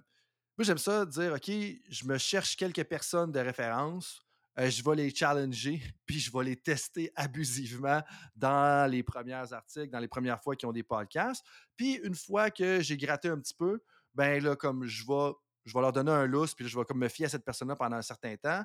[0.58, 4.20] moi, j'aime ça dire, OK, je me cherche quelques personnes de référence,
[4.58, 8.02] euh, je vais les challenger, puis je vais les tester abusivement
[8.34, 11.44] dans les premiers articles, dans les premières fois qu'ils ont des podcasts.
[11.76, 13.80] Puis une fois que j'ai gratté un petit peu,
[14.14, 15.32] ben là, comme je vais,
[15.64, 17.76] je vais leur donner un lousse, puis je vais comme me fier à cette personne-là
[17.76, 18.64] pendant un certain temps.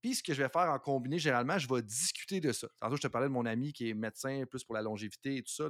[0.00, 2.66] Puis ce que je vais faire en combiné, généralement, je vais discuter de ça.
[2.80, 5.42] Tantôt, je te parlais de mon ami qui est médecin plus pour la longévité et
[5.42, 5.64] tout ça,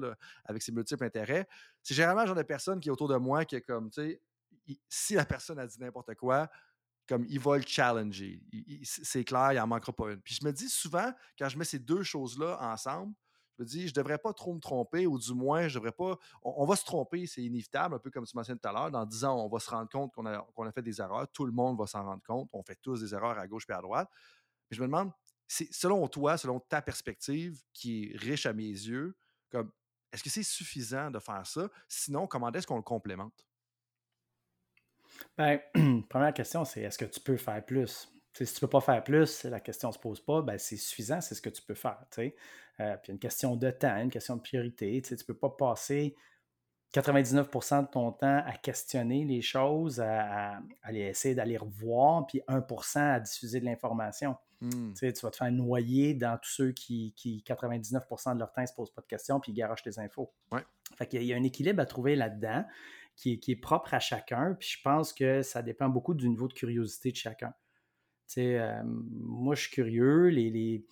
[0.45, 1.49] avec ses multiples intérêts.
[1.83, 4.01] C'est généralement le genre de personne qui est autour de moi qui est comme, tu
[4.01, 4.23] sais,
[4.89, 6.49] si la personne a dit n'importe quoi,
[7.09, 8.41] comme il va le challenger.
[8.85, 10.21] C'est clair, il n'en manquera pas une.
[10.21, 13.15] Puis je me dis souvent, quand je mets ces deux choses-là ensemble,
[13.59, 15.93] je me dis, je ne devrais pas trop me tromper, ou du moins, je devrais
[15.93, 16.17] pas.
[16.43, 18.91] On, va se tromper, c'est inévitable, un peu comme tu mentionnais tout à l'heure.
[18.91, 21.27] Dans 10 ans, on va se rendre compte qu'on a, a, fait des erreurs.
[21.33, 22.49] Tout le monde va s'en rendre compte.
[22.53, 24.09] On fait tous des erreurs à gauche et à droite.
[24.71, 25.11] Mais je me demande,
[25.49, 29.17] selon toi, selon ta perspective, qui est riche à mes yeux,
[29.51, 29.71] comme
[30.13, 31.69] est-ce que c'est suffisant de faire ça?
[31.89, 33.45] Sinon, comment est-ce qu'on le complémente?
[35.39, 35.61] Bien,
[36.09, 38.09] première question, c'est est-ce que tu peux faire plus?
[38.33, 40.77] si tu ne peux pas faire plus, la question ne se pose pas, ben, c'est
[40.77, 41.99] suffisant, c'est ce que tu peux faire.
[42.19, 45.03] Euh, puis une question de temps, une question de priorité.
[45.03, 46.15] Tu ne peux pas passer
[46.95, 50.61] 99% de ton temps à questionner les choses, à,
[50.91, 54.37] essayer d'aller revoir, puis 1% à diffuser de l'information.
[54.61, 54.93] Mmh.
[54.95, 57.15] Tu vas te faire noyer dans tous ceux qui,
[57.47, 60.33] 99% de leur temps ne se posent pas de questions, puis ils garochent tes infos.
[60.53, 60.65] Ouais.
[60.97, 62.65] Fait qu'il y a un équilibre à trouver là-dedans
[63.21, 64.57] qui est, propre à chacun.
[64.59, 67.53] Puis je pense que ça dépend beaucoup du niveau de curiosité de chacun.
[68.39, 70.29] Euh, moi, je suis curieux.
[70.29, 70.85] Les,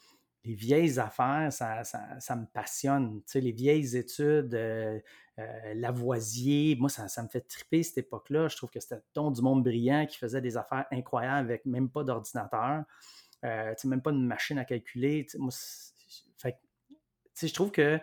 [0.45, 3.23] vieilles affaires, ça, me passionne.
[3.35, 4.99] les vieilles études, euh,
[5.39, 8.49] euh, Lavoisier, moi, ça, me fait triper cette époque-là.
[8.49, 11.91] Je trouve que c'était ton du monde brillant qui faisait des affaires incroyables avec même
[11.91, 12.85] pas d'ordinateur,
[13.43, 15.27] même pas de machine à calculer.
[15.39, 15.51] Moi,
[17.47, 18.01] je trouve que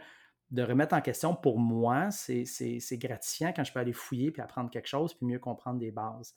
[0.52, 4.70] de remettre en question, pour moi, c'est gratifiant quand je peux aller fouiller puis apprendre
[4.70, 6.36] quelque chose puis mieux comprendre des bases.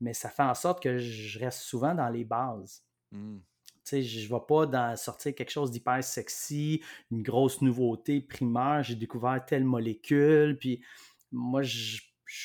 [0.00, 2.84] Mais ça fait en sorte que je reste souvent dans les bases.
[3.12, 3.38] Mmh.
[3.90, 8.96] Je ne vais pas dans, sortir quelque chose d'hyper sexy, une grosse nouveauté primaire, j'ai
[8.96, 10.82] découvert telle molécule, puis
[11.30, 12.00] moi, je,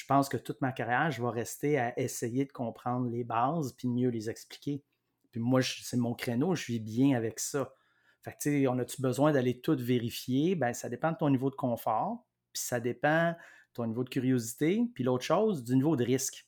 [0.07, 3.87] pense que toute ma carrière, je vais rester à essayer de comprendre les bases puis
[3.87, 4.83] mieux les expliquer.
[5.31, 7.73] Puis moi, c'est mon créneau, je vis bien avec ça.
[8.21, 10.55] Fait que, on a-tu besoin d'aller tout vérifier?
[10.55, 13.35] Ben, ça dépend de ton niveau de confort, puis ça dépend de
[13.73, 16.47] ton niveau de curiosité, puis l'autre chose, du niveau de risque.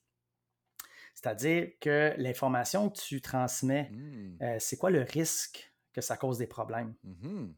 [1.16, 4.38] C'est-à-dire que l'information que tu transmets, mmh.
[4.42, 6.94] euh, c'est quoi le risque que ça cause des problèmes?
[7.04, 7.54] Mmh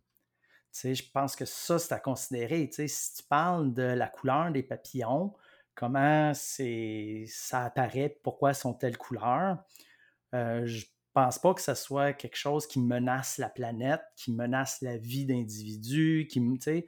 [0.84, 2.70] je pense que ça, c'est à considérer.
[2.70, 5.34] si tu parles de la couleur des papillons,
[5.74, 9.64] comment ça apparaît, pourquoi sont telles couleurs,
[10.34, 10.68] euh,
[11.16, 15.26] pense pas que ce soit quelque chose qui menace la planète, qui menace la vie
[15.26, 16.86] d'individus, qui, tu sais,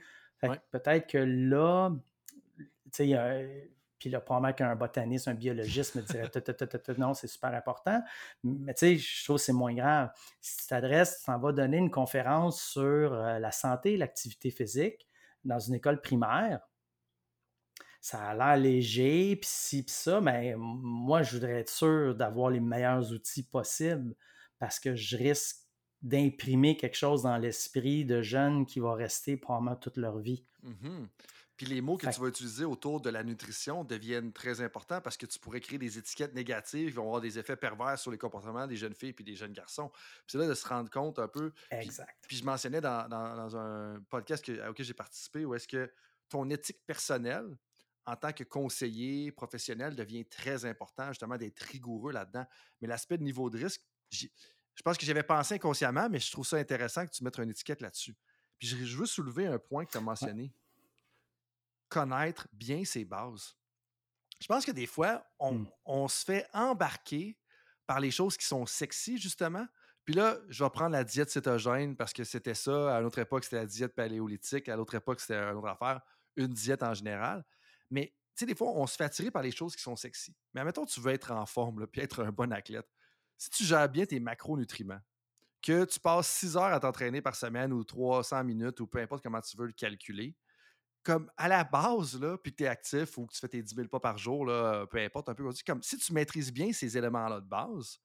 [0.72, 1.92] peut-être que là,
[2.58, 3.68] tu sais,
[4.00, 6.30] puis là, probablement qu'un botaniste, un biologiste me dirait
[6.98, 8.02] non, c'est super important.
[8.44, 10.12] Mais tu sais, je trouve que c'est moins grave.
[10.40, 15.08] Si tu t'adresses, tu vas donner une conférence sur euh, la santé et l'activité physique
[15.44, 16.60] dans une école primaire.
[18.08, 22.50] Ça a l'air léger, puis ci, puis ça, mais moi, je voudrais être sûr d'avoir
[22.50, 24.16] les meilleurs outils possibles
[24.60, 25.58] parce que je risque
[26.02, 30.46] d'imprimer quelque chose dans l'esprit de jeunes qui vont rester probablement toute leur vie.
[30.64, 31.04] Mmh
[31.58, 35.18] puis les mots que tu vas utiliser autour de la nutrition deviennent très importants parce
[35.18, 38.18] que tu pourrais créer des étiquettes négatives qui vont avoir des effets pervers sur les
[38.20, 39.90] comportements des jeunes filles et des jeunes garçons.
[39.90, 41.52] Puis c'est là de se rendre compte un peu.
[41.72, 42.26] Exact.
[42.28, 45.92] Puis, je mentionnais dans, un podcast auquel j'ai participé où est-ce que
[46.30, 47.58] ton éthique personnelle
[48.08, 52.46] en tant que conseiller professionnel devient très important, justement, d'être rigoureux là-dedans.
[52.82, 56.48] Mais l'aspect de niveau de risque, je pense que j'avais pensé inconsciemment, mais je trouve
[56.48, 58.16] ça intéressant que tu mettes une étiquette là-dessus.
[58.58, 60.54] Puis je, veux soulever un point que tu as mentionné
[61.90, 63.56] connaître bien ses bases.
[64.40, 65.66] Je pense que des fois, mmh.
[65.86, 67.38] on, se fait embarquer
[67.86, 69.68] par les choses qui sont sexy, justement.
[70.06, 72.96] Puis là, je vais prendre la diète cétogène parce que c'était ça.
[72.96, 74.70] À une autre époque, c'était la diète paléolithique.
[74.70, 76.02] À l'autre époque, c'était une autre affaire,
[76.38, 77.44] une diète en général.
[77.90, 80.36] Mais tu sais, des fois, on se fait attirer par les choses qui sont sexy.
[80.54, 82.88] Mais admettons, tu veux être en forme, puis être un bon athlète.
[83.38, 85.00] Si tu gères bien tes macronutriments,
[85.62, 89.24] que tu passes 6 heures à t'entraîner par semaine ou 300 minutes ou peu importe
[89.24, 90.36] comment tu veux le calculer,
[91.04, 93.62] comme à la base, là, puis que tu es actif ou que tu fais tes
[93.62, 96.74] 10 000 pas par jour, là, peu importe, un peu comme si tu maîtrises bien
[96.74, 98.00] ces éléments-là de base,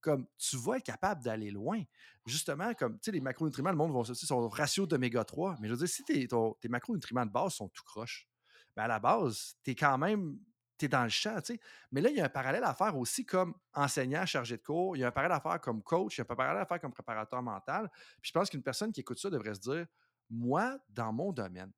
[0.00, 1.82] comme tu vas être capable d'aller loin.
[2.26, 5.56] Justement, comme tu sais, les macronutriments, le monde va aussi son ratio d'oméga 3.
[5.60, 6.26] Mais je veux dire, si tes,
[6.60, 8.28] tes macronutriments de base sont tout croches,
[8.76, 10.38] ben à la base, tu es quand même
[10.78, 11.60] tu es dans le champ, tu sais.
[11.90, 14.96] Mais là, il y a un parallèle à faire aussi comme enseignant chargé de cours.
[14.96, 16.16] Il y a un parallèle à faire comme coach.
[16.16, 17.90] Il y a un parallèle à faire comme préparateur mental.
[18.20, 19.86] Puis je pense qu'une personne qui écoute ça devrait se dire
[20.28, 21.72] Moi, dans mon domaine,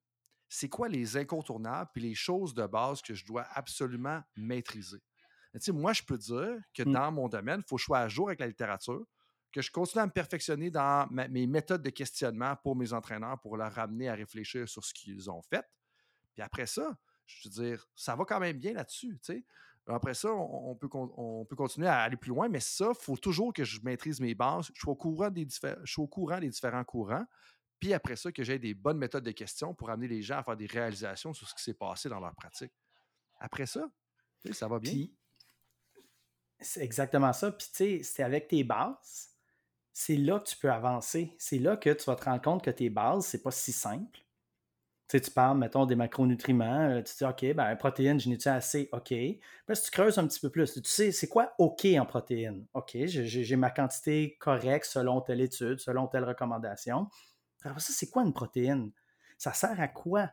[0.48, 5.02] c'est quoi les incontournables puis les choses de base que je dois absolument maîtriser?
[5.72, 6.92] moi, je peux dire que mmh.
[6.92, 9.04] dans mon domaine, il faut que je sois à jour avec la littérature,
[9.50, 13.56] que je continue à me perfectionner dans mes méthodes de questionnement pour mes entraîneurs, pour
[13.56, 15.64] leur ramener à réfléchir sur ce qu'ils ont fait.
[16.38, 16.96] Puis après ça,
[17.26, 19.18] je veux dire, ça va quand même bien là-dessus.
[19.88, 23.16] Après ça, on, peut, on peut continuer à aller plus loin, mais ça, il faut
[23.16, 26.38] toujours que je maîtrise mes bases, je suis au courant des, je suis au courant
[26.38, 27.24] des différents courants,
[27.80, 30.44] puis après ça, que j'ai des bonnes méthodes de questions pour amener les gens à
[30.44, 32.72] faire des réalisations sur ce qui s'est passé dans leur pratique.
[33.40, 33.90] Après ça,
[34.52, 35.06] ça va bien.
[36.60, 37.50] c'est exactement ça.
[37.50, 39.30] Puis tu sais, c'est avec tes bases,
[39.92, 41.34] c'est là que tu peux avancer.
[41.36, 44.20] C'est là que tu vas te rendre compte que tes bases, c'est pas si simple.
[45.08, 48.48] Tu sais, tu parles, mettons, des macronutriments, euh, tu dis, OK, ben, protéines, je n'ai-tu
[48.48, 48.90] assez?
[48.92, 49.08] OK.
[49.08, 49.40] Puis
[49.72, 52.66] si tu creuses un petit peu plus, tu sais, c'est quoi OK en protéines?
[52.74, 57.08] OK, j'ai ma quantité correcte selon telle étude, selon telle recommandation.
[57.62, 58.92] Alors ça, c'est quoi une protéine?
[59.38, 60.30] Ça sert à quoi?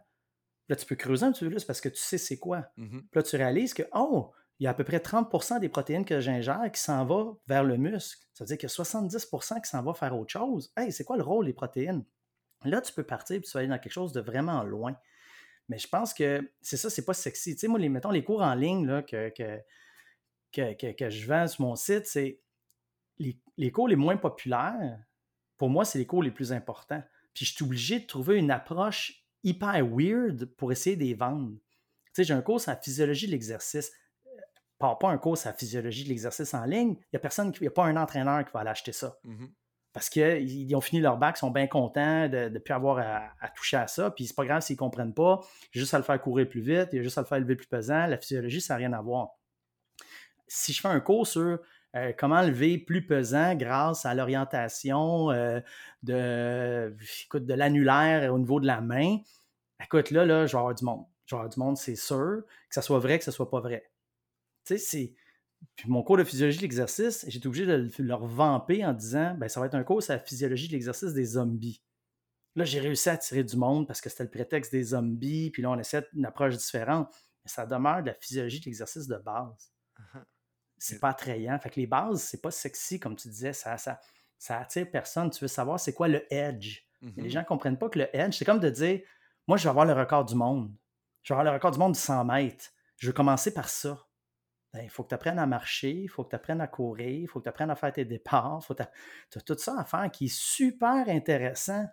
[0.70, 2.66] Là, tu peux creuser un petit peu plus parce que tu sais c'est quoi.
[2.78, 6.06] Mmh là, tu réalises que, oh, il y a à peu près 30% des protéines
[6.06, 8.26] que j'ingère qui s'en vont vers le muscle.
[8.34, 10.72] Ça veut dire qu'il y a 70% qui s'en va faire autre chose.
[10.78, 12.04] Hey, c'est quoi le rôle des protéines?
[12.66, 14.98] Là, tu peux partir et tu vas aller dans quelque chose de vraiment loin.
[15.70, 17.56] Mais je pense que c'est ça, c'est pas sexy.
[17.56, 21.48] Tu sais, moi, les, mettons les cours en ligne là, que, que, que, je vends
[21.48, 22.40] sur mon site, c'est
[23.18, 25.00] les, les cours les moins populaires,
[25.58, 27.04] pour moi, c'est les cours les plus importants.
[27.34, 31.52] Puis je suis obligé de trouver une approche hyper weird pour essayer de les vendre.
[32.08, 33.92] Tu sais, j'ai un cours sur la physiologie de l'exercice.
[34.78, 36.96] Pas, pas un cours sur la physiologie de l'exercice en ligne.
[37.00, 39.18] Il n'y a personne, a pas un entraîneur qui va aller acheter ça.
[39.24, 39.46] Mmh
[39.96, 43.78] Parce qu'ils ont fini leur bac, sont bien contents de ne plus avoir à, toucher
[43.78, 44.12] à ça.
[44.12, 45.40] Puis c'est pas grave s'ils ne comprennent pas.
[45.72, 47.56] Juste à le faire courir plus vite, il y a juste à le faire lever
[47.56, 48.06] plus pesant.
[48.06, 49.30] La physiologie, ça n'a rien à voir.
[50.50, 51.60] Si je fais un cours sur
[51.96, 55.62] euh, comment lever plus pesant grâce à l'orientation euh,
[56.04, 56.94] de,
[57.34, 59.20] de l'annulaire au niveau de la main.
[59.82, 61.06] Écoute, là, là, je vais avoir du monde.
[61.26, 63.62] Je vais avoir du monde, c'est sûr, que ça soit vrai, que ça soit pas
[63.62, 63.90] vrai.
[64.66, 65.14] Tu sais, c'est.
[65.76, 69.50] Puis mon cours de physiologie de l'exercice, été obligé de leur vamper en disant ben,
[69.50, 71.82] ça va être un cours sur la physiologie de l'exercice des zombies.
[72.56, 75.62] Là, j'ai réussi à attirer du monde parce que c'était le prétexte des zombies, puis
[75.62, 77.14] là, on essaie une approche différente.
[77.44, 79.72] Mais ça demeure de la physiologie de l'exercice de base.
[80.00, 80.24] Uh-huh
[80.78, 81.58] c'est pas attrayant.
[81.60, 84.00] Fait que les bases, c'est pas sexy, comme tu disais, ça, ça,
[84.38, 85.30] ça attire personne.
[85.30, 86.82] Tu veux savoir c'est quoi le edge.
[87.02, 89.02] Les mmh gens ne comprennent pas que le edge, c'est comme de dire
[89.48, 90.74] Moi, je vais avoir le record du monde.
[91.24, 92.72] Je vais avoir le record du monde du 100 mètres.
[92.98, 94.08] Je veux commencer par ça.
[94.76, 97.08] Ben, il faut que tu apprennes à marcher, il faut que tu apprennes à courir,
[97.08, 98.62] il faut que tu apprennes à faire tes départs.
[99.32, 101.88] Tu as tout ça à faire qui est super intéressant.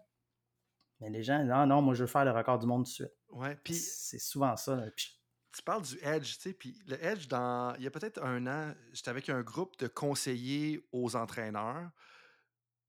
[0.99, 2.95] Mais les gens, non, non, moi, je veux faire le record du monde tout de
[2.95, 3.15] suite.
[3.29, 3.75] Ouais, puis.
[3.75, 4.83] C'est souvent ça.
[4.97, 8.49] tu parles du edge, tu sais, puis le edge, dans, il y a peut-être un
[8.49, 11.89] an, j'étais avec un groupe de conseillers aux entraîneurs,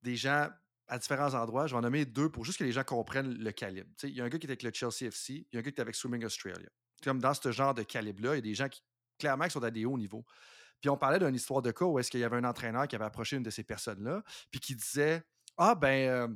[0.02, 0.50] des gens
[0.88, 1.68] à différents endroits.
[1.68, 3.92] Je vais en nommer deux pour juste que les gens comprennent le calibre.
[4.00, 5.58] Tu sais, il y a un gars qui est avec le Chelsea FC, il y
[5.58, 6.70] a un gars qui est avec Swimming Australia.
[7.04, 8.82] Comme dans ce genre de calibre-là, il y a des gens qui,
[9.24, 10.26] clairement, qui sont à des hauts niveaux.
[10.82, 12.96] Puis on parlait d'une histoire de cas où est-ce qu'il y avait un entraîneur qui
[12.96, 14.22] avait approché une de ces personnes-là,
[14.52, 15.24] puis qui disait
[15.58, 16.28] Ah, ben, euh,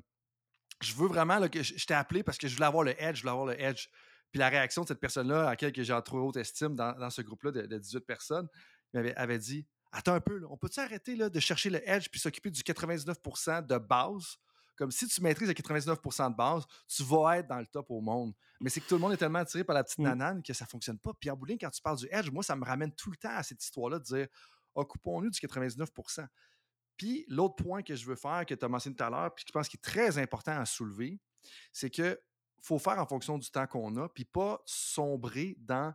[0.82, 3.22] je veux vraiment que je, t'ai appelé parce que je voulais avoir le edge, je
[3.24, 3.90] voulais avoir le edge.
[4.32, 7.52] Puis la réaction de cette personne-là, à laquelle j'ai trop haute estime dans, ce groupe-là
[7.52, 8.48] de, 18 personnes,
[8.94, 12.20] avait, avait dit Attends un peu, on peut-tu arrêter là, de chercher le edge puis
[12.20, 14.38] s'occuper du 99% de base
[14.78, 18.00] comme si tu maîtrises le 99% de base, tu vas être dans le top au
[18.00, 18.34] monde.
[18.62, 20.04] Mais c'est que tout le monde est tellement attiré par la petite mmh.
[20.04, 21.14] nanane que ça ne fonctionne pas.
[21.20, 23.44] Pierre Boulin, quand tu parles du edge, moi, ça me ramène tout le temps à
[23.44, 24.28] cette histoire-là de dire
[24.76, 26.28] occupons-nous du 99%.
[26.96, 29.44] Puis l'autre point que je veux faire, que tu as mentionné tout à l'heure, puis
[29.44, 31.20] que je pense qu'il est très important à soulever,
[31.72, 32.20] c'est que
[32.62, 35.94] faut faire en fonction du temps qu'on a, puis pas sombrer dans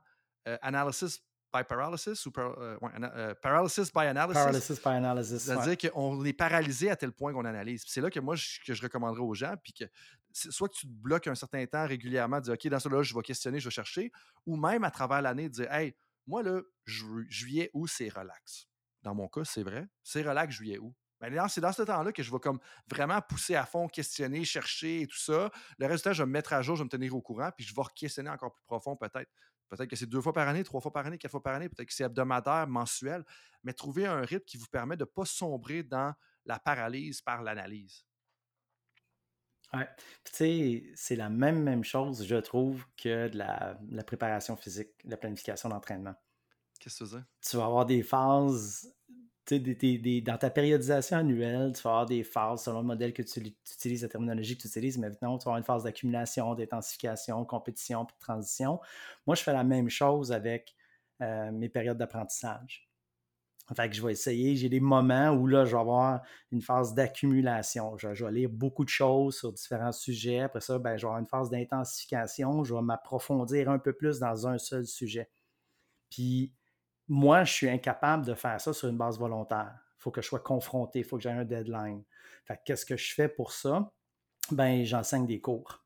[0.49, 1.23] euh, analysis
[1.53, 4.43] by paralysis ou euh, euh, paralysis by analysis.
[4.43, 5.43] Paralysis by analysis.
[5.43, 7.85] C'est-à-dire qu'on est paralysé à tel point qu'on analyse.
[7.87, 9.85] C'est là que moi, je, que je recommanderais aux gens, puis que
[10.33, 13.15] soit que tu te bloques un certain temps régulièrement, dire OK, dans ce là je
[13.15, 14.13] vais questionner, je vais chercher,
[14.47, 15.95] ou même à travers l'année, dire Hey,
[16.27, 18.69] moi, là, juillet, août, c'est relax.
[19.03, 19.89] Dans mon cas, c'est vrai.
[20.03, 20.95] C'est relax, juillet, août.
[21.23, 22.59] Ben, c'est dans ce temps-là que je vais comme
[22.91, 25.53] vraiment pousser à fond, questionner, chercher et tout ça.
[25.79, 27.65] Le résultat, je vais me mettre à jour, je vais me tenir au courant, puis
[27.65, 29.31] je vais questionner encore plus profond peut-être.
[29.73, 31.67] Peut-être que c'est deux fois par année, trois fois par année, quatre fois par année,
[31.71, 33.25] peut-être que c'est hebdomadaire, mensuel,
[33.63, 36.13] mais trouver un rythme qui vous permet de ne pas sombrer dans
[36.45, 38.05] la paralyse par l'analyse.
[39.73, 39.89] Ouais.
[40.25, 44.91] Tu sais, c'est la même, même chose, je trouve, que de la, la préparation physique,
[45.05, 46.15] la planification d'entraînement.
[46.79, 48.95] Qu'est-ce que tu veux Tu vas avoir des phases
[49.51, 54.03] dans ta périodisation annuelle, tu vas avoir des phases selon le modèle que tu, utilises,
[54.03, 54.99] la terminologie que tu utilises.
[54.99, 58.81] Maintenant, tu vas avoir une phase d'accumulation, d'intensification, compétition, puis de transition.
[59.27, 60.75] Moi, je fais la même chose avec
[61.23, 62.89] euh, mes périodes d'apprentissage.
[63.77, 66.95] Fait que je vais essayer, j'ai des moments où là, je vais avoir une phase
[66.95, 67.97] d'accumulation.
[67.97, 70.41] Je, vais lire beaucoup de choses sur différents sujets.
[70.41, 72.65] Après ça, ben, je vais avoir une phase d'intensification.
[72.65, 75.31] Je vais m'approfondir un peu plus dans un seul sujet.
[76.11, 76.53] Puis,
[77.09, 79.75] moi, je suis incapable de faire ça sur une base volontaire.
[79.99, 82.03] Il faut que je sois confronté, il faut que j'ai un deadline.
[82.45, 83.93] Fait qu'est-ce que je fais pour ça?
[84.51, 85.85] Ben, j'enseigne des cours.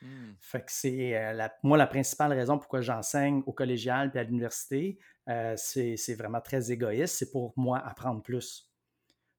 [0.00, 0.32] Mmh.
[0.40, 4.98] Fait que c'est euh, moi la principale raison pourquoi j'enseigne au collégial et à l'université,
[5.28, 7.16] euh, c'est vraiment très égoïste.
[7.16, 8.72] C'est pour moi apprendre plus.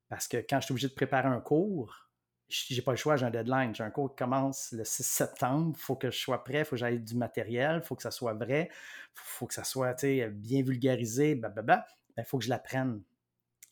[0.09, 2.08] Parce que quand je suis obligé de préparer un cours,
[2.49, 3.75] j'ai pas le choix, j'ai un deadline.
[3.75, 5.75] J'ai un cours qui commence le 6 septembre.
[5.77, 8.01] Il faut que je sois prêt, il faut que j'aille du matériel, il faut que
[8.01, 9.95] ça soit vrai, il faut que ça soit
[10.31, 11.83] bien vulgarisé, Il ben,
[12.25, 13.03] faut que je l'apprenne.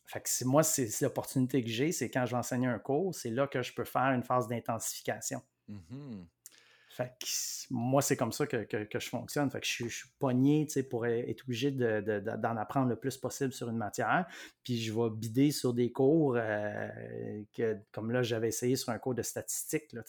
[0.06, 3.30] Fait que moi, c'est l'opportunité que j'ai, c'est quand je vais enseigner un cours, c'est
[3.30, 5.42] là que je peux faire une phase d'intensification.
[5.68, 6.24] Mmh
[7.70, 9.50] moi, c'est comme ça que, je fonctionne.
[9.62, 14.26] Je, suis pogné pour être obligé d'en apprendre le plus possible sur une matière.
[14.64, 16.88] Puis je vais bider sur des cours euh,
[17.54, 20.02] que, comme là, j'avais essayé sur un cours de statistiques, là,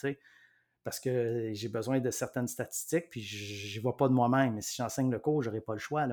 [0.83, 4.55] parce que j'ai besoin de certaines statistiques, puis je ne vais pas de moi-même.
[4.55, 6.07] Mais si j'enseigne le cours, je n'aurai pas le choix.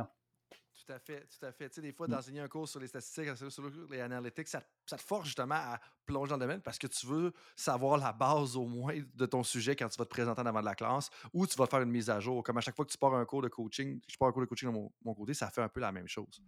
[0.87, 1.69] Tout à fait, tout à fait.
[1.69, 2.11] Tu sais, des fois, mmh.
[2.11, 6.31] d'enseigner un cours sur les statistiques, sur les analytics, ça, te force justement à plonger
[6.31, 9.75] dans le domaine parce que tu veux savoir la base au moins de ton sujet
[9.75, 11.91] quand tu vas te présenter en avant de la classe ou tu vas faire une
[11.91, 12.45] mise à jour.
[12.45, 14.43] Comme à chaque fois que tu pars un cours de coaching, je pars un cours
[14.43, 16.41] de coaching de mon, mon côté, ça fait un peu la même chose.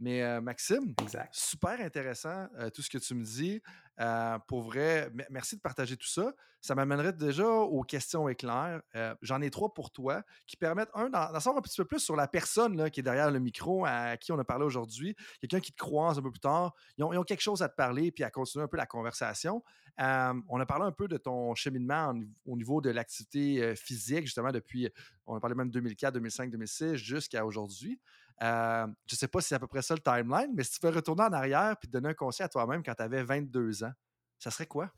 [0.00, 0.94] Mais euh, Maxime,
[1.32, 3.60] super intéressant euh, tout ce que tu me dis.
[4.00, 6.32] Euh, pour vrai, merci de partager tout ça.
[6.60, 8.80] Ça m'amènerait déjà aux questions éclairs.
[9.22, 12.16] J'en ai trois pour toi qui permettent, un, d'en savoir un petit peu plus sur
[12.16, 15.14] la personne là, qui est derrière le micro à qui on a parlé aujourd'hui.
[15.40, 16.74] Quelqu'un qui te croise un peu plus tard.
[16.96, 19.62] Ils ont, quelque chose à te parler puis à continuer un peu la conversation.
[19.98, 22.12] on a parlé un peu de ton cheminement
[22.46, 24.88] au niveau de l'activité physique, justement, depuis,
[25.26, 28.00] on a parlé même 2004, 2005, 2006 jusqu'à aujourd'hui.
[28.42, 30.78] Euh, je ne sais pas si c'est à peu près ça le timeline, mais si
[30.78, 33.24] tu veux retourner en arrière et te donner un conseil à toi-même quand tu avais
[33.24, 33.92] 22 ans,
[34.38, 34.92] ça serait quoi?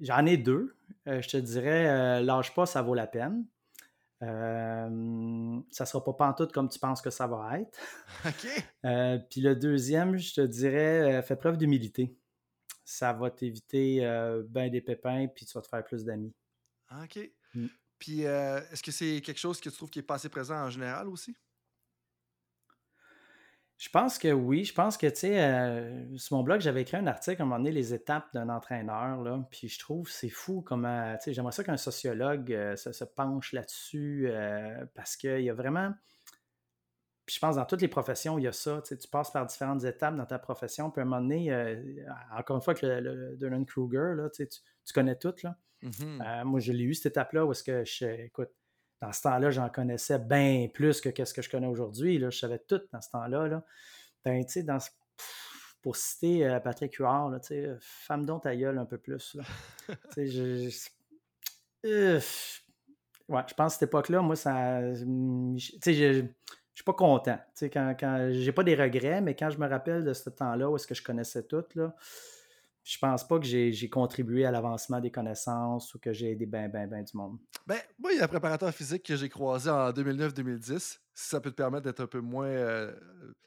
[0.00, 0.76] J'en ai deux.
[1.08, 3.46] Euh, je te dirais, euh, lâche pas, ça vaut la peine.
[4.22, 7.78] Euh, ça ne sera pas pantoute comme tu penses que ça va être.
[8.24, 9.26] OK.
[9.30, 12.16] Puis le deuxième, je te dirais, fais preuve d'humilité.
[12.84, 14.00] Ça va t'éviter
[14.48, 16.34] bien des pépins, puis tu vas te faire plus d'amis.
[17.02, 17.30] OK.
[17.54, 17.66] Mm.
[17.98, 20.56] Puis, euh, est-ce que c'est quelque chose que tu trouves qui est pas assez présent
[20.56, 21.36] en général aussi?
[23.78, 24.64] Je pense que oui.
[24.64, 27.48] Je pense que, tu sais, euh, sur mon blog, j'avais écrit un article à un
[27.48, 29.46] moment donné, les étapes d'un entraîneur, là.
[29.50, 33.52] Puis je trouve c'est fou comment, tu sais, j'aimerais ça qu'un sociologue euh, se, penche
[33.52, 34.30] là-dessus
[34.94, 35.92] parce qu'il y a vraiment
[37.26, 38.80] puis je pense dans toutes les professions, il y a ça.
[38.86, 40.92] Tu, passes par différentes étapes dans ta profession.
[40.92, 41.52] Puis à un moment donné,
[42.30, 44.46] encore une fois, que le, le Kruger, tu,
[44.94, 45.34] connais tout.
[45.42, 45.56] Là.
[45.86, 46.22] Mm-hmm.
[46.26, 48.06] Euh, moi, je l'ai eu cette étape-là où est-ce que je.
[48.24, 48.50] Écoute,
[49.00, 52.18] dans ce temps-là, j'en connaissais bien plus que ce que je connais aujourd'hui.
[52.18, 53.48] Je savais tout dans ce temps-là.
[53.48, 53.64] Là.
[54.24, 54.78] Ben, dans
[55.82, 57.38] pour citer euh, Patrick Huard, là,
[57.80, 59.36] femme dont ta gueule un peu plus.
[60.16, 60.68] je,
[61.84, 62.20] ouais,
[63.48, 64.94] je pense que cette époque-là, moi, ça.
[64.94, 65.04] Je,
[66.76, 67.38] je suis pas content.
[67.56, 70.68] Tu quand, quand j'ai pas des regrets, mais quand je me rappelle de ce temps-là
[70.68, 71.94] où est-ce que je connaissais tout, là,
[72.86, 76.68] je pense pas que j'ai contribué à l'avancement des connaissances ou que j'ai aidé bien,
[76.68, 77.36] bien, bien du monde.
[77.66, 81.40] Ben, moi, il y a un préparateur physique que j'ai croisé en 2009-2010, si ça
[81.40, 82.94] peut te permettre d'être un peu moins euh,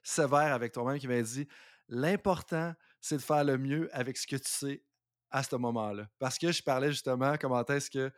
[0.04, 1.48] sévère avec toi-même, qui m'a dit
[1.88, 4.84] l'important, c'est de faire le mieux avec ce que tu sais
[5.32, 6.10] à ce moment-là.
[6.20, 8.12] Parce que je parlais justement comment est-ce que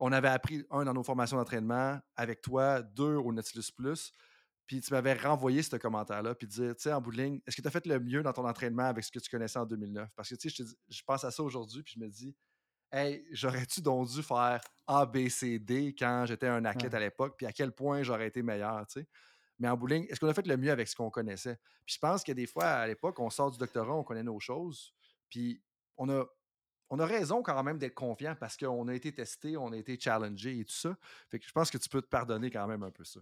[0.00, 4.14] on avait appris, un, dans nos formations d'entraînement, avec toi, deux, au Nautilus Plus,
[4.66, 7.56] puis tu m'avais renvoyé ce commentaire-là, puis dire, tu sais, en bout de ligne, est-ce
[7.56, 9.66] que tu as fait le mieux dans ton entraînement avec ce que tu connaissais en
[9.66, 10.08] 2009?
[10.16, 12.34] Parce que, tu sais, je, pense à ça aujourd'hui, puis je me dis,
[12.90, 17.34] hey, j'aurais-tu donc dû faire A, B, C, D quand j'étais un athlète à l'époque,
[17.36, 19.08] puis à quel point j'aurais été meilleur, tu sais?
[19.58, 21.56] Mais en bout de ligne, est-ce qu'on a fait le mieux avec ce qu'on connaissait?
[21.86, 24.40] Puis je pense que des fois, à l'époque, on sort du doctorat, on connaît nos
[24.40, 24.92] choses,
[25.28, 25.62] puis
[25.96, 26.24] on a,
[26.90, 29.98] on a raison quand même d'être confiant parce qu'on a été testé, on a été
[29.98, 30.96] challengé et tout ça.
[31.30, 33.20] Fait que je pense que tu peux te pardonner quand même un peu ça.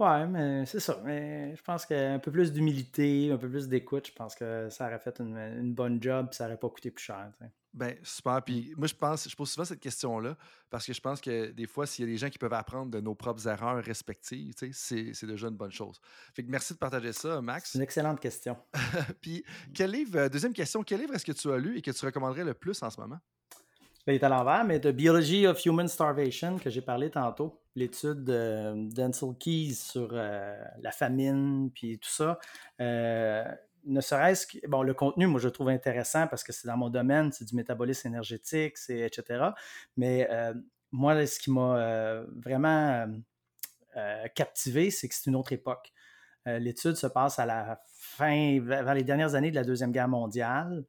[0.00, 0.98] Ouais, mais c'est ça.
[1.04, 4.86] Mais je pense qu'un peu plus d'humilité, un peu plus d'écoute, je pense que ça
[4.86, 7.30] aurait fait une, bonne job et ça n'aurait pas coûté plus cher.
[7.74, 8.42] Ben, super.
[8.42, 10.38] Puis moi, je pense, je pose souvent cette question-là
[10.70, 12.90] parce que je pense que des fois, s'il y a des gens qui peuvent apprendre
[12.90, 16.00] de nos propres erreurs respectives, c'est, c'est déjà une bonne chose.
[16.34, 17.72] Fait que merci de partager ça, Max.
[17.72, 18.56] C'est une excellente question.
[19.20, 19.44] puis,
[19.74, 22.44] quel livre, deuxième question, quel livre est-ce que tu as lu et que tu recommanderais
[22.44, 23.18] le plus en ce moment?
[24.10, 28.24] Ben, est à l'envers, mais The Biology of Human Starvation, que j'ai parlé tantôt, l'étude
[28.24, 32.40] de Denzel Keys sur euh, la famine, puis tout ça.
[32.80, 33.44] Euh,
[33.84, 36.76] ne serait-ce que, bon, le contenu, moi, je le trouve intéressant parce que c'est dans
[36.76, 39.50] mon domaine, c'est du métabolisme énergétique, c'est etc.
[39.96, 40.54] Mais euh,
[40.90, 43.06] moi, ce qui m'a vraiment
[44.34, 45.92] captivé, c'est que c'est une autre époque.
[46.46, 50.84] L'étude se passe à la fin, vers les dernières années de la Deuxième Guerre mondiale.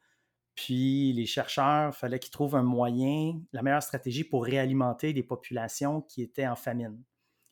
[0.56, 5.23] Puis les chercheurs, il fallait qu'ils trouvent un moyen, la meilleure stratégie pour réalimenter des
[5.23, 7.02] populations qui étaient en famine.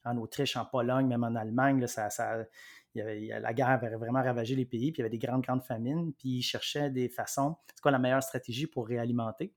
[0.03, 2.09] En Autriche, en Pologne, même en Allemagne, ça,
[2.95, 6.13] la guerre avait vraiment ravagé les pays, puis il y avait des grandes, grandes famines,
[6.13, 9.53] puis ils cherchaient des façons, c'est quoi la meilleure stratégie pour réalimenter?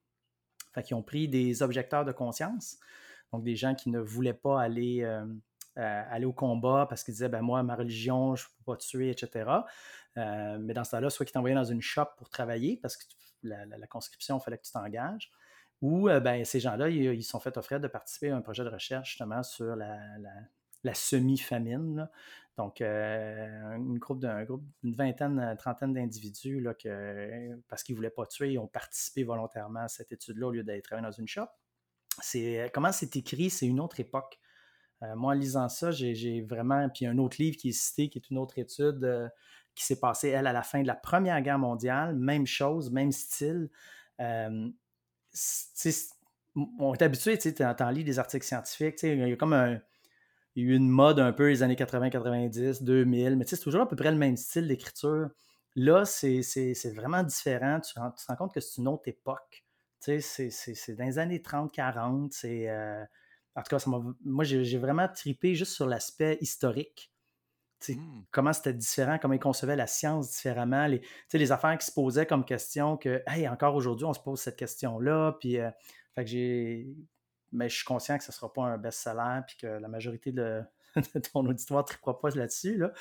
[0.73, 2.79] Fait qu'ils ont pris des objecteurs de conscience,
[3.33, 5.27] donc des gens qui ne voulaient pas aller, euh,
[5.79, 8.77] euh, aller au combat parce qu'ils disaient, ben moi, ma religion, je ne peux pas
[8.77, 9.51] tuer, etc.
[10.19, 13.05] Euh, mais dans ce temps-là, soit qu'ils t'envoyaient dans une shop pour travailler parce que
[13.43, 15.33] la, conscription, il fallait que tu t'engages.
[15.81, 18.65] Ou euh, ben, ces gens-là, ils, se sont fait offrir de participer à un projet
[18.65, 22.07] de recherche justement sur la, semi-famine.
[22.59, 26.63] Donc, une groupe d'une groupe, une vingtaine, trentaine d'individus,
[27.69, 30.63] parce qu'ils ne voulaient pas tuer, ils ont participé volontairement à cette étude-là au lieu
[30.63, 31.47] d'aller travailler dans une shop.
[32.21, 34.39] C'est, comment c'est écrit, c'est une autre époque.
[35.03, 36.89] Euh, moi, en lisant ça, j'ai, vraiment.
[36.89, 39.31] Puis un autre livre qui est cité, qui est une autre étude
[39.75, 42.15] qui s'est passée, elle, à la fin de la Première Guerre mondiale.
[42.15, 43.71] Même chose, même style.
[44.21, 44.69] Euh,
[46.79, 49.81] on est habitué, tu en lis des articles scientifiques, il y a comme un,
[50.55, 53.59] il y a eu une mode un peu les années 80, 90, 2000, mais c'est
[53.59, 55.31] toujours à peu près le même style d'écriture.
[55.75, 56.43] Là, c'est
[56.95, 57.81] vraiment différent.
[57.81, 59.65] Tu, te rends compte que c'est une autre époque.
[60.01, 60.51] C'est
[60.91, 62.35] dans les années 30, 40.
[62.45, 63.05] Euh,
[63.55, 63.85] en tout cas,
[64.25, 67.13] moi, j'ai vraiment tripé juste sur l'aspect historique.
[67.89, 68.23] Mmh.
[68.31, 71.03] Comment c'était différent, comment ils concevaient la science différemment, les,
[71.33, 74.57] les affaires qui se posaient comme question que, hey, encore aujourd'hui, on se pose cette
[74.57, 75.33] question-là.
[75.41, 75.71] Puis, euh,
[76.15, 76.97] fait que j'ai.
[77.51, 80.33] Mais je suis conscient que ce ne sera pas un best-seller, puis que la majorité
[80.33, 80.63] de,
[81.33, 82.77] ton auditoire ne pas là-dessus.
[82.77, 82.93] Là.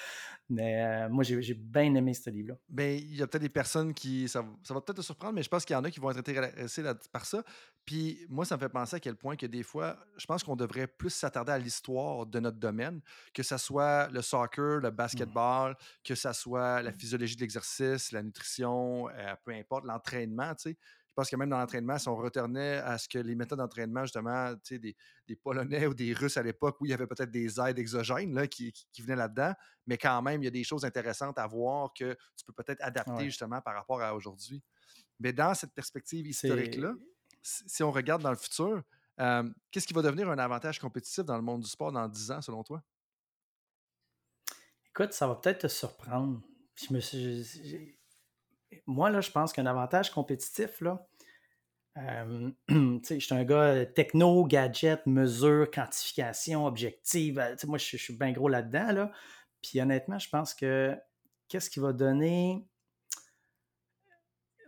[0.49, 2.55] Mais euh, moi, j'ai bien aimé ce livre-là.
[2.69, 4.27] Ben, il y a peut-être des personnes qui.
[4.27, 6.19] Ça, va peut-être te surprendre, mais je pense qu'il y en a qui vont être
[6.19, 7.43] intéressés par ça.
[7.85, 10.55] Puis moi, ça me fait penser à quel point que des fois, je pense qu'on
[10.55, 13.01] devrait plus s'attarder à l'histoire de notre domaine,
[13.33, 14.95] que ce soit le soccer, le mmh.
[14.95, 20.71] basketball, que ce soit la physiologie de l'exercice, la nutrition, euh, peu importe, l'entraînement, tu
[20.71, 20.77] sais
[21.11, 24.03] je pense que même dans l'entraînement, si on retournait à ce que les méthodes d'entraînement,
[24.03, 24.95] justement, des,
[25.27, 28.33] des Polonais ou des Russes à l'époque, où il y avait peut-être des aides exogènes
[28.33, 29.53] là, qui, venaient là-dedans,
[29.87, 32.81] mais quand même, il y a des choses intéressantes à voir que tu peux peut-être
[32.81, 34.63] adapter justement par rapport à aujourd'hui.
[35.19, 36.93] Mais dans cette perspective historique-là,
[37.41, 38.81] si on regarde dans le futur,
[39.19, 42.31] euh, qu'est-ce qui va devenir un avantage compétitif dans le monde du sport dans 10
[42.31, 42.81] ans, selon toi?
[44.87, 46.41] Écoute, ça va peut-être te surprendre.
[46.75, 47.99] Je me suis,
[48.87, 51.07] moi, là, je pense qu'un avantage compétitif, là,
[51.97, 57.39] Euh, je suis un gars techno, gadget, mesure, quantification, objective.
[57.39, 58.91] Euh, moi, je, suis bien gros là-dedans.
[58.91, 59.11] Là.
[59.61, 60.97] Puis honnêtement, je pense que
[61.47, 62.65] qu'est-ce qui va donner.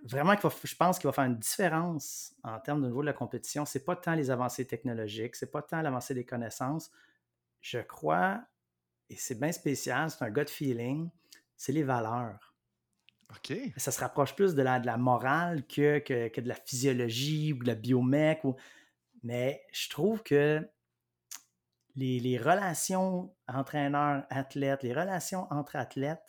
[0.04, 3.66] Vraiment, je pense qu'il va faire une différence en termes de niveau de la compétition.
[3.66, 6.92] Ce n'est pas tant les avancées technologiques, ce n'est pas tant l'avancée des connaissances.
[7.62, 8.44] Je crois,
[9.10, 11.10] et c'est bien spécial, c'est un gut feeling,
[11.56, 12.53] c'est les valeurs.
[13.78, 17.76] Ça se rapproche plus de la, morale que, que, de la physiologie ou de la
[17.76, 18.42] biomec.
[19.24, 20.62] Mais je trouve que
[21.96, 26.24] les, relations entraîneurs-athlètes, les relations entre athlètes,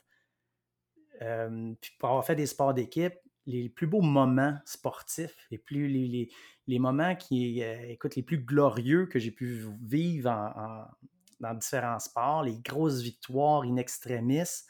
[1.22, 3.14] euh, puis pour avoir fait des sports d'équipe,
[3.46, 6.30] les plus beaux moments sportifs, les, plus, les,
[6.66, 10.30] les, moments qui, euh, les plus glorieux que j'ai pu vivre
[11.40, 14.64] dans différents sports, les grosses victoires in extremis,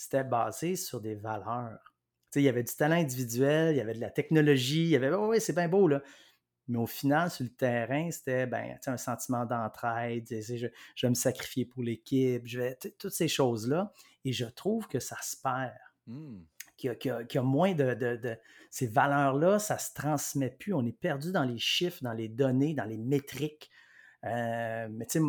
[0.00, 1.94] c'était basé sur des valeurs.
[2.34, 5.14] il y avait du talent individuel, il y avait de la technologie, il y avait,
[5.14, 6.00] oui, c'est bien beau, là.
[6.68, 10.68] Mais au final, sur le terrain, c'était ben, un sentiment d'entraide, je,
[11.02, 13.92] vais me sacrifier pour l'équipe, je vais, toutes ces choses-là.
[14.24, 15.74] Et je trouve que ça se perd.
[16.06, 16.38] Mmh.
[16.78, 18.38] Qu'il y, a moins de,
[18.70, 20.72] Ces valeurs-là, ça ne se transmet plus.
[20.72, 23.70] On est perdu dans les chiffres, dans les données, dans les métriques.
[24.24, 25.24] Euh, mais tu sais,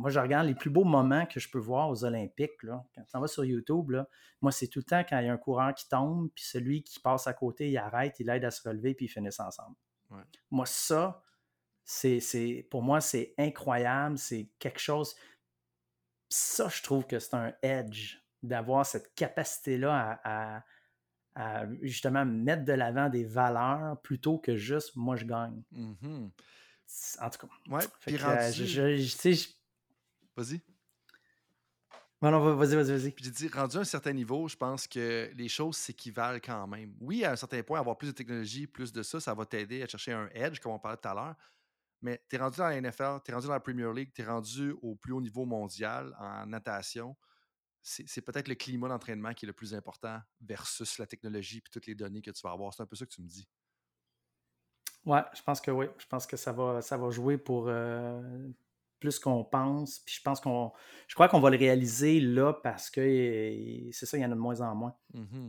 [0.00, 2.62] moi, je regarde les plus beaux moments que je peux voir aux Olympiques.
[2.62, 2.82] Là.
[2.94, 4.08] Quand tu vas sur YouTube, là,
[4.40, 6.82] moi, c'est tout le temps quand il y a un coureur qui tombe, puis celui
[6.82, 9.76] qui passe à côté, il arrête, il aide à se relever, puis ils finissent ensemble.
[10.50, 11.22] Moi, ça,
[11.84, 14.16] c'est, pour moi, c'est incroyable.
[14.16, 15.14] C'est quelque chose.
[16.30, 20.64] Ça, je trouve que c'est un edge d'avoir cette capacité-là à,
[21.82, 25.62] justement mettre de l'avant des valeurs plutôt que juste moi, je gagne.
[25.74, 26.30] Mm-hmm.
[27.20, 27.52] En tout cas.
[27.68, 29.59] Ouais, puis euh, je,
[30.40, 30.62] Vas-y.
[32.22, 33.10] Non, vas-y, vas-y, vas-y.
[33.10, 36.66] Puis j'ai dit, rendu à un certain niveau, je pense que les choses s'équivalent quand
[36.66, 36.96] même.
[36.98, 39.82] Oui, à un certain point, avoir plus de technologie, plus de ça, ça va t'aider
[39.82, 41.34] à chercher un edge, comme on parlait tout à l'heure.
[42.00, 44.22] Mais tu es rendu dans la NFL, tu es rendu dans la Premier League, tu
[44.22, 47.14] es rendu au plus haut niveau mondial en natation.
[47.82, 51.86] C'est peut-être le climat d'entraînement qui est le plus important versus la technologie et toutes
[51.86, 52.72] les données que tu vas avoir.
[52.72, 53.46] C'est un peu ça que tu me dis.
[55.04, 55.86] Ouais, je pense que oui.
[55.98, 58.50] Je pense que ça va, ça va jouer pour, euh,
[59.00, 60.00] plus qu'on pense.
[60.00, 60.72] Puis je pense qu'on.
[61.08, 63.00] Je crois qu'on va le réaliser là parce que
[63.92, 64.94] c'est ça, il y en a de moins en moins.
[65.14, 65.46] Mmh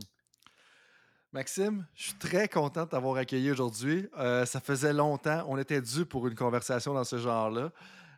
[1.32, 4.06] Maxime, je suis très content de t'avoir accueilli aujourd'hui.
[4.18, 5.46] Euh, ça faisait longtemps.
[5.48, 7.72] On était dû pour une conversation dans ce genre-là.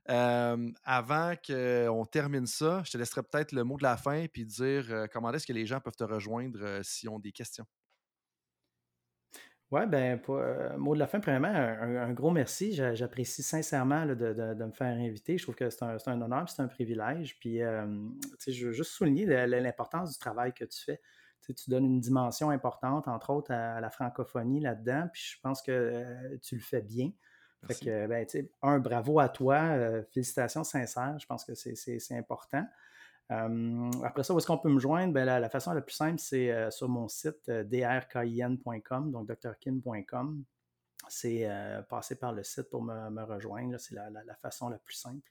[0.09, 4.45] Euh, avant qu'on termine ça, je te laisserai peut-être le mot de la fin puis
[4.45, 7.65] dire euh, comment est-ce que les gens peuvent te rejoindre s'ils ont des questions.
[9.75, 12.75] Oui, ben, pour, euh, mot de la fin, premièrement, un, gros merci.
[12.95, 15.37] J'apprécie sincèrement de, me faire inviter.
[15.37, 17.37] Je trouve que c'est un, un, honneur, c'est un privilège.
[17.41, 17.85] Puis, euh,
[18.47, 21.01] je veux juste souligner l'importance du travail que tu fais.
[21.45, 25.09] tu donnes une dimension importante, entre autres, à, la francophonie là-dedans.
[25.13, 27.11] Puis, je pense que euh, tu le fais bien.
[27.67, 28.25] Fait que, ben,
[28.63, 29.77] un, bravo à toi.
[30.13, 31.19] félicitations sincères.
[31.19, 32.65] Je pense que c'est important
[33.29, 35.13] après ça, où est-ce qu'on peut me joindre?
[35.13, 40.45] Ben, la, façon la plus simple, c'est euh, sur mon site euh, drkin.com, donc drkin.com.
[41.09, 43.79] C'est euh, passer par le site pour me, rejoindre.
[43.79, 45.31] C'est la, façon la plus simple.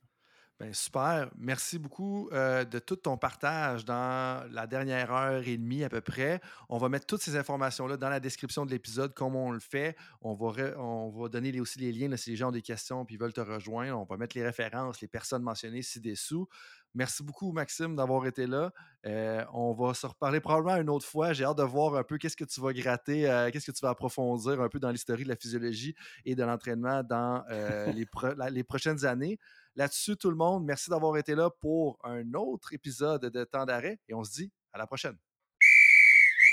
[0.64, 1.30] Ben, super.
[1.38, 6.40] Merci beaucoup de tout ton partage dans la dernière heure et demie à peu près.
[6.69, 9.98] On va mettre toutes ces informations-là dans la description de l'épisode, comme on le fait.
[10.22, 13.18] On va, on va donner aussi les liens si les gens ont des questions et
[13.18, 13.99] veulent te rejoindre.
[13.99, 16.48] On va mettre les références, les personnes mentionnées ci-dessous.
[16.95, 18.72] Merci beaucoup, Maxime, d'avoir été là.
[19.06, 21.34] Euh, on va se reparler probablement une autre fois.
[21.34, 23.81] J'ai hâte de voir un peu qu'est-ce que tu vas gratter, euh, qu'est-ce que tu
[23.81, 28.06] vas approfondir un peu dans l'histoire de la physiologie et de l'entraînement dans euh, les,
[28.52, 29.40] les, prochaines années.
[29.76, 34.00] Là-dessus, tout le monde, merci d'avoir été là pour un autre épisode de Temps d'arrêt
[34.08, 35.18] et on se dit à la prochaine.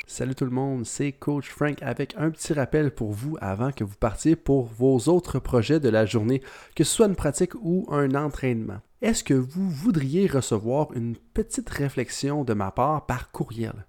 [0.07, 3.85] Salut tout le monde, c'est Coach Frank avec un petit rappel pour vous avant que
[3.85, 6.41] vous partiez pour vos autres projets de la journée,
[6.75, 8.81] que ce soit une pratique ou un entraînement.
[9.03, 13.87] Est-ce que vous voudriez recevoir une petite réflexion de ma part par courriel?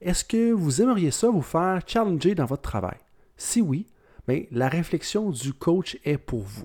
[0.00, 2.98] Est-ce que vous aimeriez ça vous faire challenger dans votre travail?
[3.36, 3.86] Si oui,
[4.26, 6.64] bien, la réflexion du coach est pour vous.